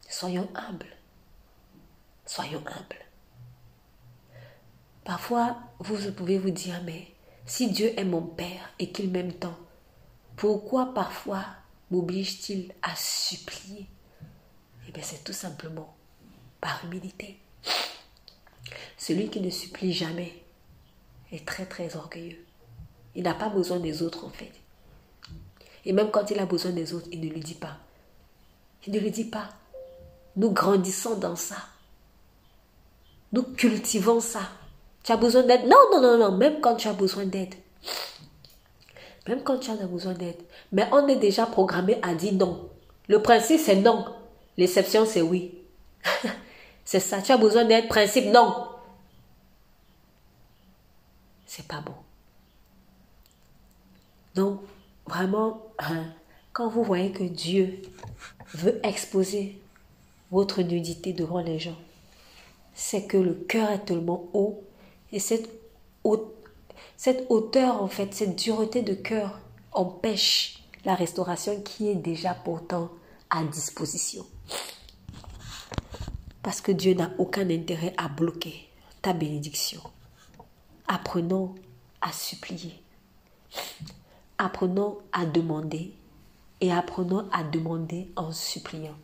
[0.08, 0.96] Soyons humbles.
[2.24, 3.04] Soyons humbles.
[5.04, 7.12] Parfois, vous pouvez vous dire, mais
[7.44, 9.56] si Dieu est mon Père et qu'il m'aime tant,
[10.36, 11.44] pourquoi parfois
[11.90, 13.88] m'oblige-t-il à supplier?
[14.88, 15.96] Eh bien, c'est tout simplement
[16.60, 17.38] par humilité.
[18.96, 20.45] Celui qui ne supplie jamais
[21.44, 22.44] très très orgueilleux.
[23.14, 24.52] Il n'a pas besoin des autres en fait.
[25.84, 27.78] Et même quand il a besoin des autres, il ne le dit pas.
[28.86, 29.48] Il ne le dit pas.
[30.36, 31.56] Nous grandissons dans ça.
[33.32, 34.40] Nous cultivons ça.
[35.02, 35.66] Tu as besoin d'aide?
[35.66, 36.36] Non, non, non, non.
[36.36, 37.54] Même quand tu as besoin d'aide.
[39.28, 40.36] Même quand tu as besoin d'aide.
[40.72, 42.68] Mais on est déjà programmé à dire non.
[43.08, 44.04] Le principe, c'est non.
[44.56, 45.58] L'exception, c'est oui.
[46.84, 47.22] c'est ça.
[47.22, 47.88] Tu as besoin d'aide.
[47.88, 48.66] Principe, non.
[51.46, 51.94] C'est pas bon.
[54.34, 54.60] Donc,
[55.06, 56.04] vraiment, hein,
[56.52, 57.80] quand vous voyez que Dieu
[58.54, 59.60] veut exposer
[60.30, 61.78] votre nudité devant les gens,
[62.74, 64.62] c'est que le cœur est tellement haut
[65.12, 65.48] et cette,
[66.96, 69.40] cette hauteur, en fait, cette dureté de cœur
[69.72, 72.90] empêche la restauration qui est déjà pourtant
[73.30, 74.26] à disposition.
[76.42, 78.68] Parce que Dieu n'a aucun intérêt à bloquer
[79.02, 79.80] ta bénédiction.
[80.88, 81.54] Apprenons
[82.00, 82.82] à supplier.
[84.38, 85.92] Apprenons à demander
[86.60, 88.94] et apprenons à demander en suppliant.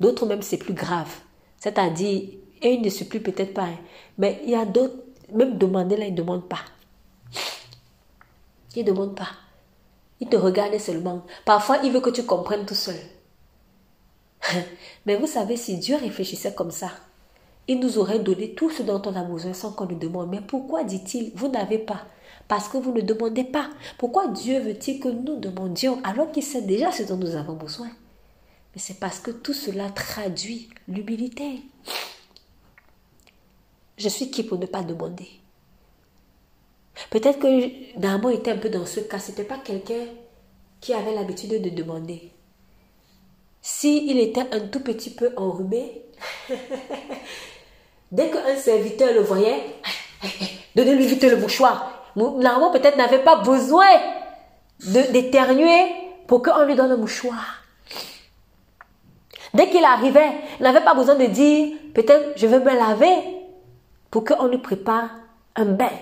[0.00, 1.12] D'autres même, c'est plus grave.
[1.58, 2.30] C'est-à-dire,
[2.62, 3.78] et ils ne supplient peut-être pas, hein.
[4.18, 4.96] mais il y a d'autres,
[5.32, 6.64] même demander là, ils ne demandent pas.
[8.74, 9.30] Ils ne demandent pas.
[10.20, 11.24] Ils te regardent seulement.
[11.44, 12.96] Parfois, il veut que tu comprennes tout seul.
[15.06, 16.90] mais vous savez, si Dieu réfléchissait comme ça,
[17.68, 20.30] il nous aurait donné tout ce dont on a besoin sans qu'on nous demande.
[20.30, 22.06] Mais pourquoi dit-il, vous n'avez pas?
[22.48, 23.70] Parce que vous ne demandez pas.
[23.98, 27.88] Pourquoi Dieu veut-il que nous demandions alors qu'il sait déjà ce dont nous avons besoin?
[27.88, 31.62] Mais c'est parce que tout cela traduit l'humilité.
[33.98, 35.28] Je suis qui pour ne pas demander?
[37.10, 39.18] Peut-être que Naaman était un peu dans ce cas.
[39.18, 40.06] Ce n'était pas quelqu'un
[40.80, 42.30] qui avait l'habitude de demander.
[43.60, 46.02] S'il il était un tout petit peu enrhumé,
[48.12, 49.62] Dès qu'un serviteur le voyait,
[50.76, 51.92] donnez-lui vite le mouchoir.
[52.16, 53.88] L'armand peut-être n'avait pas besoin
[54.80, 55.86] d'éternuer
[56.26, 57.62] pour qu'on lui donne le mouchoir.
[59.54, 63.14] Dès qu'il arrivait, il n'avait pas besoin de dire, peut-être je vais me laver
[64.10, 65.10] pour qu'on lui prépare
[65.56, 65.92] un bain.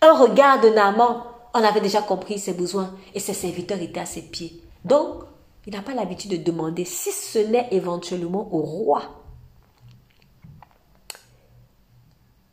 [0.00, 1.22] Un regard de Naaman,
[1.54, 4.62] on avait déjà compris ses besoins et ses serviteurs étaient à ses pieds.
[4.84, 5.24] Donc,
[5.66, 9.21] il n'a pas l'habitude de demander si ce n'est éventuellement au roi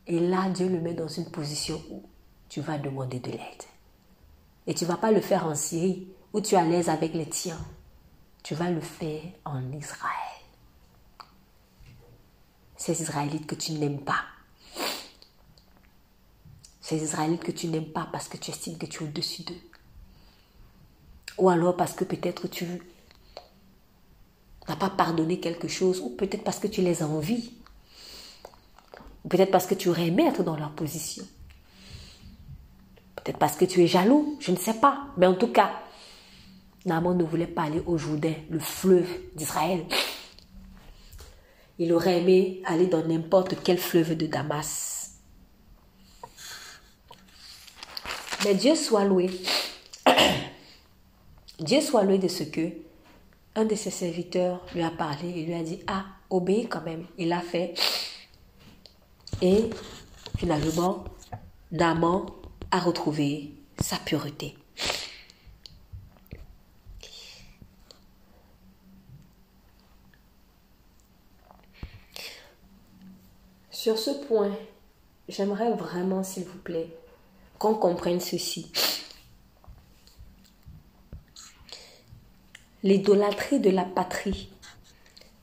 [0.10, 2.02] Et là, Dieu le met dans une position où
[2.50, 3.64] tu vas demander de l'aide.
[4.66, 7.14] Et tu ne vas pas le faire en Syrie, où tu es à l'aise avec
[7.14, 7.64] les tiens.
[8.42, 10.12] Tu vas le faire en Israël.
[12.76, 14.24] Ces Israélites que tu n'aimes pas.
[16.82, 19.62] Ces Israélites que tu n'aimes pas parce que tu estimes que tu es au-dessus d'eux.
[21.38, 22.66] Ou alors parce que peut-être tu
[24.68, 27.59] n'as pas pardonné quelque chose, ou peut-être parce que tu les envies.
[29.28, 31.26] Peut-être parce que tu aurais aimé être dans leur position.
[33.16, 35.08] Peut-être parce que tu es jaloux, je ne sais pas.
[35.18, 35.72] Mais en tout cas,
[36.86, 39.86] Naaman ne voulait pas aller au Jourdain, le fleuve d'Israël.
[41.78, 45.12] Il aurait aimé aller dans n'importe quel fleuve de Damas.
[48.46, 49.30] Mais Dieu soit loué.
[51.60, 52.70] Dieu soit loué de ce que
[53.56, 57.06] un de ses serviteurs lui a parlé et lui a dit Ah, obéis quand même.
[57.18, 57.74] Il a fait
[59.42, 59.70] et
[60.38, 61.04] finalement,
[61.72, 62.26] Naaman
[62.72, 64.56] a retrouvé sa pureté.
[73.72, 74.52] Sur ce point,
[75.30, 76.90] j'aimerais vraiment, s'il vous plaît,
[77.58, 78.72] qu'on comprenne ceci.
[82.84, 84.50] L'idolâtrie de la patrie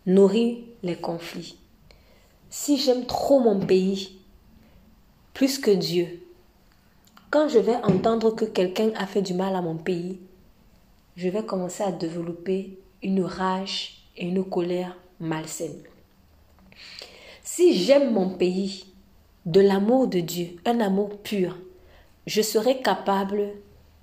[0.06, 1.58] nourrit les conflits
[2.58, 4.18] si j'aime trop mon pays,
[5.34, 6.22] plus que Dieu,
[7.28, 10.18] quand je vais entendre que quelqu'un a fait du mal à mon pays,
[11.16, 15.82] je vais commencer à développer une rage et une colère malsaine.
[17.42, 18.86] Si j'aime mon pays,
[19.44, 21.58] de l'amour de Dieu, un amour pur,
[22.26, 23.50] je serai capable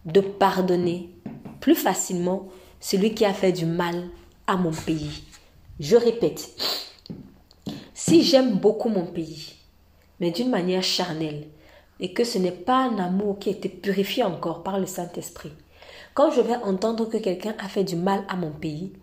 [0.05, 1.09] de pardonner
[1.59, 2.49] plus facilement
[2.80, 4.09] celui qui a fait du mal
[4.45, 5.23] à mon pays.
[5.80, 6.51] Je répète,
[7.94, 9.56] si j'aime beaucoup mon pays,
[10.20, 11.48] mais d'une manière charnelle,
[11.99, 15.53] et que ce n'est pas un amour qui a été purifié encore par le Saint-Esprit,
[16.14, 18.94] quand je vais entendre que quelqu'un a fait du mal à mon pays,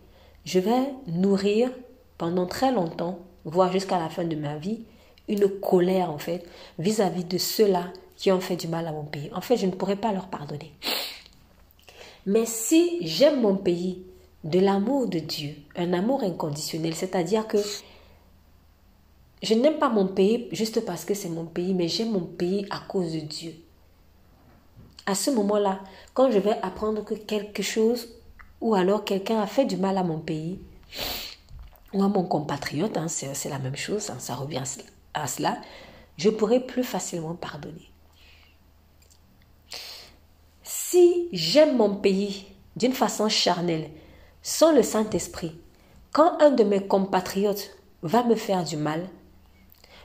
[0.44, 1.70] je vais nourrir
[2.18, 4.84] pendant très longtemps, voire jusqu'à la fin de ma vie,
[5.28, 6.44] une colère en fait
[6.78, 9.30] vis-à-vis de ceux-là qui ont fait du mal à mon pays.
[9.34, 10.72] En fait, je ne pourrais pas leur pardonner.
[12.26, 14.02] Mais si j'aime mon pays
[14.44, 17.58] de l'amour de Dieu, un amour inconditionnel, c'est-à-dire que
[19.42, 22.66] je n'aime pas mon pays juste parce que c'est mon pays, mais j'aime mon pays
[22.70, 23.54] à cause de Dieu.
[25.06, 25.80] À ce moment-là,
[26.12, 28.08] quand je vais apprendre que quelque chose
[28.60, 30.60] ou alors quelqu'un a fait du mal à mon pays
[31.94, 34.62] ou à mon compatriote, hein, c'est la même chose, hein, ça revient
[35.14, 35.58] à cela,
[36.18, 37.90] je pourrai plus facilement pardonner.
[40.62, 42.46] Si j'aime mon pays
[42.76, 43.90] d'une façon charnelle,
[44.42, 45.58] sans le Saint-Esprit,
[46.12, 49.08] quand un de mes compatriotes va me faire du mal,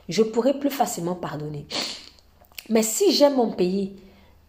[0.08, 1.66] je pourrai plus facilement pardonner.
[2.68, 3.96] Mais si j'aime mon pays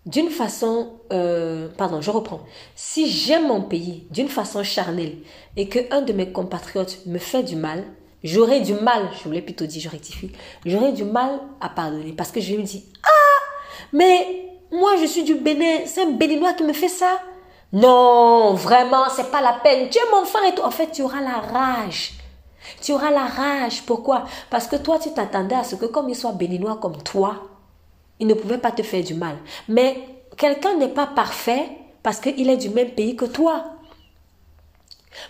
[0.06, 2.42] d'une façon, euh, pardon, je reprends.
[2.76, 5.18] Si j'aime mon pays d'une façon charnelle
[5.56, 7.84] et que un de mes compatriotes me fait du mal,
[8.24, 10.32] j'aurai du mal, je voulais plutôt dire, je rectifie,
[10.66, 13.44] j'aurai du mal à pardonner parce que je me dis, ah,
[13.94, 17.20] mais moi je suis du Bénin, c'est un Béninois qui me fait ça.
[17.74, 19.90] Non, vraiment, c'est pas la peine.
[19.90, 20.62] Tu es mon frère et tout.
[20.62, 22.14] En fait, tu auras la rage.
[22.88, 23.84] Tu auras la rage.
[23.86, 24.24] Pourquoi?
[24.50, 27.50] Parce que toi, tu t'attendais à ce que comme il soit béninois comme toi,
[28.18, 29.36] il ne pouvait pas te faire du mal.
[29.68, 29.98] Mais
[30.38, 31.68] quelqu'un n'est pas parfait
[32.02, 33.66] parce qu'il est du même pays que toi.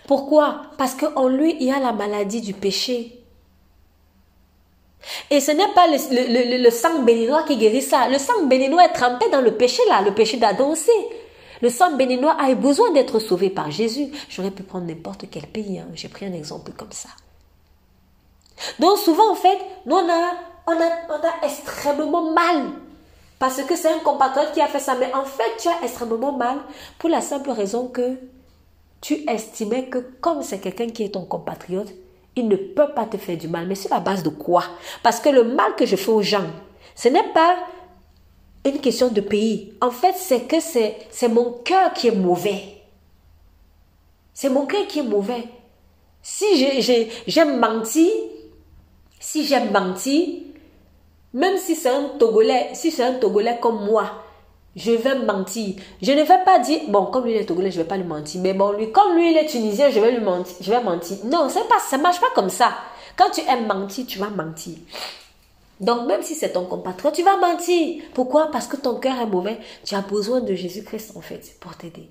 [0.06, 0.66] Pourquoi?
[0.76, 3.24] Parce qu'en lui, il y a la maladie du péché.
[5.28, 8.08] Et ce n'est pas le, sang béninois qui guérit ça.
[8.08, 10.92] Le sang béninois est trempé dans le péché là, le péché d'Adam aussi.
[11.60, 14.12] Le sang béninois a besoin d'être sauvé par Jésus.
[14.28, 15.80] J'aurais pu prendre n'importe quel pays.
[15.80, 15.88] Hein.
[15.94, 17.08] J'ai pris un exemple comme ça.
[18.78, 20.32] Donc souvent, en fait, nous, on a,
[20.66, 22.70] on a, extrêmement mal.
[23.38, 24.96] Parce que c'est un compatriote qui a fait ça.
[24.96, 26.58] Mais en fait, tu as extrêmement mal
[26.98, 28.16] pour la simple raison que
[29.00, 31.92] tu estimais que comme c'est quelqu'un qui est ton compatriote,
[32.34, 33.66] il ne peut pas te faire du mal.
[33.66, 34.64] Mais sur la base de quoi?
[35.02, 36.46] Parce que le mal que je fais aux gens,
[36.94, 37.56] ce n'est pas
[38.64, 39.74] une question de pays.
[39.80, 42.82] En fait, c'est que c'est, mon cœur qui est mauvais.
[44.34, 45.44] C'est mon cœur qui est mauvais.
[46.22, 46.44] Si
[47.26, 48.10] j'aime mentir,
[49.20, 50.42] si j'aime mentir,
[51.34, 54.24] même si c'est un Togolais, si c'est un Togolais comme moi,
[54.76, 55.74] je vais mentir.
[56.00, 58.04] Je ne vais pas dire, bon, comme lui est Togolais, je ne vais pas lui
[58.04, 58.40] mentir.
[58.40, 60.56] Mais bon, lui, comme lui il est Tunisien, je vais lui mentir.
[60.60, 61.18] Je vais mentir.
[61.24, 62.72] Non, pas, ça marche pas comme ça.
[63.16, 64.76] Quand tu aimes mentir, tu vas mentir.
[65.80, 68.02] Donc même si c'est ton compatriote, tu vas mentir.
[68.14, 68.50] Pourquoi?
[68.50, 69.58] Parce que ton cœur est mauvais.
[69.84, 72.10] Tu as besoin de Jésus-Christ en fait pour t'aider.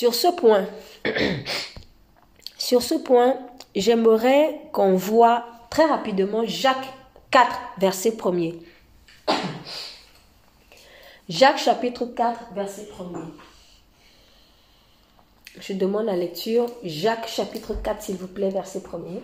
[0.00, 0.28] Sur ce
[2.94, 3.36] point,
[3.74, 6.88] j'aimerais qu'on voit très rapidement Jacques
[7.30, 8.62] 4, verset 1er.
[11.28, 13.26] Jacques chapitre 4, verset 1er.
[15.60, 16.72] Je demande la lecture.
[16.82, 19.20] Jacques chapitre 4, s'il vous plaît, verset 1er.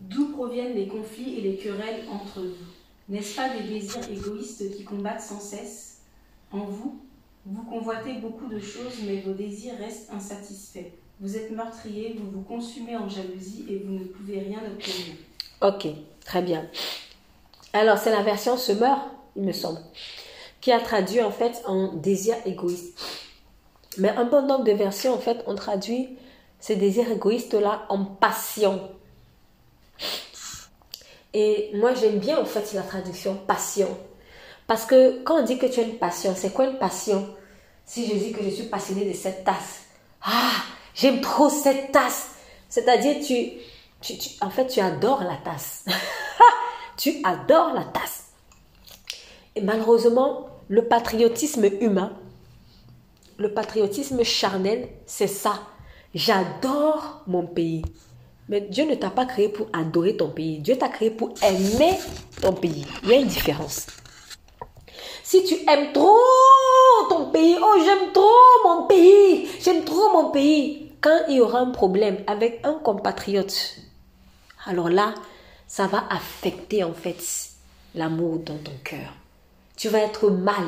[0.00, 2.75] D'où proviennent les conflits et les querelles entre vous?
[3.08, 5.98] N'est-ce pas des désirs égoïstes qui combattent sans cesse
[6.52, 7.00] En vous,
[7.44, 10.90] vous convoitez beaucoup de choses, mais vos désirs restent insatisfaits.
[11.20, 15.14] Vous êtes meurtrier, vous vous consumez en jalousie et vous ne pouvez rien obtenir.
[15.62, 15.86] Ok,
[16.24, 16.68] très bien.
[17.72, 18.98] Alors, c'est la version semeur
[19.36, 19.80] il me semble,
[20.60, 22.98] qui a traduit en fait en désir égoïste.
[23.98, 26.18] Mais un bon nombre de versions, en fait, ont traduit
[26.58, 28.80] ces désirs égoïstes-là en passion.
[31.38, 33.94] Et moi, j'aime bien en fait la traduction passion.
[34.66, 37.28] Parce que quand on dit que tu as une passion, c'est quoi une passion?
[37.84, 39.82] Si je dis que je suis passionnée de cette tasse,
[40.22, 40.52] ah,
[40.94, 42.30] j'aime trop cette tasse.
[42.70, 43.50] C'est-à-dire, tu,
[44.40, 45.84] en fait, tu adores la tasse.
[46.96, 48.28] tu adores la tasse.
[49.56, 52.16] Et malheureusement, le patriotisme humain,
[53.36, 55.60] le patriotisme charnel, c'est ça.
[56.14, 57.82] J'adore mon pays.
[58.48, 60.58] Mais Dieu ne t'a pas créé pour adorer ton pays.
[60.58, 61.94] Dieu t'a créé pour aimer
[62.40, 62.86] ton pays.
[63.02, 63.86] Il y a une différence.
[65.24, 66.16] Si tu aimes trop
[67.08, 68.30] ton pays, oh j'aime trop
[68.64, 73.76] mon pays, j'aime trop mon pays, quand il y aura un problème avec un compatriote,
[74.66, 75.14] alors là,
[75.66, 77.18] ça va affecter en fait
[77.94, 79.12] l'amour dans ton cœur
[79.76, 80.64] tu vas être mal.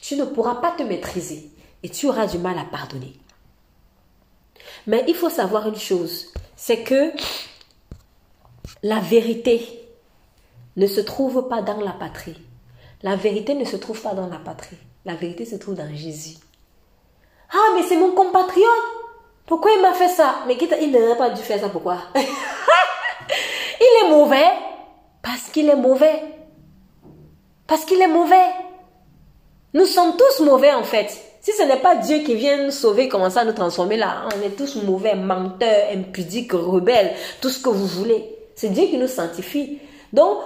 [0.00, 1.50] Tu ne pourras pas te maîtriser
[1.82, 3.14] et tu auras du mal à pardonner.
[4.86, 6.31] Mais il faut savoir une chose,
[6.64, 7.12] c'est que
[8.84, 9.84] la vérité
[10.76, 12.40] ne se trouve pas dans la patrie.
[13.02, 14.76] La vérité ne se trouve pas dans la patrie.
[15.04, 16.36] La vérité se trouve dans Jésus.
[17.52, 18.68] Ah, mais c'est mon compatriote.
[19.44, 20.36] Pourquoi il m'a fait ça?
[20.46, 21.98] Mais il n'aurait pas dû faire ça, pourquoi?
[22.14, 24.52] Il est mauvais
[25.20, 26.22] parce qu'il est mauvais.
[27.66, 28.50] Parce qu'il est mauvais.
[29.74, 31.31] Nous sommes tous mauvais en fait.
[31.42, 34.46] Si ce n'est pas Dieu qui vient nous sauver, commencer à nous transformer là, on
[34.46, 38.24] est tous mauvais, menteurs, impudiques, rebelles, tout ce que vous voulez.
[38.54, 39.80] C'est Dieu qui nous sanctifie.
[40.12, 40.38] Donc,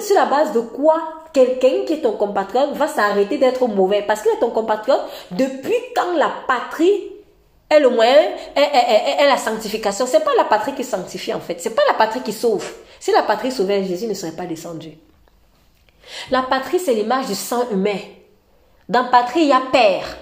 [0.00, 1.00] sur la base de quoi
[1.32, 4.02] quelqu'un qui est ton compatriote va s'arrêter d'être mauvais?
[4.02, 7.12] Parce qu'il est ton compatriote depuis quand la patrie
[7.68, 8.20] est le moyen,
[8.56, 10.04] est, la sanctification?
[10.06, 11.60] C'est pas la patrie qui sanctifie en fait.
[11.60, 12.68] C'est pas la patrie qui sauve.
[12.98, 14.98] Si la patrie sauvait, Jésus ne serait pas descendu.
[16.32, 17.98] La patrie, c'est l'image du sang humain.
[18.88, 20.16] Dans patrie, il y a père.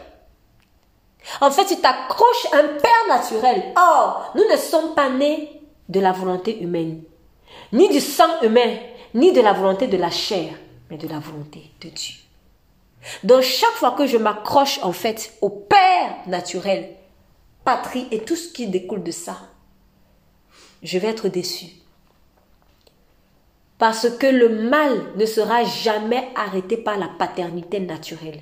[1.41, 3.73] En fait, tu t'accroches à un père naturel.
[3.77, 7.03] Or, nous ne sommes pas nés de la volonté humaine,
[7.73, 8.77] ni du sang humain,
[9.15, 10.55] ni de la volonté de la chair,
[10.91, 12.15] mais de la volonté de Dieu.
[13.25, 16.95] Donc, chaque fois que je m'accroche, en fait, au père naturel,
[17.65, 19.37] patrie et tout ce qui découle de ça,
[20.83, 21.67] je vais être déçu.
[23.79, 28.41] Parce que le mal ne sera jamais arrêté par la paternité naturelle.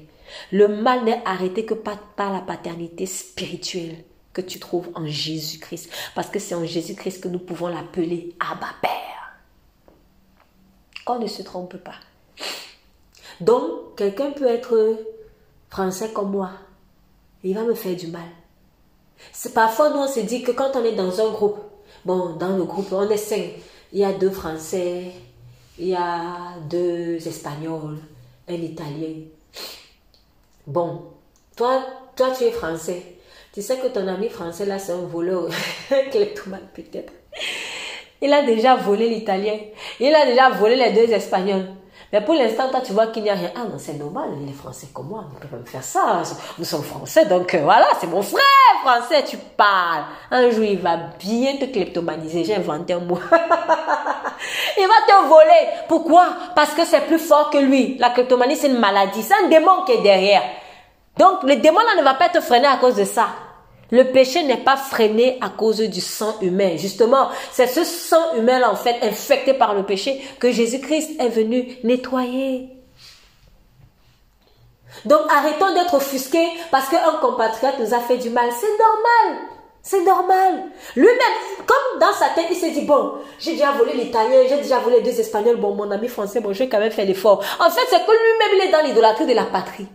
[0.53, 5.91] Le mal n'est arrêté que par, la paternité spirituelle que tu trouves en Jésus-Christ.
[6.15, 9.39] Parce que c'est en Jésus-Christ que nous pouvons l'appeler Abba Père.
[11.05, 11.95] Qu'on ne se trompe pas.
[13.41, 14.99] Donc, quelqu'un peut être
[15.71, 16.51] français comme moi.
[17.45, 18.29] Il va me faire du mal.
[19.33, 21.59] C'est parfois, nous, on se dit que quand on est dans un groupe,
[22.05, 23.53] bon, dans le groupe, on est cinq.
[23.93, 25.13] Il y a deux Français,
[25.79, 27.99] il y a deux Espagnols,
[28.49, 29.15] un Italien.
[30.67, 31.03] Bon,
[31.57, 31.85] toi,
[32.17, 33.03] tu es français.
[33.53, 35.49] Tu sais que ton ami français, là, c'est un voleur,
[35.89, 37.13] peut-être?
[38.21, 39.59] Il a déjà volé l'italien.
[40.01, 41.69] Il a déjà volé les deux espagnols.
[42.17, 43.51] Mais pour l'instant, toi, tu vois qu'il n'y a rien.
[43.55, 46.23] Ah non, c'est normal, les Français comme moi ne peuvent pas me faire ça.
[46.57, 48.41] Nous sommes Français, donc euh, voilà, c'est mon frère
[48.83, 50.05] français, tu parles.
[50.31, 52.43] Un jour, il va bien te kleptomaniser.
[52.45, 53.19] J'ai inventé un mot.
[54.79, 55.69] il va te voler.
[55.89, 56.29] Pourquoi?
[56.55, 57.99] Parce que c'est plus fort que lui.
[57.99, 59.23] La kleptomanie, c'est une maladie.
[59.23, 60.43] C'est un démon qui est derrière.
[61.19, 63.27] Donc, le démon là ne va pas te freiner à cause de ça.
[63.91, 66.77] Le péché n'est pas freiné à cause du sang humain.
[66.77, 71.29] Justement, c'est ce sang humain là, en fait, infecté par le péché, que Jésus-Christ est
[71.29, 72.69] venu nettoyer.
[75.05, 78.49] Donc arrêtons d'être offusqués parce qu'un compatriote nous a fait du mal.
[78.51, 79.43] C'est normal.
[79.83, 80.65] C'est normal.
[80.97, 81.17] Lui-même,
[81.65, 85.01] comme dans sa tête, il s'est dit, bon, j'ai déjà volé l'italien, j'ai déjà volé
[85.01, 87.39] deux espagnols, bon, mon ami français, bon, je vais quand même faire l'effort.
[87.61, 89.87] En fait, c'est que lui-même, il est dans l'idolâtrie de la patrie.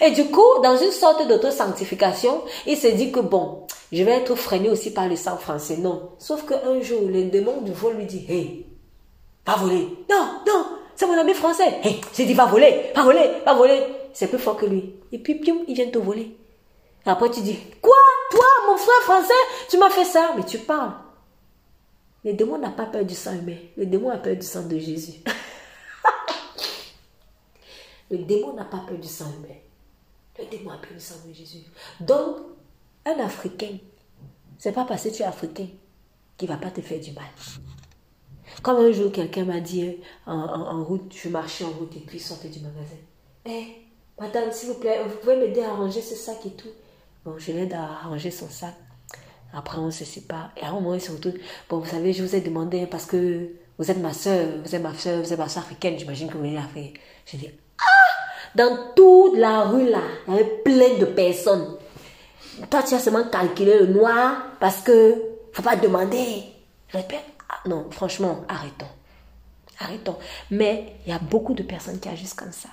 [0.00, 4.34] Et du coup, dans une sorte d'auto-sanctification, il s'est dit que bon, je vais être
[4.34, 5.76] freiné aussi par le sang français.
[5.76, 6.10] Non.
[6.18, 8.66] Sauf qu'un jour, le démon du vol lui dit, hé,
[9.44, 9.88] pas voler.
[10.10, 11.80] Non, non, c'est mon ami français.
[11.84, 13.82] Hé, j'ai dit, va voler, va voler, va voler.
[14.12, 14.94] C'est plus fort que lui.
[15.12, 16.36] Et puis, pium, il vient te voler.
[17.06, 17.94] Et après, tu dis, quoi,
[18.30, 19.32] toi, mon frère français,
[19.70, 20.32] tu m'as fait ça?
[20.36, 20.92] Mais tu parles.
[22.24, 23.56] Le démon n'a pas peur du sang humain.
[23.76, 25.20] Le démon a peur du sang de Jésus.
[28.10, 29.54] le démon n'a pas peur du sang humain.
[30.38, 31.64] Le démon a peur du sang de Jésus.
[32.00, 32.36] Donc,
[33.04, 33.78] un Africain,
[34.58, 35.68] c'est pas parce que tu es africain
[36.36, 37.24] qu'il va pas te faire du mal.
[38.62, 39.96] Comme un jour, quelqu'un m'a dit
[40.26, 42.96] en, route, je marchais en route et puis sortais du magasin.
[43.46, 43.66] Eh,
[44.18, 46.68] madame, s'il vous plaît, vous pouvez m'aider à ranger ce sac et tout.
[47.24, 48.74] Bon, je l'aide à ranger son sac.
[49.52, 50.50] Après, on se sépare.
[50.56, 51.38] Et à un moment, il se retourne.
[51.68, 54.82] Bon, vous savez, je vous ai demandé parce que vous êtes ma soeur, vous êtes
[54.82, 56.98] ma soeur, vous êtes ma soeur africaine, j'imagine que vous venez d'Afrique.
[57.26, 57.48] Je dis,
[58.54, 61.76] dans toute la rue là, il y avait plein de personnes.
[62.70, 65.22] Toi, tu as seulement calculé le noir parce que
[65.52, 66.42] faut pas demander.
[66.90, 67.24] Répète.
[67.48, 68.86] Ah, non, franchement, arrêtons.
[69.80, 70.16] Arrêtons.
[70.50, 72.68] Mais il y a beaucoup de personnes qui agissent comme ça.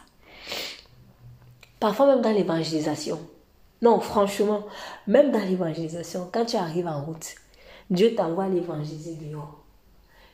[1.79, 3.19] Parfois même dans l'évangélisation.
[3.81, 4.65] Non, franchement,
[5.05, 7.35] même dans l'évangélisation, quand tu arrives en route,
[7.89, 9.17] Dieu t'envoie l'évangéliser.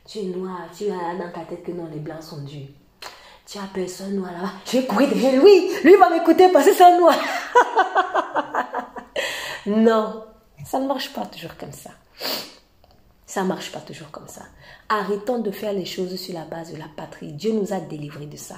[0.06, 2.68] Tu es noir, tu as dans ta tête que non, les blancs sont durs.
[3.46, 4.52] Tu as personne noir là-bas.
[4.66, 5.70] Je vais courir derrière lui.
[5.82, 7.16] Lui va m'écouter parce que c'est un noir.
[9.66, 10.24] non,
[10.64, 11.90] ça ne marche pas toujours comme ça.
[13.26, 14.42] Ça ne marche pas toujours comme ça.
[14.88, 17.32] Arrêtons de faire les choses sur la base de la patrie.
[17.32, 18.56] Dieu nous a délivrés de ça.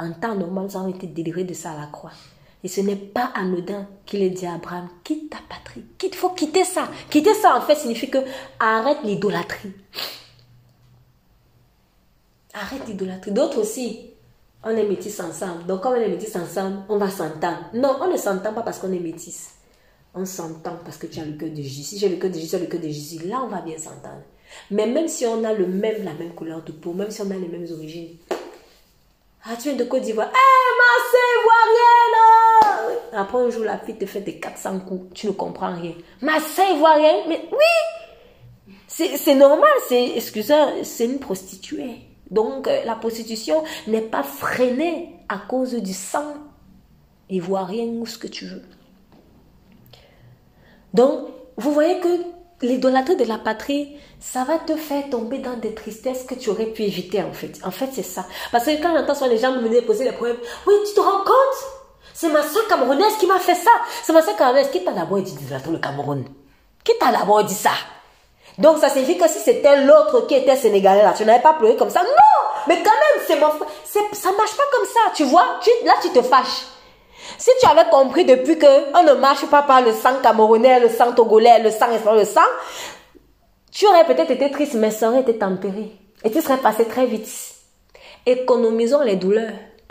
[0.00, 2.12] En temps normal, nous avons été délivrés de ça à la croix.
[2.64, 5.84] Et ce n'est pas anodin qu'il ait dit à Abraham, quitte ta patrie.
[6.02, 6.88] Il faut quitter ça.
[7.10, 8.18] Quitter ça, en fait, signifie que
[8.58, 9.72] arrête l'idolâtrie.
[12.54, 13.32] Arrête l'idolâtrie.
[13.32, 14.13] D'autres aussi,
[14.64, 15.66] on est métis ensemble.
[15.66, 17.70] Donc, comme on est métis ensemble, on va s'entendre.
[17.74, 19.50] Non, on ne s'entend pas parce qu'on est métis.
[20.14, 21.82] On s'entend parce que tu as le cœur de Jésus.
[21.82, 23.26] Si j'ai le cœur de Jésus, tu le cœur de Jésus.
[23.26, 24.22] Là, on va bien s'entendre.
[24.70, 27.30] Mais même si on a le même, la même couleur de peau, même si on
[27.30, 28.16] a les mêmes origines.
[29.44, 30.28] Ah, tu viens de Côte d'Ivoire.
[30.28, 30.32] Hé,
[33.12, 35.14] ma Après un jour, la fille te fait des 400 coups.
[35.14, 35.92] Tu ne comprends rien.
[36.22, 37.58] Ma ivoirienne, mais oui
[38.86, 42.13] C'est normal, c'est, excusez, c'est une prostituée.
[42.34, 46.34] Donc, euh, la prostitution n'est pas freinée à cause du sang
[47.30, 48.62] ivoirien ou ce que tu veux.
[50.92, 52.08] Donc, vous voyez que
[52.62, 56.66] l'idolâtrie de la patrie, ça va te faire tomber dans des tristesses que tu aurais
[56.66, 57.60] pu éviter en fait.
[57.64, 58.26] En fait, c'est ça.
[58.50, 61.00] Parce que quand j'entends sur les gens me venir poser les problèmes, oui, tu te
[61.00, 61.58] rends compte?
[62.12, 63.70] C'est ma soeur camerounaise qui m'a fait ça.
[64.02, 66.24] C'est ma soeur camerounaise qui t'a d'abord dit d'idolâtrer le Cameroun?
[66.82, 67.70] Qui t'a d'abord dit ça?
[68.58, 71.76] Donc ça signifie que si c'était l'autre qui était sénégalais là, tu n'avais pas pleuré
[71.76, 72.02] comme ça.
[72.02, 72.08] Non
[72.68, 73.68] Mais quand même, c'est mon frère.
[74.12, 76.66] Ça marche pas comme ça, tu vois Là, tu te fâches.
[77.38, 80.88] Si tu avais compris depuis que on ne marche pas par le sang camerounais, le
[80.88, 82.40] sang togolais, le sang espagnol, le sang,
[83.72, 85.92] tu aurais peut-être été triste, mais ça aurait été tempéré.
[86.22, 87.28] Et tu serais passé très vite.
[88.24, 89.52] Économisons les douleurs.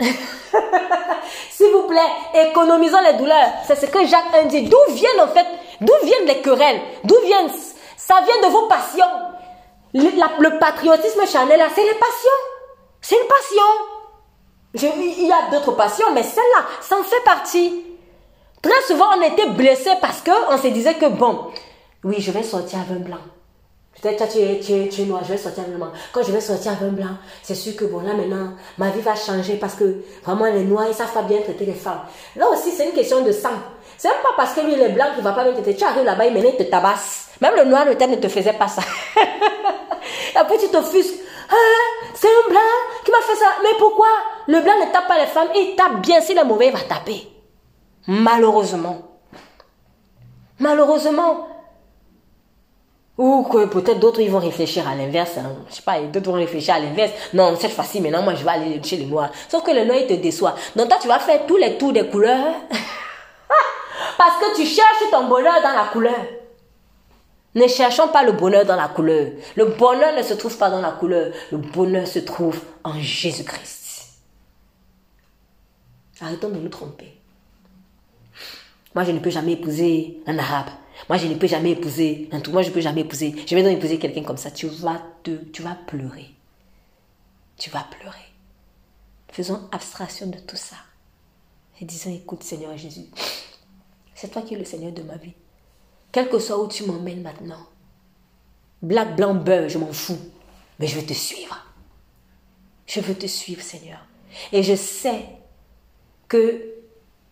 [1.50, 3.50] S'il vous plaît, économisons les douleurs.
[3.66, 4.62] C'est ce que Jacques 1 dit.
[4.62, 5.46] D'où viennent en fait,
[5.80, 6.80] d'où viennent les querelles?
[7.04, 7.50] D'où viennent
[8.06, 9.04] Ça vient de vos passions.
[9.94, 12.40] Le, patriotisme charnel, c'est les passions.
[13.00, 13.62] C'est une passion
[14.74, 17.84] il y a d'autres passions, mais celle-là, ça en fait partie.
[18.60, 21.46] Très souvent, on était blessé parce qu'on se disait que, bon,
[22.02, 23.20] oui, je vais sortir avec un blanc.
[24.02, 25.92] Peut-être tu es, tu, es, tu es noir, je vais sortir avec un blanc.
[26.12, 29.00] Quand je vais sortir avec un blanc, c'est sûr que, bon, là maintenant, ma vie
[29.00, 32.00] va changer parce que vraiment, les noirs, ils savent pas bien traiter les femmes.
[32.34, 33.50] Là aussi, c'est une question de sang.
[33.96, 35.76] C'est même pas parce que lui, il est blanc qu'il va pas bien traiter.
[35.76, 37.30] Tu arrives là-bas, il te tabasse.
[37.40, 38.82] Même le noir, le thème ne te faisait pas ça.
[40.34, 41.20] Après, tu t'offusques.
[41.50, 41.54] Ah,
[42.14, 42.60] c'est un blanc
[43.04, 43.46] qui m'a fait ça.
[43.62, 44.06] Mais pourquoi?
[44.46, 45.48] Le blanc ne tape pas les femmes.
[45.54, 46.20] Il tape bien.
[46.20, 47.28] S'il est mauvais, il va taper.
[48.06, 48.98] Malheureusement.
[50.58, 51.48] Malheureusement.
[53.16, 55.38] Ou que peut-être d'autres ils vont réfléchir à l'inverse.
[55.38, 55.54] Hein.
[55.68, 57.12] Je sais pas, d'autres vont réfléchir à l'inverse.
[57.32, 59.30] Non, cette fois-ci, maintenant, moi, je vais aller chez les noirs.
[59.48, 60.56] Sauf que le noir, il te déçoit.
[60.74, 62.54] Donc toi, tu vas faire tous les tours des couleurs.
[64.18, 66.26] Parce que tu cherches ton bonheur dans la couleur.
[67.54, 69.30] Ne cherchons pas le bonheur dans la couleur.
[69.56, 71.32] Le bonheur ne se trouve pas dans la couleur.
[71.52, 74.18] Le bonheur se trouve en Jésus-Christ.
[76.20, 77.14] Arrêtons de nous tromper.
[78.94, 80.70] Moi, je ne peux jamais épouser un arabe.
[81.08, 82.52] Moi, je ne peux jamais épouser un tout.
[82.52, 83.34] Moi, je ne peux jamais épouser.
[83.46, 84.50] Je vais donc épouser quelqu'un comme ça.
[84.50, 86.30] Tu vas te, tu vas pleurer.
[87.56, 88.16] Tu vas pleurer.
[89.28, 90.76] Faisons abstraction de tout ça.
[91.80, 93.06] Et disons, écoute, Seigneur Jésus,
[94.14, 95.34] c'est toi qui es le Seigneur de ma vie.
[96.12, 97.66] Quel que soit où tu m'emmènes maintenant.
[98.82, 100.18] Black, blanc, beurre, je m'en fous.
[100.78, 101.66] Mais je vais te suivre.
[102.86, 103.98] Je veux te suivre, Seigneur.
[104.52, 105.24] Et je sais
[106.28, 106.74] que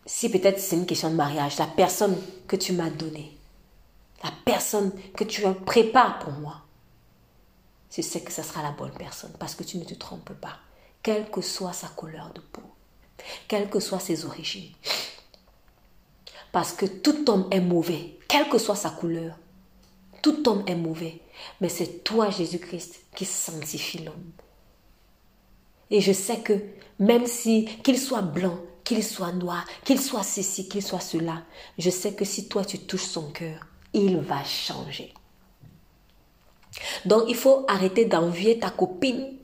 [0.06, 2.16] si peut-être c'est une question de mariage, la personne
[2.48, 3.36] que tu m'as donnée,
[4.22, 6.62] la personne que tu prépares pour moi,
[7.94, 10.58] je sais que ce sera la bonne personne parce que tu ne te trompes pas,
[11.02, 12.62] quelle que soit sa couleur de peau,
[13.48, 14.72] quelles que soient ses origines.
[16.52, 19.36] Parce que tout homme est mauvais, quelle que soit sa couleur.
[20.22, 21.20] Tout homme est mauvais,
[21.60, 24.30] mais c'est toi, Jésus-Christ, qui sanctifie l'homme.
[25.90, 26.54] Et je sais que
[26.98, 31.42] même si qu'il soit blanc, qu'il soit noir, qu'il soit ceci, qu'il soit cela,
[31.78, 35.12] je sais que si toi tu touches son cœur, il va changer.
[37.04, 39.36] Donc il faut arrêter d'envier ta copine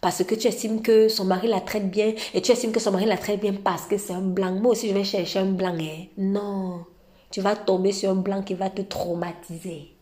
[0.00, 2.92] parce que tu estimes que son mari la traite bien et tu estimes que son
[2.92, 4.52] mari la traite bien parce que c'est un blanc.
[4.52, 5.76] Moi aussi je vais chercher un blanc.
[5.78, 6.06] Hein.
[6.16, 6.84] Non
[7.30, 9.94] tu vas tomber sur un blanc qui va te traumatiser.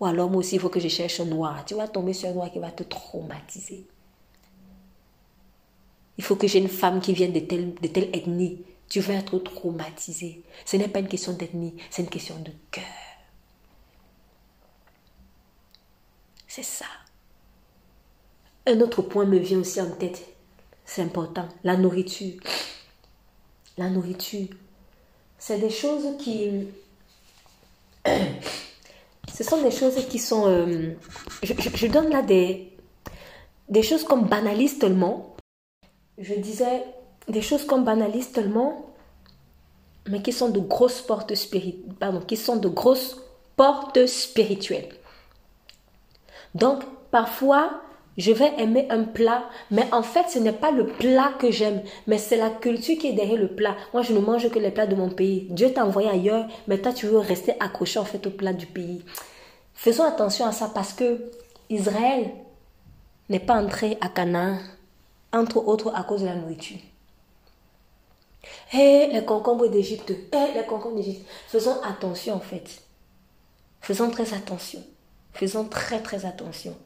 [0.00, 1.64] Ou alors moi aussi, il faut que je cherche un noir.
[1.64, 3.86] Tu vas tomber sur un noir qui va te traumatiser.
[6.16, 8.64] Il faut que j'ai une femme qui vienne de telle, de telle ethnie.
[8.88, 10.42] Tu vas être traumatisé.
[10.64, 12.84] Ce n'est pas une question d'ethnie, c'est une question de cœur.
[16.46, 16.86] C'est ça.
[18.66, 20.24] Un autre point me vient aussi en tête.
[20.84, 21.46] C'est important.
[21.64, 22.40] La nourriture.
[23.76, 24.48] La nourriture.
[25.38, 26.68] C'est des choses qui...
[29.34, 30.46] Ce sont des choses qui sont...
[30.46, 30.94] Euh,
[31.42, 32.72] je, donne là des,
[33.82, 35.36] choses comme banalisent tellement.
[36.18, 36.84] Je disais
[37.28, 38.94] des choses comme banalisent tellement,
[40.08, 41.34] mais qui qui sont de grosses portes
[44.06, 44.88] spirituelles.
[46.54, 47.83] Donc, parfois,
[48.16, 51.82] je vais aimer un plat, mais en fait, ce n'est pas le plat que j'aime,
[52.06, 53.76] mais c'est la culture qui est derrière le plat.
[53.92, 55.48] Moi, je ne mange que les plats de mon pays.
[55.50, 58.66] Dieu t'a envoyé ailleurs, mais toi, tu veux rester accroché en fait au plat du
[58.66, 59.04] pays.
[59.74, 61.30] Faisons attention à ça parce que
[61.70, 62.30] Israël
[63.28, 64.58] n'est pas entré à Canaan,
[65.32, 66.78] entre autres à cause de la nourriture.
[68.72, 71.26] Hé, les concombres d'Égypte, hé, les concombres d'Égypte.
[71.48, 72.82] Faisons attention en fait.
[73.80, 74.82] Faisons très attention.
[75.32, 76.76] Faisons très très attention.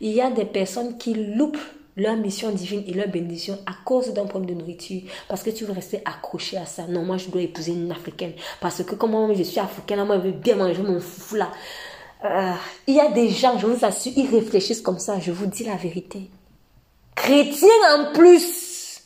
[0.00, 1.58] Il y a des personnes qui loupent
[1.96, 5.02] leur mission divine et leur bénédiction à cause d'un problème de nourriture.
[5.28, 6.86] Parce que tu veux rester accroché à ça.
[6.86, 8.32] Non, moi, je dois épouser une africaine.
[8.60, 11.50] Parce que comment je suis africaine, moi, je veux bien manger mon foufou là.
[12.24, 12.52] Euh,
[12.86, 15.18] il y a des gens, je vous assure, ils réfléchissent comme ça.
[15.18, 16.30] Je vous dis la vérité.
[17.14, 17.68] Chrétiens
[17.98, 19.02] en plus.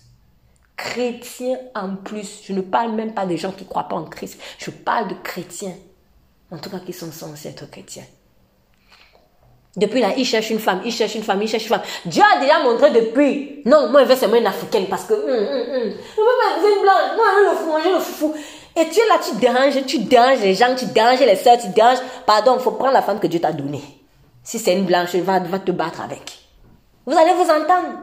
[0.76, 2.42] Chrétiens en plus.
[2.44, 4.38] Je ne parle même pas des gens qui ne croient pas en Christ.
[4.58, 5.74] Je parle de chrétiens.
[6.50, 8.04] En tout cas, qui sont censés être chrétiens.
[9.76, 11.82] Depuis là, il cherche une femme, il cherche une femme, il cherche une femme.
[12.04, 13.62] Dieu a déjà montré depuis.
[13.64, 15.14] Non, moi, je veux seulement une africaine parce que.
[15.14, 15.92] Hum, hum, hum.
[16.16, 17.16] Je veux une blanche.
[17.16, 18.34] Moi, je veux manger le fou.
[18.76, 21.68] Et tu es là, tu déranges, tu déranges les gens, tu déranges les soeurs, tu
[21.68, 21.98] déranges.
[22.26, 23.82] Pardon, il faut prendre la femme que Dieu t'a donnée.
[24.42, 26.38] Si c'est une blanche, va, va te battre avec.
[27.06, 27.98] Vous allez vous entendre.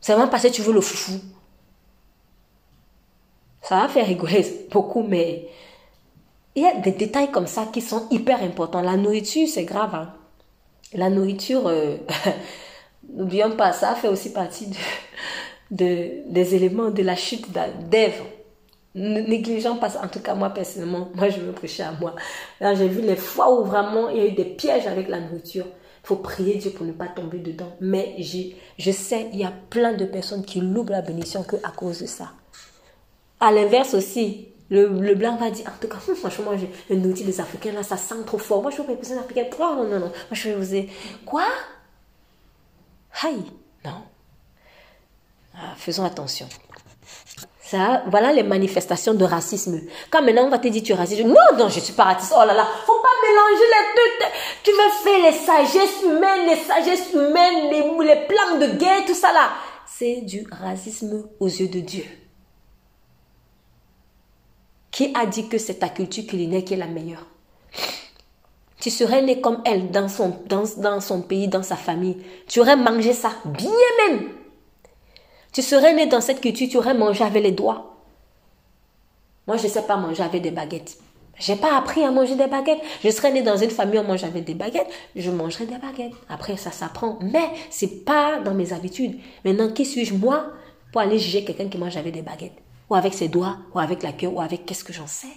[0.00, 1.20] C'est vraiment parce que tu veux le foufou.
[3.62, 5.48] Ça va faire rigoler beaucoup, mais
[6.56, 8.82] il y a des détails comme ça qui sont hyper importants.
[8.82, 9.94] La nourriture, c'est grave.
[9.94, 10.12] Hein.
[10.94, 11.96] La nourriture, euh,
[13.08, 14.68] n'oublions pas, ça fait aussi partie
[15.70, 17.46] de, des éléments de la chute
[17.88, 18.20] d'Ève.
[18.92, 22.16] Négligeant pas En tout cas, moi, personnellement, moi, je veux prêcher à moi.
[22.60, 25.66] J'ai vu les fois où vraiment il y a eu des pièges avec la nourriture.
[26.02, 27.72] Il faut prier Dieu pour ne pas tomber dedans.
[27.80, 31.70] Mais je sais, il y a plein de personnes qui louent la bénédiction que à
[31.70, 32.32] cause de ça.
[33.38, 36.52] À l'inverse aussi, le, blanc va dire, en tout cas, franchement,
[36.90, 38.62] un outil des Africains, là, ça sent trop fort.
[38.62, 39.44] Moi, je veux pas épouser un Africain.
[39.58, 40.06] Non, non, non, non.
[40.06, 40.88] Moi, je vais vous
[41.26, 41.44] Quoi?
[43.22, 43.44] Aïe
[43.84, 44.02] Non.
[45.54, 46.48] Ah, faisons attention.
[47.60, 49.80] Ça, voilà les manifestations de racisme.
[50.10, 52.32] Quand maintenant on va te dire tu es raciste, non, non, je suis pas raciste.
[52.36, 54.26] Oh là là, faut pas mélanger les deux.
[54.64, 59.14] Tu veux faire les sagesses humaines, les sagesses humaines, les, les plans de guerre, tout
[59.14, 59.50] ça là.
[59.86, 62.04] C'est du racisme aux yeux de Dieu.
[64.90, 67.26] Qui a dit que c'est ta culture culinaire qui est la meilleure?
[68.80, 70.32] Tu serais né comme elle dans son,
[71.22, 72.16] pays, dans sa famille.
[72.48, 73.70] Tu aurais mangé ça, bien
[74.06, 74.30] même.
[75.52, 77.96] Tu serais né dans cette culture, tu aurais mangé avec les doigts.
[79.46, 80.96] Moi, je ne sais pas manger avec des baguettes.
[81.38, 82.80] J'ai pas appris à manger des baguettes.
[83.02, 85.78] Je serais né dans une famille où on mange avec des baguettes, je mangerais des
[85.78, 86.12] baguettes.
[86.28, 87.18] Après, ça s'apprend.
[87.20, 89.18] Mais c'est pas dans mes habitudes.
[89.44, 90.46] Maintenant, qui suis-je moi
[90.92, 92.56] pour aller juger quelqu'un qui mange avec des baguettes?
[92.90, 95.28] Ou avec ses doigts, ou avec la queue, ou avec qu'est-ce que j'en sais.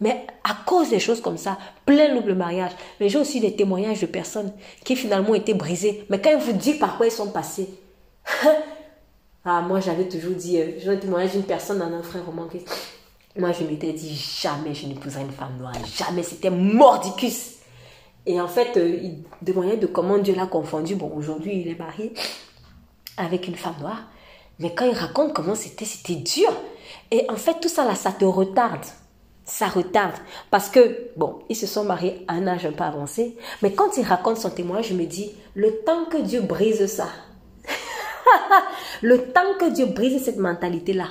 [0.00, 2.70] Mais à cause des choses comme ça, plein loup le mariage.
[3.00, 4.52] Mais j'ai aussi des témoignages de personnes
[4.84, 6.06] qui finalement étaient brisées.
[6.08, 7.68] Mais quand ils vous disent par quoi ils sont passés,
[9.44, 12.48] ah, moi j'avais toujours dit, euh, j'ai un témoignage d'une personne, un frère roman
[13.38, 17.54] moi je m'étais dit jamais je n'épouserai une femme noire, jamais, c'était mordicus.
[18.26, 20.96] Et en fait, euh, il témoignait de comment Dieu l'a confondu.
[20.96, 22.12] Bon, aujourd'hui il est marié
[23.16, 24.02] avec une femme noire.
[24.58, 26.52] Mais quand il raconte comment c'était, c'était dur.
[27.10, 28.84] Et en fait, tout ça là, ça te retarde.
[29.44, 30.14] Ça retarde.
[30.50, 33.36] Parce que, bon, ils se sont mariés à un âge un peu avancé.
[33.62, 37.08] Mais quand il raconte son témoignage, je me dis, le temps que Dieu brise ça,
[39.02, 41.06] le temps que Dieu brise cette mentalité-là,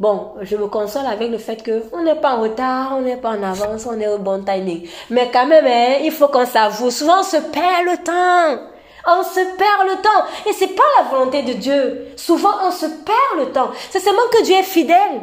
[0.00, 3.18] Bon, je me console avec le fait que on n'est pas en retard, on n'est
[3.18, 4.88] pas en avance, on est au bon timing.
[5.10, 6.90] Mais quand même, hein, il faut qu'on s'avoue.
[6.90, 8.70] Souvent, on se perd le temps.
[9.06, 10.48] On se perd le temps.
[10.48, 12.08] Et c'est pas la volonté de Dieu.
[12.16, 13.70] Souvent, on se perd le temps.
[13.90, 15.22] C'est seulement que Dieu est fidèle.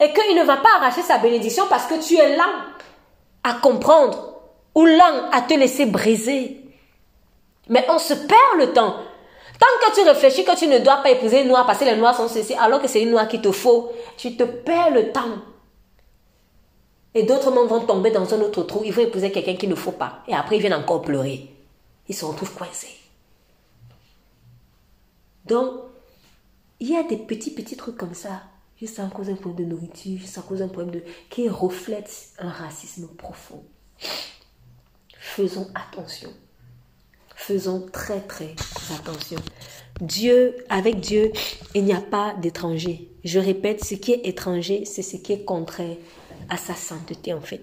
[0.00, 2.42] Et qu'il ne va pas arracher sa bénédiction parce que tu es lent
[3.44, 4.40] à comprendre
[4.74, 6.60] ou lent à te laisser briser.
[7.68, 8.94] Mais on se perd le temps.
[9.58, 11.96] Tant que tu réfléchis que tu ne dois pas épouser une noire parce que les
[11.96, 15.12] noirs sont ceci, alors que c'est une noire qui te faut, tu te perds le
[15.12, 15.36] temps.
[17.14, 18.82] Et d'autres vont tomber dans un autre trou.
[18.84, 20.20] Ils vont épouser quelqu'un qu'il ne faut pas.
[20.28, 21.49] Et après, ils viennent encore pleurer
[22.10, 22.98] ils se retrouvent coincés.
[25.46, 25.70] Donc,
[26.80, 28.42] il y a des petits, petits trucs comme ça,
[28.80, 31.04] juste à cause d'un problème de nourriture, juste à cause d'un problème de...
[31.30, 33.62] qui reflètent un racisme profond.
[35.20, 36.30] Faisons attention.
[37.36, 38.56] Faisons très, très
[38.92, 39.38] attention.
[40.00, 41.30] Dieu, avec Dieu,
[41.76, 43.08] il n'y a pas d'étranger.
[43.22, 45.96] Je répète, ce qui est étranger, c'est ce qui est contraire
[46.48, 47.62] à sa sainteté, en fait.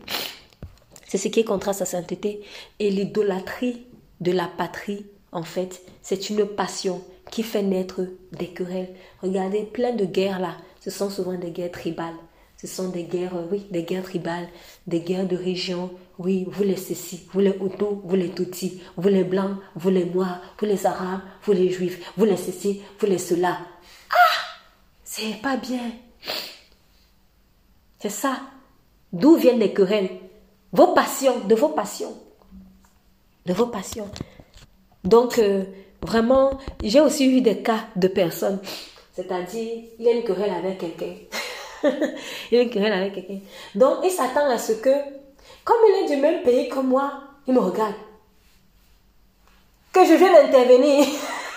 [1.06, 2.42] C'est ce qui est contraire à sa sainteté.
[2.80, 3.87] Et l'idolâtrie
[4.22, 8.94] de la patrie, en fait, c'est une passion qui fait naître des querelles.
[9.22, 12.16] Regardez, plein de guerres là, ce sont souvent des guerres tribales.
[12.60, 14.48] Ce sont des guerres, euh, oui, des guerres tribales,
[14.88, 15.92] des guerres de région.
[16.18, 20.06] Oui, vous les ceci, vous les Hutus, vous les Tutsis, vous les Blancs, vous les
[20.06, 23.60] Noirs, vous les Arabes, vous les Juifs, vous les ceci, vous les cela.
[24.10, 24.40] Ah
[25.04, 25.92] C'est pas bien.
[28.00, 28.40] C'est ça.
[29.14, 30.10] D'où viennent les querelles?
[30.72, 32.16] Vos passions, de vos passions
[33.48, 34.10] de vos passions.
[35.04, 35.64] Donc, euh,
[36.02, 38.60] vraiment, j'ai aussi eu des cas de personnes,
[39.14, 41.16] c'est-à-dire, il y a une querelle avec quelqu'un.
[42.52, 43.40] il y a une querelle avec quelqu'un.
[43.74, 44.90] Donc, il s'attend à ce que,
[45.64, 47.14] comme il est du même pays que moi,
[47.48, 47.96] il me regarde.
[49.94, 51.06] que je viens d'intervenir.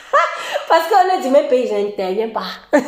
[0.68, 2.46] Parce qu'on est du même pays, je n'interviens pas.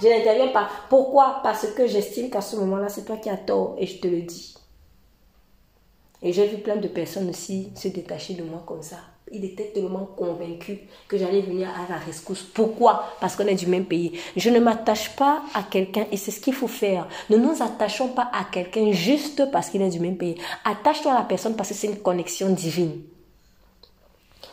[0.00, 0.68] je n'interviens pas.
[0.88, 1.40] Pourquoi?
[1.42, 4.22] Parce que j'estime qu'à ce moment-là, c'est toi qui as tort et je te le
[4.22, 4.54] dis.
[6.22, 8.98] Et j'ai vu plein de personnes aussi se détacher de moi comme ça.
[9.32, 12.42] Il était tellement convaincu que j'allais venir à la rescousse.
[12.42, 13.04] Pourquoi?
[13.20, 14.18] Parce qu'on est du même pays.
[14.36, 17.06] Je ne m'attache pas à quelqu'un et c'est ce qu'il faut faire.
[17.30, 20.34] Ne nous attachons pas à quelqu'un juste parce qu'il est du même pays.
[20.64, 23.02] Attache-toi à la personne parce que c'est une connexion divine.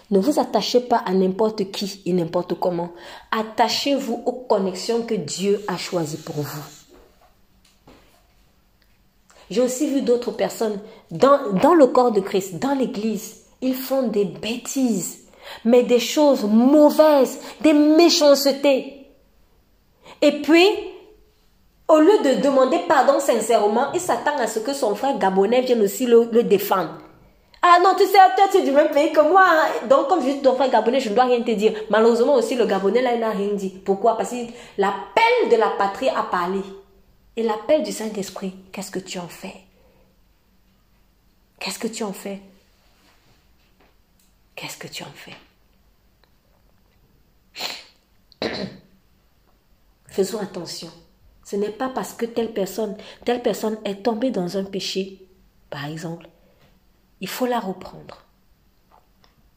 [0.09, 2.91] Ne vous attachez pas à n'importe qui et n'importe comment.
[3.31, 6.63] Attachez-vous aux connexions que Dieu a choisies pour vous.
[9.49, 10.79] J'ai aussi vu d'autres personnes
[11.11, 13.43] dans, le corps de Christ, dans l'église.
[13.61, 15.25] Ils font des bêtises,
[15.63, 19.07] mais des choses mauvaises, des méchancetés.
[20.21, 20.67] Et puis,
[21.87, 25.81] au lieu de demander pardon sincèrement, il s'attend à ce que son frère gabonais vienne
[25.81, 26.97] aussi le, le défendre.
[27.61, 29.43] Ah non, tu sais, toi, tu es du même pays que moi.
[29.43, 29.87] Hein.
[29.89, 31.73] Donc, comme je suis ton frère gabonais, je ne dois rien te dire.
[31.89, 33.69] Malheureusement aussi, le gabonais, là, il n'a rien dit.
[33.83, 34.15] Pourquoi?
[34.15, 34.35] Parce que
[34.77, 36.59] l'appel de la patrie a parlé.
[37.37, 39.53] Et l'appel du Saint-Esprit, qu'est-ce que tu en fais?
[41.59, 42.41] Qu'est-ce que tu en fais?
[44.55, 45.35] Qu'est-ce que tu en fais?
[50.07, 50.89] Faisons attention.
[51.45, 55.23] Ce n'est pas parce que telle personne, telle personne est tombée dans un péché,
[55.69, 56.27] par exemple,
[57.21, 58.25] il faut la reprendre.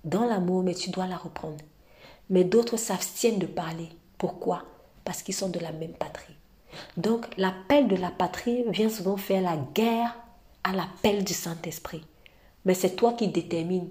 [0.05, 1.65] Dans l'amour, mais tu dois la reprendre.
[2.29, 3.89] Mais d'autres s'abstiennent de parler.
[4.19, 4.65] Pourquoi?
[5.03, 6.37] Parce qu'ils sont de la même patrie.
[6.97, 10.17] Donc l'appel de la patrie vient souvent faire la guerre
[10.65, 12.05] à l'appel du Saint-Esprit.
[12.65, 13.89] Mais c'est toi qui détermines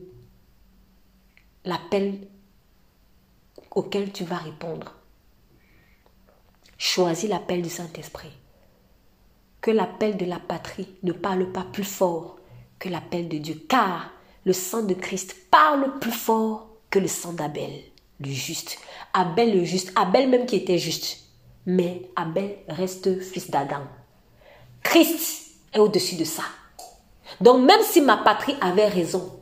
[1.66, 2.28] l'appel
[3.72, 4.96] auquel tu vas répondre.
[6.78, 8.32] Choisis l'appel du Saint-Esprit.
[9.62, 12.38] Que l'appel de la patrie ne parle pas plus fort
[12.80, 14.12] que l'appel de Dieu, car
[14.46, 17.72] le sang de Christ parle plus fort que le sang d'Abel,
[18.20, 18.80] le juste.
[19.14, 21.29] Abel le juste, Abel même qui était juste,
[21.66, 23.82] mais Abel reste fils d'Adam.
[24.84, 26.44] Christ est au-dessus de ça.
[27.42, 29.40] Donc même si ma patrie avait raison,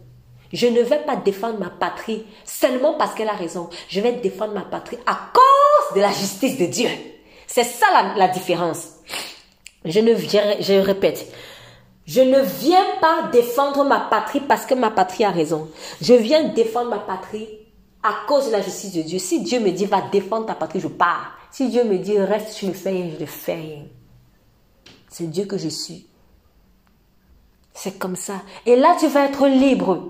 [0.54, 3.70] je ne vais pas défendre ma patrie seulement parce qu'elle a raison.
[3.90, 6.90] Je vais défendre ma patrie à cause de la justice de Dieu.
[7.48, 7.86] C'est ça
[8.16, 8.90] la, différence.
[9.86, 11.32] Je ne je répète,
[12.06, 15.70] je ne viens pas défendre ma patrie parce que ma patrie a raison.
[16.02, 17.48] Je viens défendre ma patrie
[18.04, 19.20] à cause de la justice de Dieu.
[19.20, 21.38] Si Dieu me dit va défendre ta patrie, je pars.
[21.58, 23.86] Si Dieu me dit reste, tu ne fais rien, je ne fais rien.
[25.10, 26.06] C'est Dieu que je suis.
[27.74, 28.44] C'est comme ça.
[28.68, 30.08] Et là, tu vas être libre.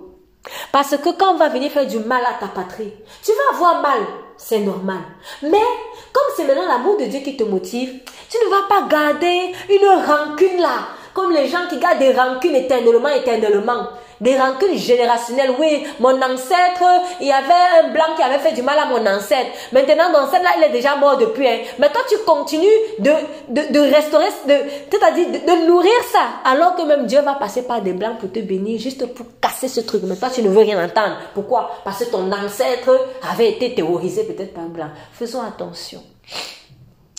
[0.74, 2.92] Parce que quand on va venir faire du mal à ta patrie,
[3.24, 4.02] tu vas avoir mal.
[4.36, 5.00] C'est normal.
[5.42, 5.64] Mais
[6.12, 7.98] comme c'est maintenant l'amour de Dieu qui te motive,
[8.30, 10.90] tu ne vas pas garder une rancune là.
[11.14, 13.88] Comme les gens qui gardent des rancunes éternellement, éternellement
[14.22, 15.52] des rancunes générationnelles.
[15.60, 16.84] Oui, mon ancêtre,
[17.22, 19.50] il y avait un blanc qui avait fait du mal à mon ancêtre.
[19.72, 21.48] Maintenant, mon ancêtre là, il est déjà mort depuis.
[21.48, 21.60] Hein.
[21.80, 22.66] Mais toi, tu continues
[23.00, 23.12] de,
[23.50, 24.56] de, de restaurer, de,
[24.92, 26.50] c'est-à-dire de, de, nourrir ça.
[26.50, 29.68] Alors que même Dieu va passer par des blancs pour te bénir, juste pour casser
[29.68, 30.04] ce truc.
[30.06, 31.18] Mais toi, tu ne veux rien entendre.
[31.34, 31.72] Pourquoi?
[31.84, 34.90] Parce que ton ancêtre avait été terrorisé peut-être par un blanc.
[35.14, 36.02] Faisons attention.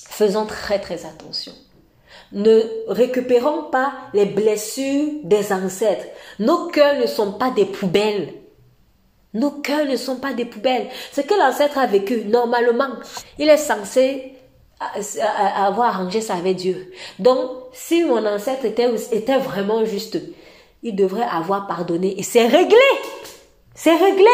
[0.08, 1.52] Faisons très très attention
[2.32, 6.06] ne récupérons pas les blessures des ancêtres.
[6.38, 8.34] Nos cœurs ne sont pas des poubelles.
[9.34, 10.88] Nos cœurs ne sont pas des poubelles.
[11.12, 12.88] Ce que l'ancêtre a vécu, normalement,
[13.38, 14.34] il est censé
[15.56, 16.92] avoir arrangé ça avec Dieu.
[17.18, 20.18] Donc, si mon ancêtre était, était vraiment juste,
[20.82, 22.18] il devrait avoir pardonné.
[22.18, 22.76] Et c'est réglé.
[23.74, 24.26] C'est réglé.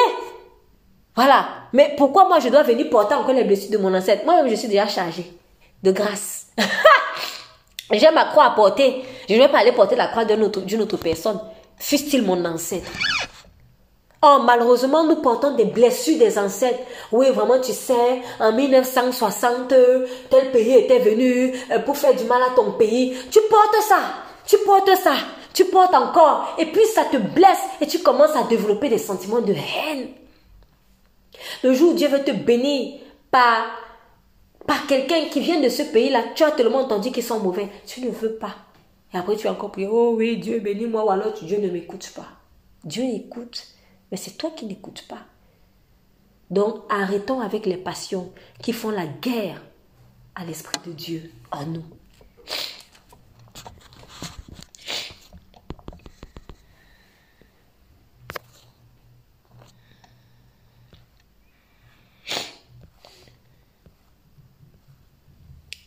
[1.17, 1.49] Voilà.
[1.73, 4.25] Mais pourquoi moi je dois venir porter encore les blessures de mon ancêtre?
[4.25, 5.33] Moi-même, je suis déjà chargée
[5.83, 6.47] de grâce.
[7.93, 9.03] J'ai ma croix à porter.
[9.29, 11.41] Je ne vais pas aller porter la croix d'une autre, autre, personne.
[11.79, 12.91] Fût-il mon ancêtre.
[14.23, 16.79] Oh, malheureusement, nous portons des blessures des ancêtres.
[17.13, 19.75] Oui, vraiment, tu sais, en 1960,
[20.31, 23.15] tel pays était venu euh, pour faire du mal à ton pays.
[23.31, 23.99] Tu portes ça.
[24.47, 25.13] Tu portes ça.
[25.53, 26.55] Tu portes encore.
[26.57, 30.09] Et puis, ça te blesse et tu commences à développer des sentiments de haine.
[31.63, 33.01] Le jour où Dieu veut te bénir
[33.31, 33.67] par
[34.67, 38.01] par quelqu'un qui vient de ce pays-là, tu as tellement entendu qu'ils sont mauvais, tu
[38.01, 38.57] ne veux pas.
[39.13, 42.13] Et après, tu as encore prié, oh oui, Dieu bénis-moi, ou alors Dieu ne m'écoute
[42.15, 42.29] pas.
[42.83, 43.67] Dieu écoute,
[44.11, 45.21] mais c'est toi qui n'écoutes pas.
[46.51, 48.33] Donc, arrêtons avec les passions
[48.63, 49.63] qui font la guerre
[50.35, 51.85] à l'Esprit de Dieu en nous.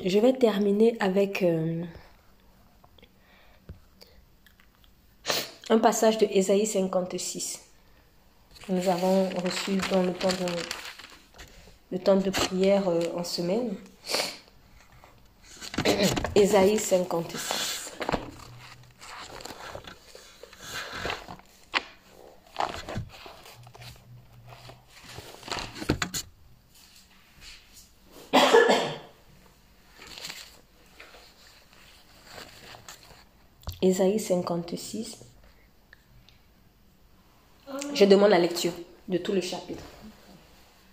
[0.08, 1.84] Je vais terminer avec euh,
[5.70, 7.60] un passage de Ésaïe 56.
[8.70, 10.46] nous avons reçu dans le temps de,
[11.92, 13.76] le temps de prière euh, en semaine.
[16.36, 17.77] Ésaïe 56.
[33.88, 35.19] Ésaïe 56.
[37.93, 38.73] Je demande la lecture
[39.07, 39.84] de tout le chapitre.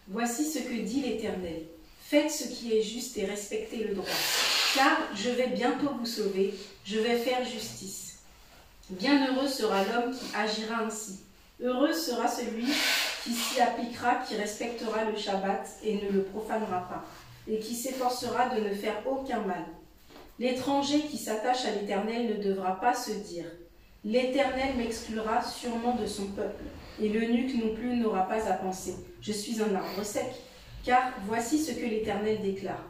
[0.08, 1.62] Voici ce que dit l'Éternel.
[2.00, 4.06] Faites ce qui est juste et respectez le droit.
[4.74, 6.54] Car je vais bientôt vous sauver,
[6.84, 8.18] je vais faire justice.
[8.90, 11.20] Bienheureux sera l'homme qui agira ainsi.
[11.60, 12.66] Heureux sera celui
[13.24, 17.04] qui s'y appliquera, qui respectera le Shabbat et ne le profanera pas,
[17.48, 19.64] et qui s'efforcera de ne faire aucun mal.
[20.38, 23.46] L'étranger qui s'attache à l'Éternel ne devra pas se dire
[24.04, 26.64] L'Éternel m'exclura sûrement de son peuple,
[27.00, 30.26] et l'eunuque non plus n'aura pas à penser Je suis un arbre sec.
[30.84, 32.84] Car voici ce que l'Éternel déclare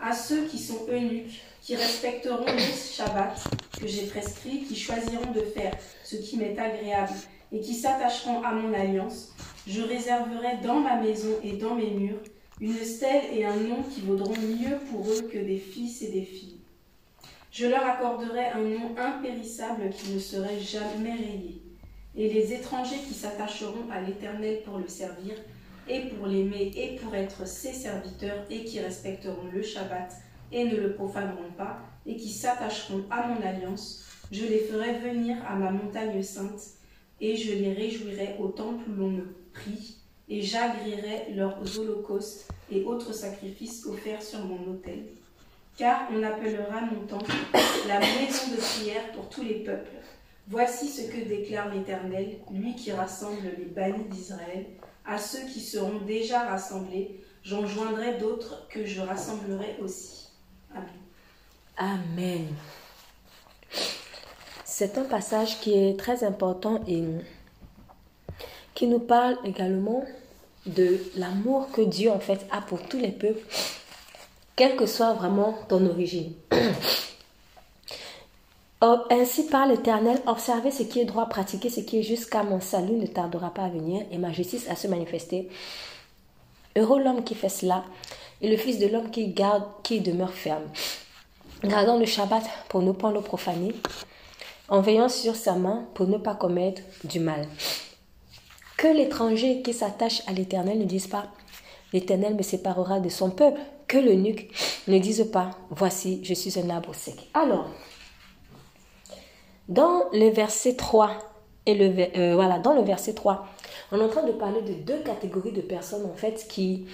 [0.00, 3.36] à ceux qui sont eunuques, qui respecteront le Shabbat
[3.80, 7.12] que j'ai prescrit, qui choisiront de faire ce qui m'est agréable
[7.52, 9.34] et qui s'attacheront à mon alliance,
[9.66, 12.20] je réserverai dans ma maison et dans mes murs
[12.60, 16.24] une stèle et un nom qui vaudront mieux pour eux que des fils et des
[16.24, 16.57] filles.
[17.58, 21.60] Je leur accorderai un nom impérissable qui ne serait jamais rayé.
[22.14, 25.34] Et les étrangers qui s'attacheront à l'Éternel pour le servir,
[25.88, 30.12] et pour l'aimer, et pour être ses serviteurs, et qui respecteront le Shabbat,
[30.52, 35.36] et ne le profaneront pas, et qui s'attacheront à mon alliance, je les ferai venir
[35.44, 36.62] à ma montagne sainte,
[37.20, 39.96] et je les réjouirai au temple où l'on me prie,
[40.28, 45.06] et j'agréerai leurs holocaustes et autres sacrifices offerts sur mon autel
[45.78, 47.32] car on appellera mon temple
[47.86, 49.92] la maison de prière pour tous les peuples.
[50.48, 54.66] Voici ce que déclare l'Éternel, lui qui rassemble les bannis d'Israël.
[55.06, 60.28] À ceux qui seront déjà rassemblés, j'en joindrai d'autres que je rassemblerai aussi.
[60.74, 60.88] Amen.
[61.76, 62.46] Amen.
[64.64, 67.04] C'est un passage qui est très important et
[68.74, 70.04] qui nous parle également
[70.66, 73.44] de l'amour que Dieu en fait a pour tous les peuples
[74.58, 76.32] quelle que soit vraiment ton origine.
[79.10, 82.96] Ainsi par l'Éternel, observez ce qui est droit, pratiquez ce qui est jusqu'à mon salut
[82.96, 85.48] ne tardera pas à venir et ma justice à se manifester.
[86.76, 87.84] Heureux l'homme qui fait cela
[88.40, 90.64] et le Fils de l'homme qui garde, qui demeure ferme.
[91.62, 93.74] Gardant le Shabbat pour ne pas le profaner,
[94.68, 97.46] en veillant sur sa main pour ne pas commettre du mal.
[98.76, 101.26] Que l'étranger qui s'attache à l'Éternel ne dise pas
[101.92, 104.50] L'Éternel me séparera de son peuple que le nuque
[104.86, 107.28] ne dise pas, voici, je suis un arbre sec.
[107.34, 107.68] Alors,
[109.68, 111.10] dans le verset 3,
[111.66, 113.46] et le, euh, voilà, dans le verset 3,
[113.90, 116.86] on est en train de parler de deux catégories de personnes, en fait, qui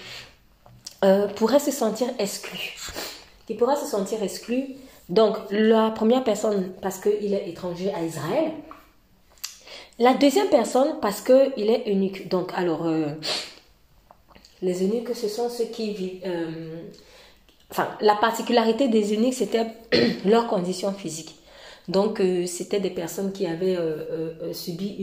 [1.03, 2.77] euh, pourraient se sentir exclues.
[3.47, 4.75] Qui pourraient se sentir exclues.
[5.09, 8.51] Donc, la première personne, parce qu'il est étranger à Israël.
[9.99, 12.27] La deuxième personne, parce qu'il est unique.
[12.27, 13.13] Donc, alors, euh,
[14.65, 16.21] les eunuques, ce sont ceux qui vivent.
[16.25, 16.81] Euh,
[17.69, 19.67] enfin, la particularité des eunuques, c'était
[20.25, 21.35] leur condition physique.
[21.87, 24.95] Donc, euh, c'était des personnes qui avaient euh, subi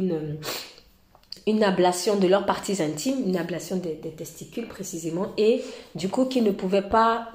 [1.46, 5.62] une, ablation de leurs parties intimes, une ablation des, des, testicules précisément, et
[5.94, 7.28] du coup qui ne pouvaient pas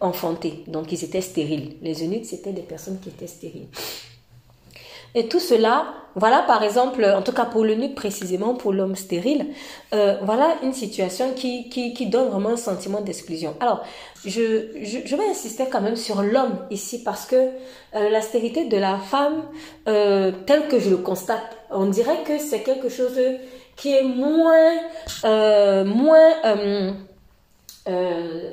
[0.00, 0.64] enfanter.
[0.66, 1.76] Donc, ils étaient stériles.
[1.82, 3.68] Les eunuques, c'était des personnes qui étaient stériles.
[5.14, 8.96] Et tout cela, voilà par exemple, en tout cas pour le nuque précisément, pour l'homme
[8.96, 9.46] stérile,
[9.94, 13.54] euh, voilà une situation qui, qui, donne vraiment un sentiment d'exclusion.
[13.60, 13.84] Alors,
[14.24, 18.76] je, je, vais insister quand même sur l'homme ici parce que euh, la stérité de
[18.76, 19.42] la femme,
[19.88, 23.18] euh, telle que je le constate, on dirait que c'est quelque chose
[23.76, 24.72] qui est moins,
[25.24, 26.30] euh, moins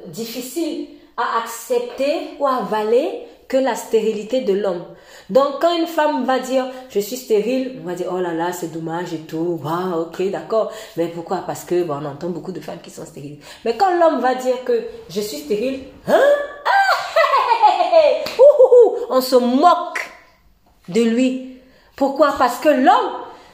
[0.07, 4.85] difficile à accepter ou à avaler que la stérilité de l'homme.
[5.31, 8.51] Donc quand une femme va dire je suis stérile, on va dire oh là là
[8.51, 10.71] c'est dommage et tout, wow, ok d'accord.
[10.97, 11.37] Mais pourquoi?
[11.47, 13.39] Parce que bon, on entend beaucoup de femmes qui sont stériles.
[13.65, 16.19] Mais quand l'homme va dire que je suis stérile, hein?
[16.65, 17.01] Ah,
[19.09, 20.11] on se moque
[20.89, 21.57] de lui.
[21.95, 22.35] Pourquoi?
[22.37, 23.11] Parce que l'homme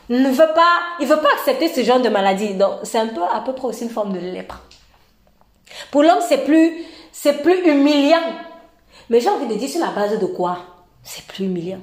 [0.09, 2.55] ne veut pas, il veut pas accepter ce genre de maladie.
[2.55, 4.61] Donc c'est un peu à peu près aussi une forme de lèpre.
[5.91, 8.33] Pour l'homme c'est plus, c'est plus humiliant
[9.09, 10.57] mais j'ai envie de dire sur la base de quoi?
[11.09, 11.79] C'est plus humiliant.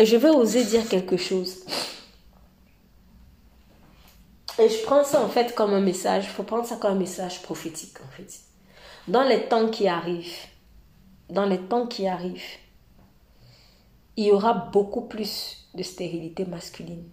[0.00, 1.64] Et je veux oser dire quelque chose.
[4.58, 6.98] Et je prends ça en fait comme un message, il faut prendre ça comme un
[6.98, 8.40] message prophétique en fait.
[9.06, 10.46] Dans les temps qui arrivent,
[11.28, 12.58] dans les temps qui arrivent,
[14.16, 17.08] il y aura beaucoup plus de stérilité masculine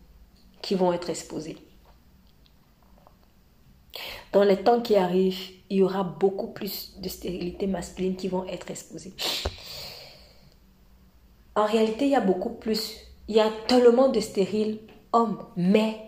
[0.64, 1.66] qui vont être exposées.
[4.32, 8.45] Dans les temps qui arrivent, il y aura beaucoup plus de stérilité masculine qui vont
[8.45, 9.14] être exposées.
[11.56, 12.98] En réalité, il y a beaucoup plus.
[13.28, 14.80] Il y a tellement de stériles
[15.11, 15.99] hommes, mais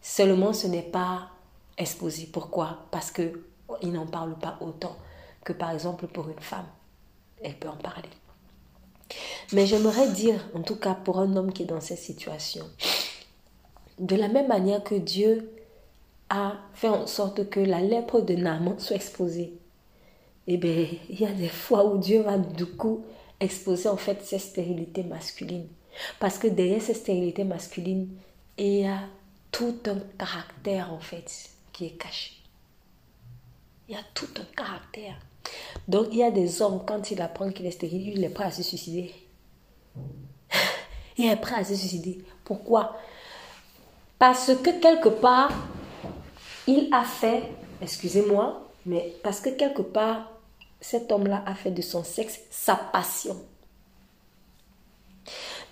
[0.00, 1.28] seulement ce n'est pas
[1.76, 2.28] exposé.
[2.32, 2.86] Pourquoi?
[2.90, 4.96] Parce qu'ils n'en parlent pas autant
[5.44, 6.66] que par exemple pour une femme.
[7.42, 8.08] Elle peut en parler.
[9.52, 12.68] Mais j'aimerais dire, en tout cas pour un homme qui est dans cette situation,
[13.98, 15.50] de la même manière que Dieu
[16.30, 19.54] a fait en sorte que la lèpre de Naaman soit exposée,
[20.46, 23.04] eh bien, il y a des fois où Dieu va du coup
[23.40, 25.68] exposer en fait cette stérilité masculine.
[26.18, 28.08] Parce que derrière cette stérilité masculine,
[28.56, 29.00] il y a
[29.50, 32.32] tout un caractère en fait qui est caché.
[33.88, 35.16] Il y a tout un caractère.
[35.86, 38.44] Donc il y a des hommes, quand il apprend qu'il est stérile, il est prêt
[38.44, 39.14] à se suicider.
[41.16, 42.18] il est prêt à se suicider.
[42.44, 42.96] Pourquoi?
[44.18, 45.52] Parce que quelque part,
[46.68, 47.44] il a fait,
[47.80, 50.30] excusez-moi, mais parce que quelque part,
[50.80, 53.36] cet homme-là a fait de son sexe sa passion.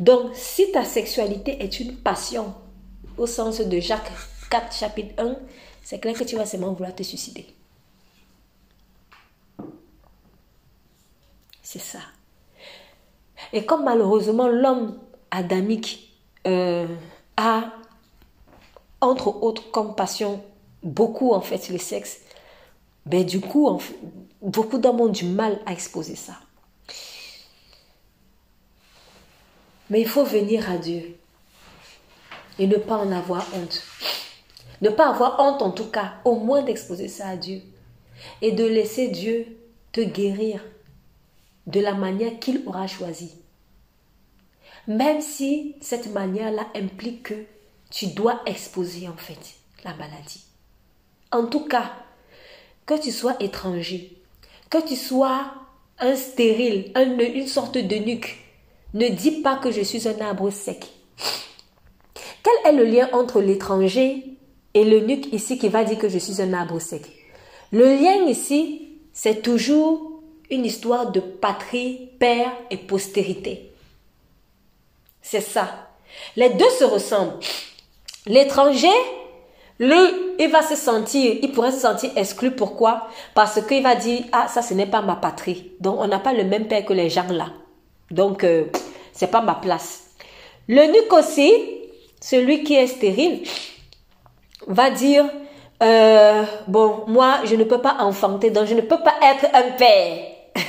[0.01, 2.55] Donc, si ta sexualité est une passion,
[3.19, 4.11] au sens de Jacques
[4.51, 5.37] 4, chapitre 1,
[5.83, 7.47] c'est clair que tu vas seulement vouloir te suicider.
[11.63, 12.01] C'est ça.
[13.53, 14.99] Et comme malheureusement l'homme
[15.31, 16.17] adamique
[16.47, 16.87] euh,
[17.37, 17.73] a,
[19.03, 20.43] entre autres, comme passion
[20.87, 22.21] beaucoup en fait le sexe,
[23.05, 23.81] ben du coup,
[24.41, 26.35] beaucoup d'hommes ont du mal à exposer ça.
[29.91, 31.17] Mais il faut venir à Dieu
[32.59, 33.83] et ne pas en avoir honte.
[34.81, 37.63] Ne pas avoir honte en tout cas, au moins d'exposer ça à Dieu
[38.43, 39.47] et de laisser Dieu
[39.93, 40.65] te guérir
[41.67, 43.35] de la manière qu'il aura choisie.
[44.87, 47.47] Même si cette manière-là implique que
[47.91, 49.55] tu dois exposer en fait
[49.85, 50.46] la maladie.
[51.33, 51.93] En tout cas,
[52.87, 54.17] que tu sois étranger,
[54.71, 55.53] que tu sois
[55.99, 58.39] un stérile, une sorte de nuque,
[58.95, 60.87] ne dis pas que je suis un arbre sec.
[62.43, 64.25] Quel est le lien entre l'étranger
[64.75, 67.03] et le nuque ici qui va dire que je suis un arbre sec?
[67.73, 73.73] Le lien ici, c'est toujours une histoire de patrie, père et postérité.
[75.23, 75.89] C'est ça.
[76.37, 77.41] Les deux se ressemblent.
[78.27, 78.89] L'étranger
[79.79, 82.51] lui, il va se sentir, il pourrait se sentir exclu.
[82.51, 83.09] Pourquoi?
[83.35, 85.73] Parce qu'il va dire, ah, ça, ce n'est pas ma patrie.
[85.81, 87.49] Donc, on n'a pas le même père que les gens là.
[88.11, 88.65] Donc, ce euh,
[89.13, 90.05] c'est pas ma place.
[90.69, 91.53] Le nuque aussi,
[92.21, 93.43] celui qui est stérile,
[94.67, 95.27] va dire,
[95.83, 99.73] euh, bon, moi, je ne peux pas enfanter, donc je ne peux pas être un
[99.73, 100.19] père.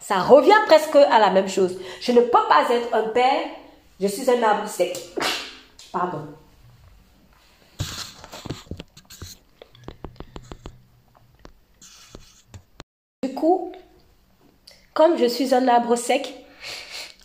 [0.00, 1.78] ça revient presque à la même chose.
[2.00, 3.46] Je ne peux pas être un père,
[4.00, 4.98] je suis un arbre sec.
[5.92, 6.26] Pardon.
[13.34, 13.72] Coup,
[14.94, 16.34] comme je suis un arbre sec,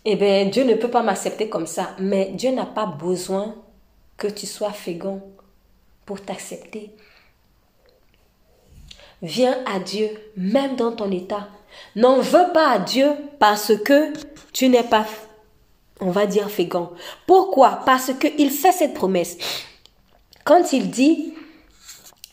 [0.05, 1.95] eh bien, Dieu ne peut pas m'accepter comme ça.
[1.99, 3.55] Mais Dieu n'a pas besoin
[4.17, 5.21] que tu sois fécond
[6.05, 6.91] pour t'accepter.
[9.21, 11.47] Viens à Dieu, même dans ton état.
[11.95, 13.09] N'en veux pas à Dieu
[13.39, 14.11] parce que
[14.51, 15.05] tu n'es pas,
[16.01, 16.91] on va dire, fécond.
[17.25, 17.81] Pourquoi?
[17.85, 19.37] Parce qu'il fait cette promesse.
[20.43, 21.33] Quand il dit,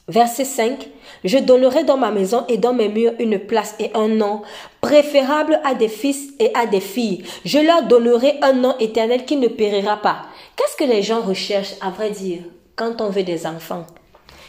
[0.08, 0.88] verset 5,
[1.24, 4.42] je donnerai dans ma maison et dans mes murs une place et un nom
[4.80, 7.24] préférable à des fils et à des filles.
[7.44, 10.22] Je leur donnerai un nom éternel qui ne périra pas.
[10.56, 12.40] Qu'est-ce que les gens recherchent, à vrai dire,
[12.76, 13.86] quand on veut des enfants?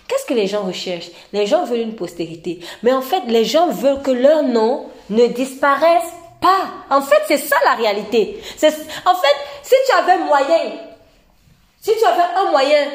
[0.08, 1.12] Qu'est-ce que les gens recherchent?
[1.32, 2.60] Les gens veulent une postérité.
[2.84, 6.12] Mais en fait, les gens veulent que leur nom ne disparaisse
[6.42, 6.70] pas.
[6.90, 8.42] En fait, c'est ça la réalité.
[9.06, 10.72] En fait, si tu avais moyen,
[11.80, 12.88] si tu avais un moyen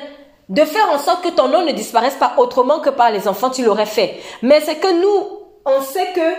[0.49, 3.51] de faire en sorte que ton nom ne disparaisse pas autrement que par les enfants,
[3.51, 4.21] tu l'aurais fait.
[4.43, 6.33] Mais c'est que nous, on sait que,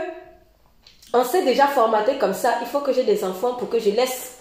[1.13, 2.55] on s'est déjà formaté comme ça.
[2.61, 4.37] Il faut que j'ai des enfants pour que je laisse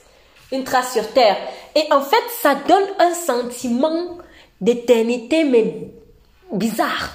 [0.53, 1.37] une trace sur terre.
[1.75, 4.19] Et en fait, ça donne un sentiment
[4.61, 5.91] d'éternité, mais
[6.53, 7.11] bizarre.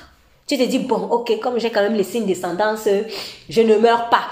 [0.45, 2.87] Tu te dis, bon, ok, comme j'ai quand même laissé une descendance,
[3.49, 4.25] je ne meurs pas.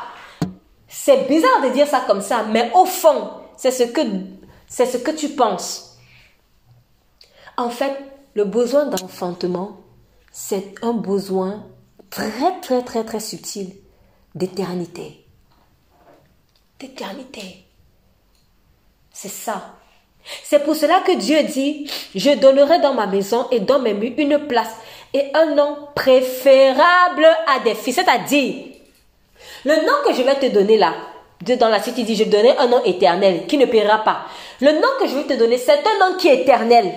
[0.90, 4.02] C'est bizarre de dire ça comme ça, mais au fond, c'est ce que,
[4.68, 5.98] c'est ce que tu penses.
[7.56, 7.96] En fait,
[8.34, 9.78] le besoin d'enfantement,
[10.32, 11.66] c'est un besoin
[12.10, 13.72] très, très, très, très subtil
[14.36, 15.26] d'éternité.
[16.80, 17.66] D'éternité.
[19.12, 19.76] C'est ça.
[20.44, 24.14] C'est pour cela que Dieu dit, je donnerai dans ma maison et dans mes murs
[24.18, 24.76] une place
[25.14, 27.94] et un nom préférable à des filles.
[27.94, 28.66] C'est-à-dire,
[29.66, 30.94] le nom que je vais te donner là,
[31.42, 34.26] Dieu dans la suite, il dit, je donnerai un nom éternel qui ne périra pas.
[34.62, 36.92] Le nom que je vais te donner, c'est un nom qui est éternel.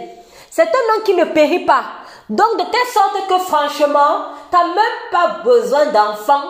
[0.55, 1.83] C'est un nom qui ne périt pas.
[2.29, 6.45] Donc, de telle sorte que franchement, tu n'as même pas besoin d'enfants.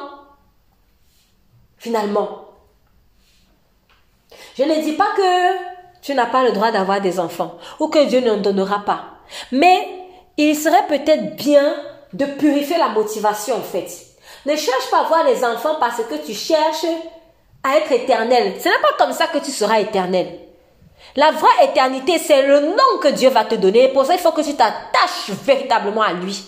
[1.79, 2.47] Finalement.
[4.59, 8.05] Je ne dis pas que tu n'as pas le droit d'avoir des enfants ou que
[8.07, 9.05] Dieu n'en donnera pas.
[9.53, 9.89] Mais
[10.37, 11.73] il serait peut-être bien
[12.13, 13.89] de purifier la motivation en fait.
[14.47, 16.87] Ne cherche pas à avoir des enfants parce que tu cherches
[17.63, 18.55] à être éternel.
[18.59, 20.41] Ce n'est pas comme ça que tu seras éternel.
[21.17, 23.89] La vraie éternité, c'est le nom que Dieu va te donner.
[23.89, 26.45] Pour ça, il faut que tu t'attaches véritablement à lui.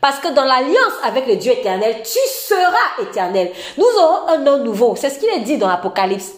[0.00, 3.52] Parce que dans l'alliance avec le Dieu éternel, tu seras éternel.
[3.76, 4.96] Nous aurons un nom nouveau.
[4.96, 6.32] C'est ce qu'il est dit dans l'Apocalypse.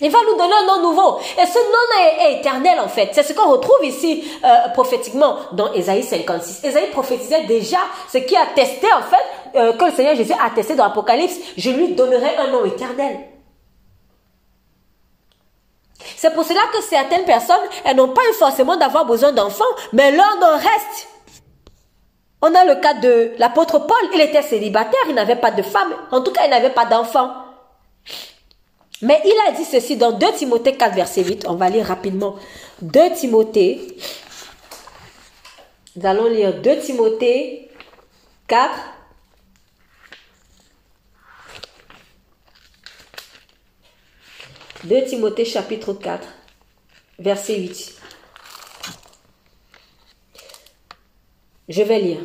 [0.00, 1.18] Il va nous donner un nom nouveau.
[1.18, 3.10] Et ce nom est, éternel en fait.
[3.12, 6.64] C'est ce qu'on retrouve ici euh, prophétiquement dans Ésaïe 56.
[6.64, 7.78] Ésaïe prophétisait déjà
[8.12, 11.36] ce qui a testé en fait, euh, que le Seigneur Jésus a testé dans l'Apocalypse.
[11.56, 13.18] Je lui donnerai un nom éternel.
[16.16, 20.10] C'est pour cela que certaines personnes, elles n'ont pas eu forcément d'avoir besoin d'enfants, mais
[20.10, 21.08] leur nom reste.
[22.42, 25.94] On a le cas de l'apôtre Paul, il était célibataire, il n'avait pas de femme,
[26.10, 27.30] en tout cas il n'avait pas d'enfant.
[29.02, 31.46] Mais il a dit ceci dans 2 Timothée 4, verset 8.
[31.48, 32.36] On va lire rapidement.
[32.80, 33.96] 2 Timothée.
[35.96, 37.70] Nous allons lire 2 Timothée
[38.48, 38.70] 4.
[44.84, 46.26] «2 Timothée chapitre 4,
[47.18, 47.94] verset 8.
[51.68, 52.20] Je vais lire.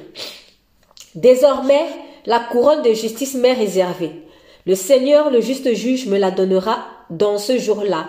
[1.16, 1.88] Désormais,
[2.26, 4.12] la couronne de justice m'est réservée
[4.70, 8.08] le Seigneur, le juste juge, me la donnera dans ce jour-là.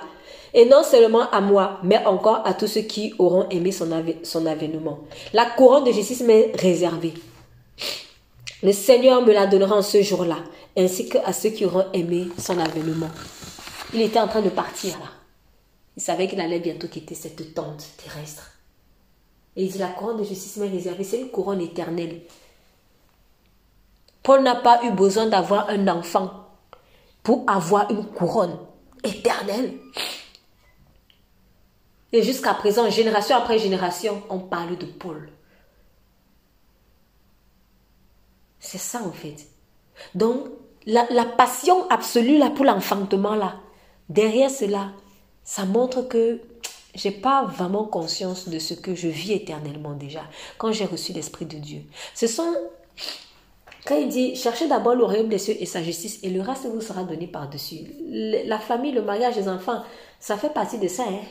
[0.52, 3.88] Et non seulement à moi, mais encore à tous ceux qui auront aimé son,
[4.24, 4.98] son avènement.
[5.32, 7.14] La couronne de justice m'est réservée.
[8.62, 10.36] Le Seigneur me la donnera en ce jour-là,
[10.76, 13.08] ainsi qu'à ceux qui auront aimé son avènement.
[13.92, 15.06] Il était en train de partir là.
[15.96, 18.52] Il savait qu'il allait bientôt quitter cette tente terrestre.
[19.56, 22.22] Et il dit, la couronne de justice m'est réservée, c'est une couronne éternelle.
[24.22, 26.48] Paul n'a pas eu besoin d'avoir un enfant
[27.22, 28.58] pour avoir une couronne
[29.02, 29.74] éternelle.
[32.12, 35.30] Et jusqu'à présent, génération après génération, on parle de Paul.
[38.58, 39.46] C'est ça en fait.
[40.14, 40.46] Donc,
[40.86, 43.56] la, passion absolue là pour l'enfantement là,
[44.10, 44.92] derrière cela,
[45.44, 46.40] ça montre que
[46.94, 50.22] j'ai pas vraiment conscience de ce que je vis éternellement déjà
[50.58, 51.82] quand j'ai reçu l'Esprit de Dieu.
[52.14, 52.52] Ce sont
[53.86, 56.66] quand il dit, cherchez d'abord le royaume des cieux et sa justice, et le reste
[56.66, 57.86] vous sera donné par-dessus.
[58.10, 59.82] La famille, le mariage, les enfants,
[60.18, 61.04] ça fait partie de ça.
[61.08, 61.22] Hein?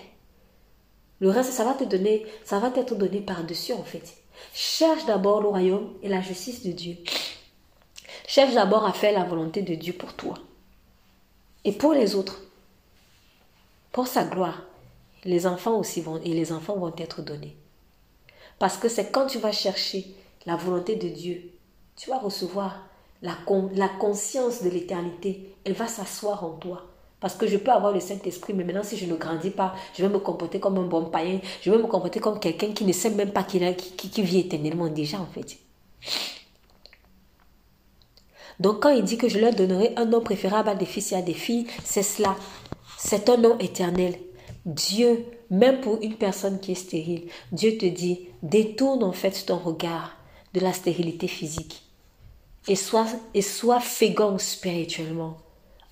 [1.20, 4.16] Le reste, ça va te donner, ça va t'être donné par-dessus en fait.
[4.54, 6.96] Cherche d'abord le royaume et la justice de Dieu.
[8.26, 10.36] Cherche d'abord à faire la volonté de Dieu pour toi
[11.66, 12.42] et pour les autres,
[13.92, 14.64] pour sa gloire.
[15.26, 17.58] Les enfants aussi vont et les enfants vont être donnés.
[18.58, 20.06] Parce que c'est quand tu vas chercher
[20.46, 21.60] la volonté de Dieu
[22.00, 22.88] tu vas recevoir
[23.22, 23.36] la,
[24.00, 25.54] conscience de l'éternité.
[25.66, 26.86] Elle va s'asseoir en toi.
[27.20, 30.02] Parce que je peux avoir le Saint-Esprit, mais maintenant, si je ne grandis pas, je
[30.02, 31.42] vais me comporter comme un bon païen.
[31.62, 34.40] Je vais me comporter comme quelqu'un qui ne sait même pas qu'il qui, qui vit
[34.40, 35.58] éternellement déjà, en fait.
[38.62, 41.16] Donc, quand il dit que je leur donnerai un nom préférable à des fils et
[41.16, 42.38] à des filles, c'est cela.
[43.02, 44.20] C'est un nom éternel.
[44.66, 49.58] Dieu, même pour une personne qui est stérile, Dieu te dit, détourne en fait ton
[49.58, 50.18] regard
[50.54, 51.84] de la stérilité physique
[52.68, 53.80] et sois, et sois
[54.38, 55.38] spirituellement.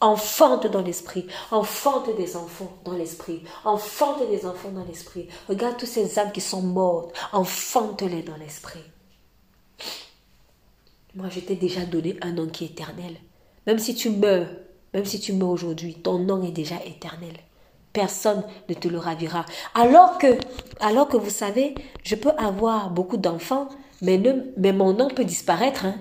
[0.01, 5.29] Enfante dans l'esprit, enfante des enfants dans l'esprit, enfante des enfants dans l'esprit.
[5.47, 8.83] Regarde toutes ces âmes qui sont mortes, enfante-les dans l'esprit.
[11.15, 13.15] Moi, je t'ai déjà donné un nom qui est éternel.
[13.65, 14.49] Même si tu meurs,
[14.97, 17.35] même si tu meurs aujourd'hui, ton nom est déjà éternel.
[17.93, 19.45] Personne ne te le ravira.
[19.75, 23.69] Alors que, vous savez, je peux avoir beaucoup d'enfants,
[24.01, 24.19] mais,
[24.73, 25.85] mon nom peut disparaître.
[25.85, 25.93] Hein?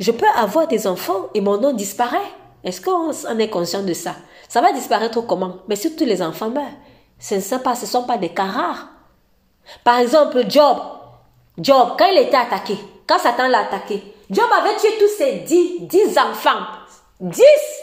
[0.00, 2.16] Je peux avoir des enfants et mon nom disparaît.
[2.64, 4.16] Est-ce qu'on est conscient de ça?
[4.48, 5.56] Ça va disparaître comment?
[5.68, 6.64] Mais si tous les enfants meurent,
[7.18, 8.88] ce ne pas, ce sont pas des cas rares.
[9.84, 10.78] Par exemple, Job.
[11.58, 15.80] Job, quand il était attaqué, quand Satan l'a attaqué, Job avait tué tous ses dix,
[15.82, 16.83] dix enfants.
[17.24, 17.82] Dix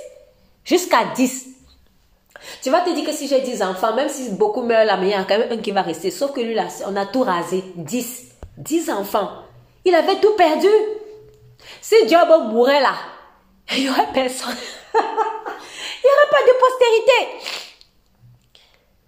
[0.64, 1.48] Jusqu'à dix.
[2.62, 5.08] Tu vas te dire que si j'ai dix enfants, même si beaucoup meurent là, mais
[5.08, 6.12] il y a quand même un qui va rester.
[6.12, 7.64] Sauf que lui, là, on a tout rasé.
[7.76, 8.26] Dix.
[8.56, 9.32] Dix enfants.
[9.84, 10.68] Il avait tout perdu.
[11.82, 12.94] Si Job mourait là,
[13.76, 14.56] il n'y aurait personne.
[14.94, 17.48] il n'y aurait pas de postérité.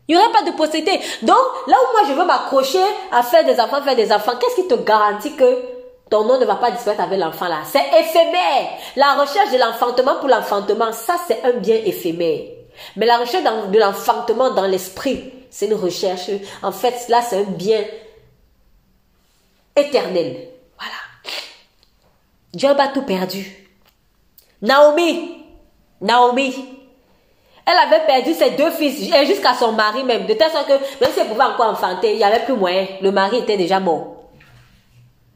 [0.07, 0.99] Il n'y aurait pas de postérité.
[1.21, 1.37] Donc,
[1.67, 4.67] là où moi je veux m'accrocher à faire des enfants, faire des enfants, qu'est-ce qui
[4.67, 5.82] te garantit que
[6.13, 7.61] ton nom ne va pas disparaître avec l'enfant là.
[7.65, 8.69] C'est éphémère.
[8.95, 12.41] La recherche de l'enfantement pour l'enfantement, ça c'est un bien éphémère.
[12.95, 16.29] Mais la recherche de l'enfantement dans l'esprit, c'est une recherche.
[16.61, 17.83] En fait, là, c'est un bien
[19.75, 20.49] éternel.
[20.77, 21.33] Voilà.
[22.53, 23.51] Job a tout perdu.
[24.61, 25.43] Naomi,
[25.99, 26.53] Naomi,
[27.65, 30.27] elle avait perdu ses deux fils jusqu'à son mari même.
[30.27, 32.85] De telle sorte que même si elle pouvait encore enfanter, il n'y avait plus moyen.
[33.01, 34.12] Le mari était déjà mort.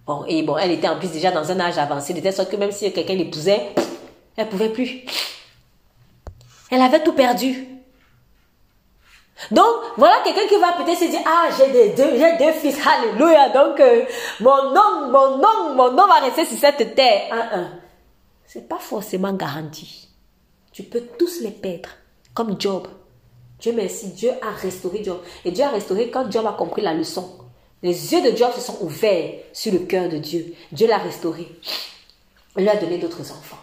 [0.07, 2.49] Bon, et bon, elle était en plus déjà dans un âge avancé, de telle sorte
[2.49, 3.73] que même si quelqu'un l'épousait,
[4.38, 5.01] elle pouvait plus.
[6.71, 7.67] Elle avait tout perdu.
[9.51, 9.67] Donc,
[9.97, 13.79] voilà quelqu'un qui va peut-être se dire, ah, j'ai deux, j'ai deux fils, alléluia, donc
[13.81, 14.05] euh,
[14.39, 17.34] mon nom, mon nom, mon nom va rester sur cette terre.
[17.34, 17.69] Un.
[18.45, 20.07] C'est pas forcément garanti.
[20.71, 21.89] Tu peux tous les perdre,
[22.34, 22.88] comme Job.
[23.59, 25.19] Dieu merci, Dieu a restauré Job.
[25.43, 27.47] Et Dieu a restauré quand Job a compris la leçon.
[27.83, 30.53] Les yeux de Job se sont ouverts sur le cœur de Dieu.
[30.71, 31.47] Dieu l'a restauré.
[32.55, 33.59] Il lui a donné d'autres enfants.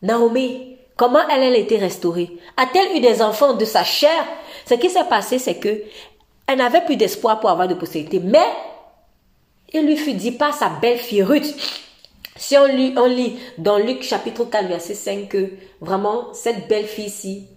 [0.00, 2.30] Naomi, comment elle, a été restaurée?
[2.56, 4.24] A-t-elle eu des enfants de sa chair?
[4.64, 5.82] Ce qui s'est passé, c'est que
[6.46, 8.20] elle n'avait plus d'espoir pour avoir de postérité.
[8.20, 8.46] Mais
[9.72, 11.54] il lui fut dit par sa belle-fille Ruth.
[12.36, 15.50] Si on lit, dans Luc chapitre 4, verset 5 que
[15.80, 17.48] vraiment cette belle-fille-ci,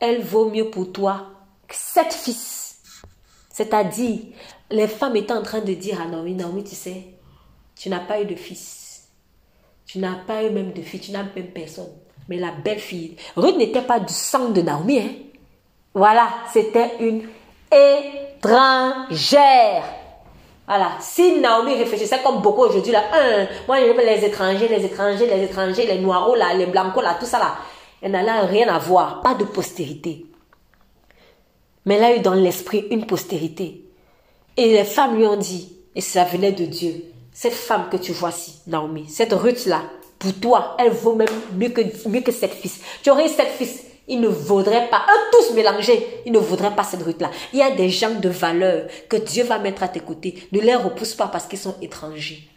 [0.00, 1.26] elle vaut mieux pour toi
[1.68, 2.65] que sept fils.
[3.56, 4.18] C'est-à-dire,
[4.70, 7.04] les femmes étaient en train de dire à Naomi, Naomi, tu sais,
[7.74, 9.08] tu n'as pas eu de fils.
[9.86, 11.88] Tu n'as pas eu même de fille, tu n'as même personne.
[12.28, 14.98] Mais la belle fille, Ruth n'était pas du sang de Naomi.
[14.98, 15.08] Hein?
[15.94, 17.22] Voilà, c'était une
[17.72, 19.84] étrangère.
[20.66, 25.26] Voilà, si Naomi réfléchissait comme beaucoup aujourd'hui, là, un, moi je les étrangers, les étrangers,
[25.26, 27.56] les étrangers, les noirs là, les blancs là, tout ça
[28.02, 30.25] elle n'allait rien à voir, pas de postérité
[31.86, 33.84] mais elle a eu dans l'esprit une postérité.
[34.58, 38.12] Et les femmes lui ont dit, et ça venait de Dieu, cette femme que tu
[38.12, 39.82] vois ici, Naomi, cette Ruth-là,
[40.18, 42.80] pour toi, elle vaut même mieux que, mieux que sept fils.
[43.02, 46.84] Tu aurais sept fils, ils ne vaudraient pas, eux tous mélangés, ils ne voudraient pas
[46.84, 47.30] cette Ruth-là.
[47.52, 50.48] Il y a des gens de valeur que Dieu va mettre à tes côtés.
[50.52, 52.48] Ne les repousse pas parce qu'ils sont étrangers.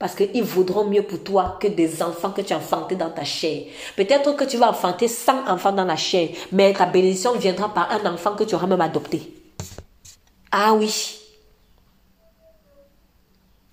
[0.00, 3.22] Parce qu'ils vaudront mieux pour toi que des enfants que tu as enfantés dans ta
[3.22, 3.64] chair.
[3.96, 7.92] Peut-être que tu vas enfanter 100 enfants dans la chair, mais ta bénédiction viendra par
[7.92, 9.34] un enfant que tu auras même adopté.
[10.50, 11.20] Ah oui.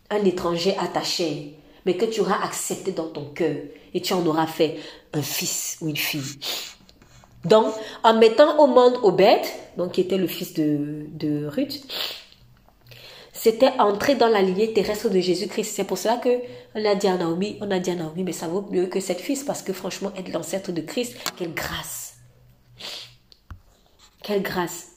[0.09, 1.33] Un étranger à ta chair,
[1.85, 3.55] mais que tu auras accepté dans ton cœur
[3.93, 4.75] et tu en auras fait
[5.13, 6.39] un fils ou une fille.
[7.45, 7.73] Donc,
[8.03, 9.45] en mettant au monde Obed,
[9.77, 11.87] donc qui était le fils de, de Ruth,
[13.49, 15.71] c'était entrer dans la lignée terrestre de Jésus-Christ.
[15.73, 16.41] C'est pour cela que
[16.75, 18.99] on a dit à Naomi, on a dit à Naomi, mais ça vaut mieux que
[18.99, 22.15] cette fille, parce que franchement, être l'ancêtre de Christ, quelle grâce.
[24.21, 24.87] Quelle grâce.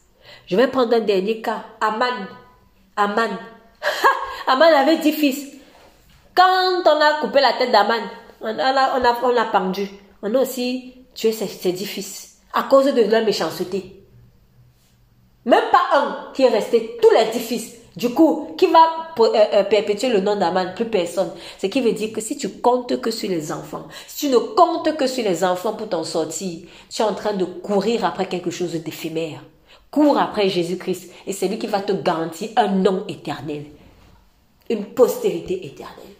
[0.46, 1.64] Je vais prendre un dernier cas.
[1.80, 2.26] Aman.
[2.96, 3.38] Aman.
[4.48, 5.46] Aman avait dix fils.
[6.34, 8.02] Quand on a coupé la tête d'Aman,
[8.40, 9.88] on a, on, a, on pendu.
[10.22, 14.04] On a aussi tué ses dix fils à cause de leur méchanceté.
[15.44, 17.79] Même pas un qui est resté, tous les dix fils.
[18.00, 20.72] Du coup, qui va euh, euh, perpétuer le nom d'Aman?
[20.74, 21.32] Plus personne.
[21.58, 24.38] Ce qui veut dire que si tu comptes que sur les enfants, si tu ne
[24.38, 28.26] comptes que sur les enfants pour t'en sortir, tu es en train de courir après
[28.26, 29.44] quelque chose d'éphémère.
[29.90, 33.66] Cours après Jésus-Christ et c'est lui qui va te garantir un nom éternel,
[34.70, 36.16] une postérité éternelle.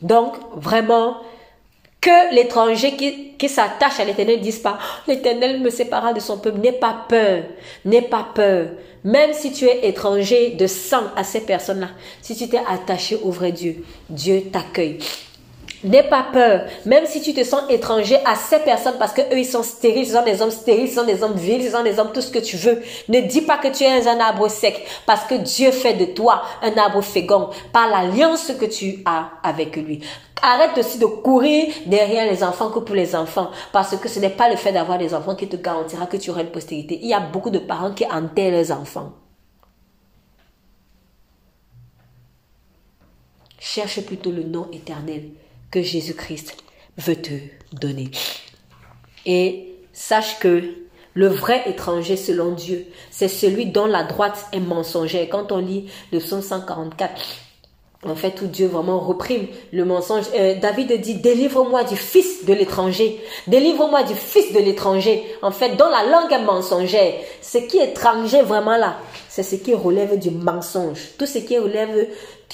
[0.00, 1.18] Donc, vraiment,
[2.04, 2.96] que l'étranger
[3.38, 4.78] qui, s'attache à l'éternel dise pas,
[5.08, 6.60] l'éternel me sépara de son peuple.
[6.60, 7.44] N'aie pas peur.
[7.86, 8.66] N'aie pas peur.
[9.04, 11.88] Même si tu es étranger de sang à ces personnes-là,
[12.20, 14.98] si tu t'es attaché au vrai Dieu, Dieu t'accueille.
[15.84, 19.38] N'aie pas peur, même si tu te sens étranger à ces personnes parce que eux
[19.38, 21.82] ils sont stériles, ils sont des hommes stériles, ils sont des hommes vils, ils sont
[21.82, 22.80] des hommes tout ce que tu veux.
[23.10, 26.42] Ne dis pas que tu es un arbre sec parce que Dieu fait de toi
[26.62, 30.00] un arbre fécond par l'alliance que tu as avec lui.
[30.40, 34.30] Arrête aussi de courir derrière les enfants que pour les enfants parce que ce n'est
[34.30, 36.98] pas le fait d'avoir des enfants qui te garantira que tu auras une postérité.
[37.02, 39.12] Il y a beaucoup de parents qui enterrent leurs enfants.
[43.58, 45.24] Cherche plutôt le nom éternel
[45.82, 46.56] Jésus-Christ
[46.98, 47.34] veut te
[47.72, 48.10] donner.
[49.26, 50.62] Et sache que
[51.14, 55.28] le vrai étranger selon Dieu, c'est celui dont la droite est mensongère.
[55.30, 57.20] Quand on lit le psaume 144,
[58.06, 60.24] en fait, où Dieu vraiment reprime le mensonge.
[60.34, 63.18] Euh, David dit, délivre-moi du fils de l'étranger.
[63.46, 65.24] Délivre-moi du fils de l'étranger.
[65.40, 68.98] En fait, dans la langue mensongère, ce qui est étranger vraiment là,
[69.28, 71.00] c'est ce qui relève du mensonge.
[71.18, 72.08] Tout ce qui relève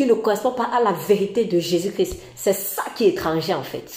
[0.06, 2.16] ne correspond pas à la vérité de Jésus-Christ.
[2.34, 3.90] C'est ça qui est étranger en fait.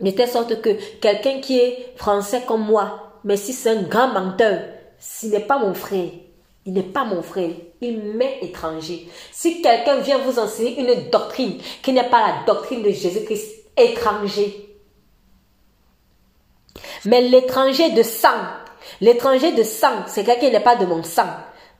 [0.00, 4.08] De telle sorte que quelqu'un qui est français comme moi, mais si c'est un grand
[4.08, 4.60] menteur,
[4.98, 6.10] ce n'est pas mon frère.
[6.66, 7.50] Il n'est pas mon frère,
[7.80, 9.08] il m'est étranger.
[9.30, 14.76] Si quelqu'un vient vous enseigner une doctrine qui n'est pas la doctrine de Jésus-Christ, étranger.
[17.04, 18.42] Mais l'étranger de sang,
[19.00, 21.28] l'étranger de sang, c'est quelqu'un qui n'est pas de mon sang.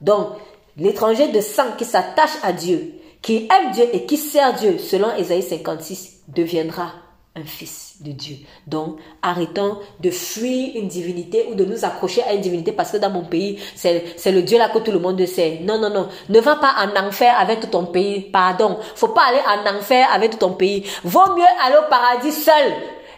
[0.01, 0.37] Donc,
[0.77, 5.15] l'étranger de sang qui s'attache à Dieu, qui aime Dieu et qui sert Dieu, selon
[5.17, 6.93] Ésaïe 56, deviendra
[7.37, 8.37] un fils de Dieu.
[8.67, 12.97] Donc, arrêtons de fuir une divinité ou de nous accrocher à une divinité parce que
[12.97, 15.61] dans mon pays, c'est le Dieu là que tout le monde sait.
[15.63, 16.09] Non, non, non.
[16.31, 18.23] Ne va pas en enfer avec tout ton pays.
[18.33, 18.79] Pardon.
[18.95, 20.85] Faut pas aller en enfer avec tout ton pays.
[21.05, 22.73] Vaut mieux aller au paradis seul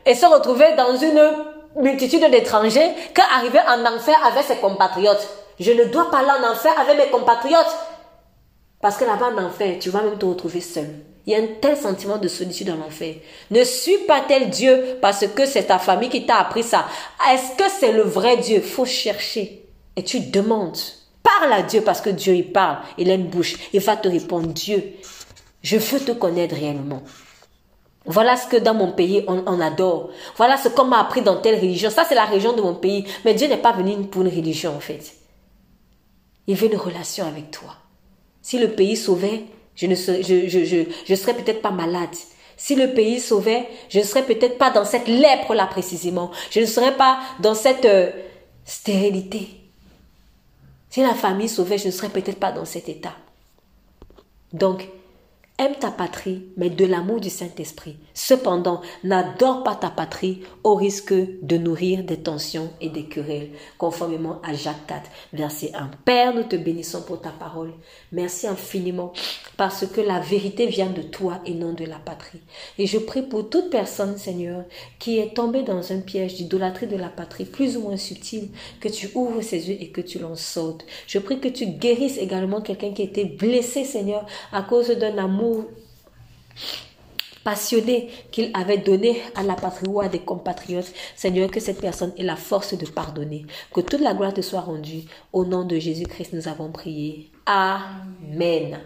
[0.05, 5.29] et se retrouver dans une multitude d'étrangers qu'arriver en enfer avec ses compatriotes.
[5.61, 7.77] Je ne dois pas aller en enfer avec mes compatriotes.
[8.81, 10.89] Parce que là-bas en enfer, tu vas même te retrouver seul.
[11.27, 13.17] Il y a un tel sentiment de solitude dans l'enfer.
[13.51, 16.87] Ne suis pas tel Dieu parce que c'est ta famille qui t'a appris ça.
[17.31, 18.61] Est-ce que c'est le vrai Dieu?
[18.61, 19.67] Faut chercher.
[19.97, 20.79] Et tu demandes.
[21.23, 22.79] Parle à Dieu parce que Dieu il parle.
[22.97, 23.57] Il a une bouche.
[23.75, 24.95] Il va te répondre Dieu,
[25.61, 27.03] je veux te connaître réellement.
[28.07, 30.09] Voilà ce que dans mon pays on, adore.
[30.37, 31.91] Voilà ce qu'on m'a appris dans telle religion.
[31.91, 33.05] Ça c'est la religion de mon pays.
[33.27, 35.18] Mais Dieu n'est pas venu pour une religion en fait.
[36.49, 37.77] Il veut une relation avec toi.
[38.43, 39.45] Si le pays sauvait,
[39.77, 42.09] je ne serais, je, je, je, serais peut-être pas malade.
[42.57, 46.33] Si le pays sauvait, je ne serais peut-être pas dans cette lèpre-là précisément.
[46.51, 48.11] Je ne serais pas dans cette euh,
[48.65, 49.51] stérilité.
[50.91, 53.15] Si la famille sauvait, je ne serais peut-être pas dans cet état.
[54.53, 54.89] Donc,
[55.61, 57.97] Aime ta patrie, mais de l'amour du Saint-Esprit.
[58.15, 64.41] Cependant, n'adore pas ta patrie au risque de nourrir des tensions et des querelles, conformément
[64.45, 65.91] à Jacques 4, verset 1.
[66.05, 67.73] Père, nous te bénissons pour ta parole.
[68.13, 69.13] Merci infiniment
[69.57, 72.39] parce que la vérité vient de toi et non de la patrie.
[72.79, 74.63] Et je prie pour toute personne, Seigneur,
[75.01, 78.89] qui est tombée dans un piège d'idolâtrie de la patrie, plus ou moins subtil, que
[78.89, 80.85] tu ouvres ses yeux et que tu l'en sautes.
[81.09, 85.19] Je prie que tu guérisses également quelqu'un qui a été blessé, Seigneur, à cause d'un
[85.19, 85.48] amour
[87.49, 90.93] passionné qu'il avait donné à la patrie ou à des compatriotes.
[91.17, 93.47] Seigneur, que cette personne ait la force de pardonner.
[93.75, 95.05] Que toute la gloire te soit rendue.
[95.33, 97.31] Au nom de Jésus-Christ, nous avons prié.
[97.47, 98.81] Amen.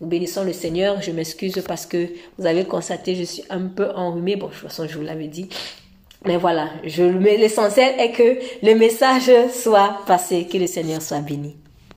[0.00, 1.00] Nous bénissons le Seigneur.
[1.00, 4.34] Je m'excuse parce que vous avez constaté, je suis un peu enrhumée.
[4.34, 5.48] Bon, de toute façon, je vous l'avais dit.
[6.26, 11.56] Mais voilà, l'essentiel est que le message soit passé, que le Seigneur soit béni.